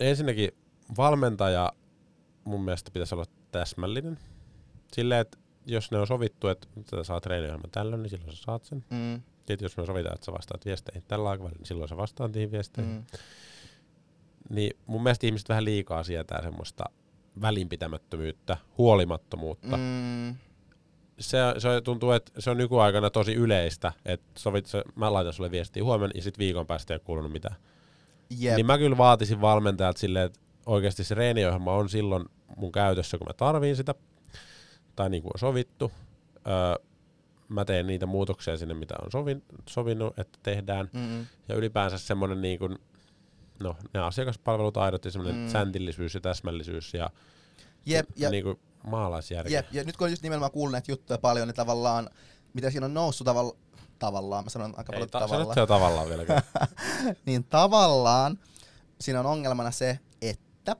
ensinnäkin 0.00 0.50
valmentaja 0.96 1.72
mun 2.44 2.64
mielestä 2.64 2.90
pitäisi 2.90 3.14
olla 3.14 3.24
täsmällinen. 3.52 4.18
Silleen, 4.92 5.20
että 5.20 5.38
jos 5.66 5.90
ne 5.90 5.98
on 5.98 6.06
sovittu, 6.06 6.48
että 6.48 6.68
tätä 6.90 7.04
saa 7.04 7.20
treeniohjelman 7.20 7.70
tällöin, 7.70 8.02
niin 8.02 8.10
silloin 8.10 8.36
sä 8.36 8.42
saat 8.42 8.64
sen. 8.64 8.84
Mm, 8.90 9.22
Sitten 9.36 9.58
jos 9.62 9.76
me 9.76 9.86
sovitaan, 9.86 10.14
että 10.14 10.24
sä 10.26 10.32
vastaat 10.32 10.64
viesteihin 10.64 11.02
tällä 11.08 11.30
aikavälillä, 11.30 11.58
niin 11.58 11.66
silloin 11.66 11.88
sä 11.88 11.96
vastaat 11.96 12.32
niihin 12.32 12.52
viesteihin. 12.52 12.92
mm, 12.92 13.04
Niin 14.50 14.76
mun 14.86 15.02
mielestä 15.02 15.26
ihmiset 15.26 15.48
vähän 15.48 15.64
liikaa 15.64 16.02
sietää 16.02 16.42
semmoista 16.42 16.84
välinpitämättömyyttä, 17.42 18.56
huolimattomuutta. 18.78 19.76
mm, 19.76 20.34
Se, 21.18 21.38
se 21.58 21.80
tuntuu, 21.84 22.10
että 22.10 22.32
se 22.38 22.50
on 22.50 22.56
nykyaikana 22.56 23.10
tosi 23.10 23.34
yleistä, 23.34 23.92
että 24.04 24.26
sovit, 24.38 24.66
se, 24.66 24.84
mä 24.94 25.12
laitan 25.12 25.32
sulle 25.32 25.50
viestiä 25.50 25.84
huomenna 25.84 26.12
ja 26.14 26.22
sitten 26.22 26.38
viikon 26.38 26.66
päästä 26.66 26.94
ei 26.94 26.96
ole 26.96 27.02
kuulunut 27.04 27.32
mitään. 27.32 27.56
jep. 28.30 28.56
Niin 28.56 28.66
mä 28.66 28.78
kyllä 28.78 28.96
vaatisin 28.98 29.40
valmentajalta 29.40 29.98
silleen, 30.00 30.26
että 30.26 30.40
oikeasti 30.66 31.04
se 31.04 31.14
reeniohjelma 31.14 31.72
on 31.72 31.88
silloin 31.88 32.24
mun 32.56 32.72
käytössä, 32.72 33.18
kun 33.18 33.26
mä 33.26 33.32
tarviin 33.32 33.76
sitä, 33.76 33.94
tai 34.96 35.10
niin 35.10 35.22
kuin 35.22 35.32
on 35.34 35.38
sovittu. 35.38 35.92
Öö, 36.46 36.86
mä 37.48 37.64
teen 37.64 37.86
niitä 37.86 38.06
muutoksia 38.06 38.56
sinne, 38.56 38.74
mitä 38.74 38.94
on 39.04 39.10
sovin, 39.10 39.42
sovinnut, 39.68 40.18
että 40.18 40.38
tehdään. 40.42 40.90
Mm, 40.92 41.26
Ja 41.48 41.54
ylipäänsä 41.54 41.98
semmoinen 41.98 42.40
niin 42.42 42.58
kuin, 42.58 42.78
no, 43.62 43.76
ne 43.94 44.00
asiakaspalvelutaidot 44.00 45.04
ja 45.04 45.10
semmoinen 45.10 45.42
Mm. 45.42 45.48
säntillisyys 45.48 46.14
ja 46.14 46.20
täsmällisyys 46.20 46.94
ja, 46.94 47.10
jep, 47.86 48.06
ja 48.16 48.26
ja, 48.26 48.30
niin 48.30 48.44
kuin 48.44 48.58
maalaisjärki. 48.86 49.52
jep, 49.52 49.66
ja 49.72 49.84
nyt 49.84 49.96
kun 49.96 50.04
on 50.04 50.10
just 50.10 50.22
nimenomaan 50.22 50.52
kuullut 50.52 50.72
näitä 50.72 50.92
juttuja 50.92 51.18
paljon, 51.18 51.48
niin 51.48 51.54
tavallaan, 51.56 52.10
mitä 52.54 52.70
siinä 52.70 52.86
on 52.86 52.94
noussut 52.94 53.24
tavalla, 53.24 53.56
tavallaan, 53.98 54.44
mä 54.44 54.50
sanon 54.50 54.74
aika 54.76 54.92
Ei, 54.92 54.96
paljon 54.96 55.10
ta- 55.10 55.20
tavallaan. 55.20 55.54
jo 55.56 55.66
tavallaan 55.66 56.08
vielä. 56.08 56.24
niin 57.26 57.44
tavallaan 57.44 58.38
siinä 59.00 59.20
on 59.20 59.26
ongelmana 59.26 59.70
se, 59.70 59.98
että 60.22 60.76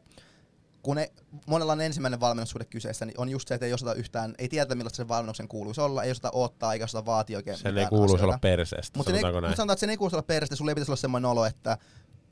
kun 0.82 0.96
ne, 0.96 1.12
monella 1.46 1.72
on 1.72 1.80
ensimmäinen 1.80 2.20
valmennussuhde 2.20 2.64
kyseessä, 2.64 3.05
niin 3.07 3.20
on 3.20 3.28
just 3.28 3.48
se, 3.48 3.55
että 3.55 3.66
ei 3.66 3.72
osata 3.72 3.94
yhtään, 3.94 4.34
ei 4.38 4.48
tiedä 4.48 4.74
millaista 4.74 4.96
sen 4.96 5.09
valmennuksen 5.09 5.48
kuuluisi 5.48 5.80
olla, 5.80 6.03
ei 6.03 6.11
osata 6.11 6.30
odottaa 6.30 6.72
eikä 6.72 6.84
osata 6.84 7.07
vaatia 7.07 7.38
oikein 7.38 7.59
Sen 7.59 7.78
ei 7.78 7.86
kuuluisi 7.86 8.14
asioita. 8.14 8.24
olla 8.26 8.38
perseestä, 8.38 8.98
Mutta, 8.98 9.11
sanotaanko 9.11 9.36
mutta 9.36 9.46
näin. 9.48 9.57
sanotaan, 9.57 9.74
että 9.74 9.80
sen 9.80 9.90
ei 9.90 9.96
kuuluisi 9.96 10.16
olla 10.16 10.22
perästä, 10.22 10.57
sulla 10.57 10.70
ei 10.70 10.74
pitäisi 10.74 10.90
olla 10.90 10.96
semmoinen 11.00 11.30
olo, 11.30 11.44
että 11.44 11.78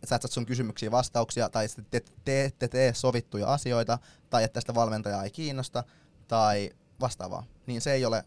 sä 0.05 0.17
et 0.17 0.23
saa 0.23 0.31
sun 0.31 0.47
kysymyksiin 0.47 0.93
vastauksia, 0.93 1.49
tai 1.49 1.67
te, 1.91 2.03
te 2.25 2.45
ette 2.45 2.69
tee 2.69 2.95
sovittuja 2.95 3.53
asioita, 3.53 3.99
tai 4.31 4.45
että 4.45 4.55
tästä 4.55 4.75
valmentajaa 4.75 5.25
ei 5.25 5.31
kiinnosta, 5.31 5.85
tai 6.29 6.71
vastaavaa. 7.01 7.47
Niin 7.67 7.81
se 7.81 7.93
ei 7.93 8.05
ole, 8.05 8.25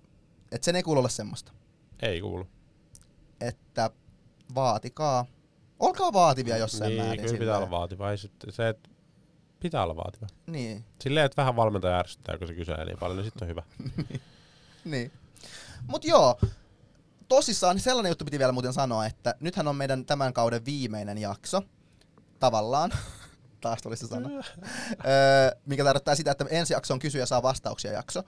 että 0.51 0.65
sen 0.65 0.75
ei 0.75 0.83
kuulu 0.83 0.99
olla 0.99 1.09
semmoista. 1.09 1.51
Ei 2.01 2.21
kuulu. 2.21 2.47
Että 3.41 3.89
vaatikaa, 4.55 5.25
olkaa 5.79 6.13
vaativia 6.13 6.57
jossain 6.57 6.89
niin, 6.89 7.03
määrin. 7.03 7.25
kyllä 7.25 7.39
pitää 7.39 7.57
olla 7.57 7.71
vaativa. 7.71 8.11
Ei 8.11 8.17
se, 8.17 8.69
että 8.69 8.89
pitää 9.59 9.83
olla 9.83 9.95
vaativa. 9.95 10.27
Niin, 10.47 10.85
Silleen, 11.01 11.25
että 11.25 11.41
vähän 11.41 11.55
valmentaja 11.55 11.99
ärsyttää, 11.99 12.37
kun 12.37 12.47
se 12.47 12.53
kyselee 12.53 12.85
niin 12.85 12.97
paljon, 12.99 13.17
niin 13.17 13.25
sitten 13.25 13.45
on 13.45 13.49
hyvä. 13.49 13.63
niin. 14.85 15.11
Mut 15.87 16.05
joo, 16.05 16.39
tosissaan 17.35 17.79
sellainen 17.79 18.09
juttu 18.09 18.25
piti 18.25 18.39
vielä 18.39 18.51
muuten 18.51 18.73
sanoa, 18.73 19.05
että 19.05 19.35
nythän 19.39 19.67
on 19.67 19.75
meidän 19.75 20.05
tämän 20.05 20.33
kauden 20.33 20.65
viimeinen 20.65 21.17
jakso, 21.17 21.61
tavallaan. 22.39 22.91
Taas 23.61 23.81
tuli 23.81 23.97
se 23.97 24.07
sana. 24.07 24.29
öö, 24.33 24.43
mikä 25.65 25.83
tarkoittaa 25.83 26.15
sitä, 26.15 26.31
että 26.31 26.45
ensi 26.49 26.73
jakso 26.73 26.93
on 26.93 26.99
kysyjä 26.99 27.25
saa 27.25 27.43
vastauksia 27.43 27.91
jakso. 27.91 28.23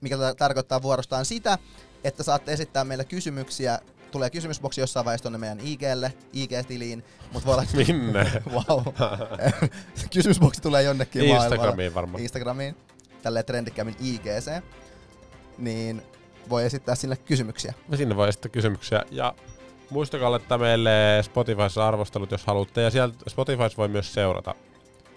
Mikä 0.00 0.18
ta- 0.18 0.34
tarkoittaa 0.34 0.82
vuorostaan 0.82 1.24
sitä, 1.24 1.58
että 2.04 2.22
saatte 2.22 2.52
esittää 2.52 2.84
meille 2.84 3.04
kysymyksiä. 3.04 3.78
Tulee 4.10 4.30
kysymysboksi 4.30 4.80
jossain 4.80 5.04
vaiheessa 5.04 5.22
tuonne 5.22 5.38
meidän 5.38 5.60
IGlle, 5.60 6.12
IG-tiliin, 6.32 7.04
mutta 7.32 7.46
voi 7.46 7.54
olla... 7.54 7.64
Minne? 7.76 8.32
wow. 8.54 8.82
Kysymysboksi 10.12 10.62
tulee 10.62 10.82
jonnekin 10.82 11.28
maailmalle. 11.28 11.54
Instagramiin 11.54 11.94
varmaan. 11.94 12.22
Instagramiin, 12.22 12.76
tälleen 13.22 13.44
trendikkäämmin 13.44 13.96
IGC, 14.00 14.62
niin 15.58 16.02
voi 16.50 16.64
esittää 16.64 16.94
sinne 16.94 17.16
kysymyksiä. 17.16 17.74
Ja 17.90 17.96
Sinne 17.96 18.16
voi 18.16 18.28
esittää 18.28 18.50
kysymyksiä. 18.50 19.02
Ja 19.10 19.34
muistakaa 19.90 20.30
laittaa 20.30 20.58
meille 20.58 20.90
Spotifyssa 21.22 21.88
arvostelut, 21.88 22.30
jos 22.30 22.46
haluatte. 22.46 22.82
Ja 22.82 22.90
sieltä 22.90 23.16
Spotifyssa 23.30 23.76
voi 23.76 23.88
myös 23.88 24.14
seurata 24.14 24.54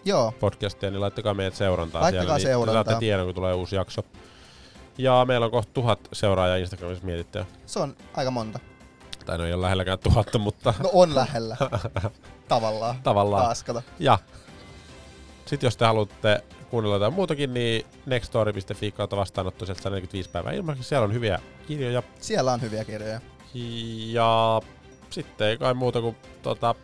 Joo, 0.06 0.34
podcastia, 0.40 0.92
niin 0.92 1.02
laittakaa 1.02 1.34
meidät 1.34 1.56
seurantaa 1.56 2.02
Laittakaa 2.02 2.26
siellä. 2.26 2.38
Niin 2.38 2.48
seurantaa. 2.48 2.84
saatte 2.84 3.00
tiedon, 3.00 3.26
kun 3.26 3.36
tulee 3.36 3.54
uusi 3.54 3.76
jakso. 3.76 4.02
Ja 4.98 5.26
meillä 5.28 5.46
on 5.46 5.52
kohta 5.52 5.72
tuhat 5.74 6.00
seuraajaa 6.14 6.58
Instagramissa 6.58 7.06
mietitte 7.06 7.40
jo. 7.40 7.46
se 7.66 7.80
on 7.80 7.96
aika 8.14 8.32
monta. 8.32 8.60
Tai 9.26 9.38
no 9.38 9.46
ei 9.46 9.54
ole 9.54 9.62
lähelläkään 9.62 10.00
tuhatta, 10.00 10.40
mutta 10.40 10.74
No 10.84 10.90
on 10.94 11.16
lähellä. 11.16 11.58
Tavallaan. 12.48 12.96
tavallaan. 13.04 13.44
Taas 13.46 13.64
kato. 13.64 13.84
Ja 14.00 14.20
sitten 15.46 15.68
jos 15.68 15.78
te 15.78 15.86
haluatte 15.86 16.44
kuunnella 16.74 16.96
jotain 16.96 17.14
muutakin, 17.14 17.54
niin 17.54 17.86
nextstory.fi 18.06 18.92
kautta 18.92 19.16
vastaanotto 19.16 19.66
sieltä 19.66 19.82
saa 19.82 19.90
45 19.90 20.30
päivää 20.30 20.52
ilmaiseksi. 20.52 20.90
Siellä 20.90 21.06
on 21.06 21.14
hyviä 21.14 21.40
kirjoja. 21.68 22.04
Siellä 22.20 22.54
on 22.54 22.62
hyviä 22.62 22.86
kirjoja. 22.86 23.22
Ja 24.12 24.62
sitten 25.10 25.48
ei 25.48 25.58
kai 25.58 25.74
muuta 25.74 26.02
kuin 26.02 26.16
tota, 26.42 26.76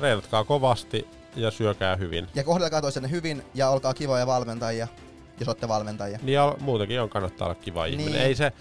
reenatkaa 0.00 0.44
kovasti 0.44 1.06
ja 1.36 1.50
syökää 1.50 1.96
hyvin. 1.96 2.26
Ja 2.34 2.44
kohdelkaa 2.44 2.82
toisenne 2.82 3.10
hyvin 3.10 3.42
ja 3.54 3.70
olkaa 3.70 3.94
kivoja 3.94 4.26
valmentajia, 4.26 4.88
jos 5.40 5.48
olette 5.48 5.68
valmentajia. 5.68 6.18
Niin 6.22 6.34
ja 6.34 6.56
muutenkin 6.60 7.00
on 7.00 7.08
kannattaa 7.08 7.46
olla 7.46 7.54
kiva 7.54 7.86
ihminen. 7.86 8.12
Niin. 8.12 8.24
Ei 8.24 8.34
se 8.34 8.52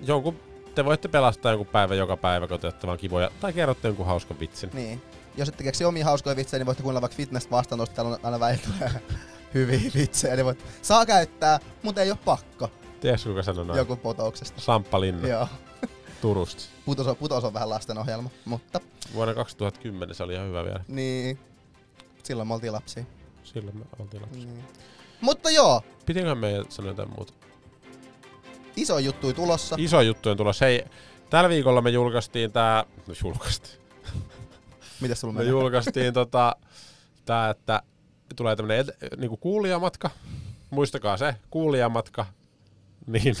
jonkun, 0.00 0.40
te 0.74 0.84
voitte 0.84 1.08
pelastaa 1.08 1.52
jonkun 1.52 1.66
päivän 1.66 1.98
joka 1.98 2.16
päivä, 2.16 2.48
kun 2.48 2.60
te 2.60 2.66
olette 2.66 2.86
vaan 2.86 2.98
kivoja, 2.98 3.30
tai 3.40 3.52
kerrotte 3.52 3.88
jonkun 3.88 4.06
hauskan 4.06 4.40
vitsin. 4.40 4.70
Niin. 4.72 5.02
Jos 5.36 5.48
ette 5.48 5.64
keksi 5.64 5.84
omia 5.84 6.04
hauskoja 6.04 6.36
vitsejä, 6.36 6.58
niin 6.58 6.66
voitte 6.66 6.82
kuunnella 6.82 7.00
vaikka 7.00 7.16
fitness 7.16 7.50
vastaan, 7.50 7.86
täällä 7.94 8.12
on 8.14 8.20
aina 8.22 8.40
väittää 8.40 9.00
hyviä 9.54 9.90
vitsejä. 9.94 10.36
Niin 10.36 10.44
voit, 10.46 10.64
saa 10.82 11.06
käyttää, 11.06 11.58
mutta 11.82 12.02
ei 12.02 12.10
ole 12.10 12.18
pakko. 12.24 12.70
Tiedätkö 13.00 13.28
kuka 13.28 13.42
sanoi 13.42 13.64
noin? 13.64 13.78
Joku 13.78 13.96
potouksesta. 13.96 14.60
Samppa 14.60 15.00
Linna 15.00 15.28
Joo. 15.28 15.48
Turusta. 16.22 16.62
Putos 16.84 17.06
on, 17.06 17.16
putos 17.16 17.44
on 17.44 17.54
vähän 17.54 17.70
lastenohjelma, 17.70 18.30
mutta 18.44 18.80
Vuonna 19.14 19.34
2010 19.34 20.14
se 20.14 20.22
oli 20.22 20.34
ihan 20.34 20.46
hyvä 20.48 20.64
vielä. 20.64 20.84
niin. 20.88 21.38
Silloin 22.22 22.48
me 22.48 22.54
oltiin 22.54 22.72
lapsia. 22.72 23.04
Silloin 23.44 23.76
me 23.78 23.84
oltiin 23.98 24.22
lapsia. 24.22 24.44
Niin. 24.44 24.64
Mutta 25.20 25.50
joo, 25.50 25.82
Pitiköhän 26.06 26.38
meidän 26.38 26.64
sanoa 26.68 26.90
jotain 26.90 27.10
muuta? 27.16 27.32
iso 28.76 28.98
juttu 28.98 29.32
tulossa. 29.32 29.76
Iso 29.78 30.00
juttu 30.00 30.28
on 30.30 30.36
tulossa. 30.36 30.64
Hei, 30.64 30.84
tällä 31.30 31.48
viikolla 31.48 31.82
me 31.82 31.90
julkaistiin 31.90 32.52
tää... 32.52 32.84
No 33.06 33.14
julkaistiin. 33.24 33.80
Mitäs 35.00 35.20
sulla 35.20 35.34
Me 35.34 35.44
julkaistiin 35.44 36.14
tota, 36.14 36.56
tää, 37.24 37.50
että 37.50 37.82
tulee 38.36 38.56
tämmönen 38.56 38.80
et, 38.80 38.90
niinku 39.16 39.36
kuulijamatka. 39.36 40.10
Muistakaa 40.70 41.16
se, 41.16 41.34
kuulijamatka. 41.50 42.26
Niin 43.06 43.34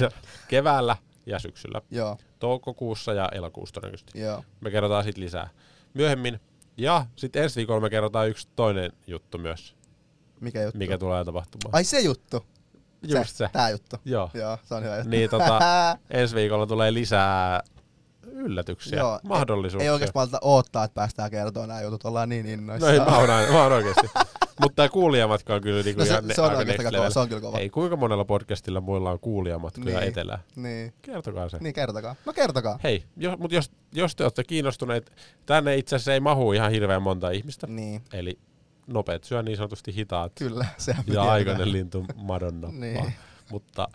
keväällä 0.48 0.96
ja 1.26 1.38
syksyllä. 1.38 1.80
Joo, 1.90 2.18
Toukokuussa 2.38 3.12
ja 3.12 3.28
elokuussa 3.32 3.74
todennäköisesti. 3.74 4.20
joo. 4.20 4.44
Me 4.60 4.70
kerrotaan 4.70 5.04
sit 5.04 5.18
lisää 5.18 5.48
myöhemmin. 5.94 6.40
Ja 6.76 7.06
sitten 7.16 7.42
ensi 7.42 7.56
viikolla 7.56 7.80
me 7.80 7.90
kerrotaan 7.90 8.28
yksi 8.28 8.48
toinen 8.56 8.92
juttu 9.06 9.38
myös, 9.38 9.76
Mikä 10.40 10.62
juttu? 10.62 10.78
mikä 10.78 10.98
tulee 10.98 11.24
tapahtumaan. 11.24 11.74
Ai 11.74 11.84
se 11.84 12.00
juttu. 12.00 12.44
Just 13.02 13.36
se. 13.36 13.48
Tää 13.52 13.70
juttu. 13.70 13.96
Joo. 14.04 14.30
Joo, 14.34 14.58
se 14.64 14.74
on 14.74 14.84
hyvä 14.84 14.96
juttu. 14.96 15.10
Niin 15.10 15.30
tota, 15.30 15.58
ensi 16.10 16.34
viikolla 16.36 16.66
tulee 16.66 16.94
lisää 16.94 17.62
yllätyksiä, 18.26 18.98
Joo, 18.98 19.20
mahdollisuuksia. 19.22 19.84
Ei 19.84 19.90
oikeasti 19.90 20.12
malta 20.14 20.38
odottaa, 20.42 20.84
että 20.84 20.94
päästään 20.94 21.30
kertoa 21.30 21.66
nämä 21.66 21.80
jutut. 21.82 22.04
Ollaan 22.04 22.28
niin 22.28 22.46
No 22.46 22.52
innoissaan. 22.52 22.92
ei, 22.94 23.00
mä 23.00 23.18
oon, 23.18 23.30
aina, 23.30 23.52
mä 23.52 23.62
oon 23.62 23.72
oikeesti. 23.72 24.06
Mutta 24.60 24.76
tämä 24.76 24.88
kuulijamatka 24.88 25.54
on 25.54 25.60
kyllä 25.60 25.82
niinku 25.82 26.00
no 26.00 26.04
se, 26.06 26.10
ihan 26.12 26.24
se, 26.34 26.42
on 26.42 26.54
oikeasti 26.54 26.84
kova. 26.84 27.10
Se 27.10 27.18
on 27.18 27.28
kyllä 27.28 27.40
kova. 27.40 27.58
Ei, 27.58 27.70
kuinka 27.70 27.96
monella 27.96 28.24
podcastilla 28.24 28.80
muilla 28.80 29.10
on 29.10 29.20
kuulijamatkoja 29.20 29.98
Niin. 29.98 30.08
etelään? 30.08 30.38
Niin, 30.56 30.92
Kertokaa 31.02 31.48
se. 31.48 31.58
niin 31.60 31.74
kertokaa. 31.74 32.16
No 32.26 32.32
kertokaa. 32.32 32.78
Hei, 32.84 33.04
jos, 33.16 33.38
mutta 33.38 33.54
jos, 33.54 33.70
jos 33.92 34.16
te 34.16 34.22
olette 34.24 34.44
kiinnostuneet, 34.44 35.12
tänne 35.46 35.76
itse 35.76 35.96
asiassa 35.96 36.12
ei 36.12 36.20
mahu 36.20 36.52
ihan 36.52 36.70
hirveän 36.70 37.02
monta 37.02 37.30
ihmistä. 37.30 37.66
Niin, 37.66 38.02
Eli 38.12 38.38
nopeat 38.86 39.24
syö 39.24 39.42
niin 39.42 39.56
sanotusti 39.56 39.94
hitaat 39.94 40.32
kyllä. 40.34 40.66
Sehän 40.78 41.04
ja 41.06 41.22
aikainen 41.22 41.72
lintu 41.72 42.04
Madonna. 42.14 42.68
Niin. 42.80 42.98
vaan. 42.98 43.12
Mutta 43.50 43.88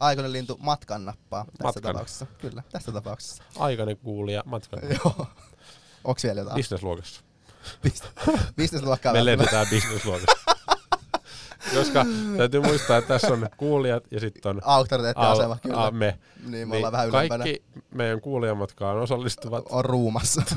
Aikainen 0.00 0.32
lintu 0.32 0.56
matkan 0.60 1.04
nappaa 1.04 1.44
tässä 1.44 1.62
Matkan. 1.64 1.82
tapauksessa. 1.82 2.26
Kyllä, 2.40 2.62
tässä 2.72 2.92
tapauksessa. 2.92 3.42
aikainen 3.58 3.96
kuulija 3.96 4.42
matkan 4.46 4.80
Joo. 5.04 5.26
Onks 6.04 6.24
vielä 6.24 6.40
jotain? 6.40 6.54
bisnesluokassa. 6.56 7.20
Bisnesluokkaa 8.56 9.12
Me 9.12 9.24
lennetään 9.24 9.66
bisnesluokassa. 9.70 10.36
Koska 11.74 12.06
täytyy 12.36 12.60
muistaa, 12.60 12.96
että 12.98 13.08
tässä 13.08 13.32
on 13.32 13.48
kuulijat 13.56 14.04
ja 14.10 14.20
sitten 14.20 14.50
on 14.50 14.60
Auktoriteettiasema, 14.64 15.54
au- 15.54 15.58
kyllä. 15.62 15.84
a- 15.86 15.90
me. 15.90 16.18
niin, 16.46 16.68
me 16.68 16.76
ollaan 16.76 16.92
vähän 16.92 17.08
ylempänä. 17.08 17.44
kaikki 17.44 17.64
meidän 17.90 18.20
kuulijamatkaan 18.20 18.98
osallistuvat, 18.98 19.64
On 19.70 19.84
ruumassa. 19.84 20.42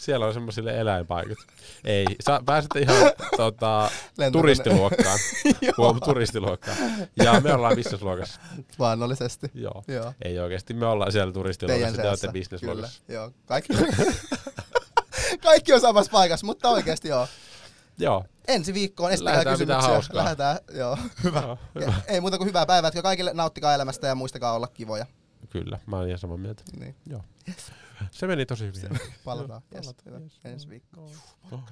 siellä 0.00 0.26
on 0.26 0.34
semmoisille 0.34 0.80
eläinpaikat. 0.80 1.38
Ei, 1.84 2.06
sä 2.26 2.40
pääsette 2.46 2.78
ihan 2.78 2.96
tota, 3.36 3.90
turistiluokkaan. 4.32 5.18
Huom, 5.78 6.00
turistiluokkaan. 6.04 6.76
Ja 7.16 7.40
me 7.40 7.54
ollaan 7.54 7.76
bisnesluokassa. 7.76 8.40
Luonnollisesti. 8.78 9.50
Joo. 9.54 9.84
Joo. 9.88 10.12
Ei 10.24 10.38
oikeasti, 10.38 10.74
me 10.74 10.86
ollaan 10.86 11.12
siellä 11.12 11.32
turistiluokassa, 11.32 12.02
te 12.02 12.08
olette 12.08 12.28
bisnesluokassa. 12.28 13.02
Joo. 13.08 13.30
Kaikki, 13.46 13.72
kaikki 15.42 15.72
on 15.72 15.80
samassa 15.80 16.12
paikassa, 16.12 16.46
mutta 16.46 16.68
oikeasti 16.68 17.08
joo. 17.08 17.28
Joo, 17.98 18.24
Ensi 18.48 18.74
viikkoon 18.74 19.12
esittäkää 19.12 19.44
kysymyksiä. 19.44 20.00
Lähdetään, 20.12 20.58
joo. 20.74 20.98
Hyvä. 21.24 21.40
Joo, 21.40 21.58
hyvä. 21.74 21.94
Ei 22.06 22.20
muuta 22.20 22.38
kuin 22.38 22.48
hyvää 22.48 22.66
päivää, 22.66 22.88
että 22.88 23.02
kaikille 23.02 23.32
nauttikaa 23.34 23.74
elämästä 23.74 24.06
ja 24.06 24.14
muistakaa 24.14 24.52
olla 24.52 24.66
kivoja. 24.66 25.06
Kyllä, 25.50 25.78
mä 25.86 25.96
oon 25.96 26.06
ihan 26.06 26.18
samaa 26.18 26.36
mieltä. 26.36 26.62
Niin. 26.78 26.94
Joo. 27.06 27.22
Se 28.10 28.26
meni 28.26 28.46
tosi 28.46 28.64
hyvin. 28.66 28.98
Palataan. 29.24 29.62
Joo, 29.72 29.78
Yes, 29.78 29.94
palataan, 29.94 30.22
yes. 30.22 30.40
Ensi 30.44 30.68
viikko. 30.70 31.10
Oh. 31.52 31.64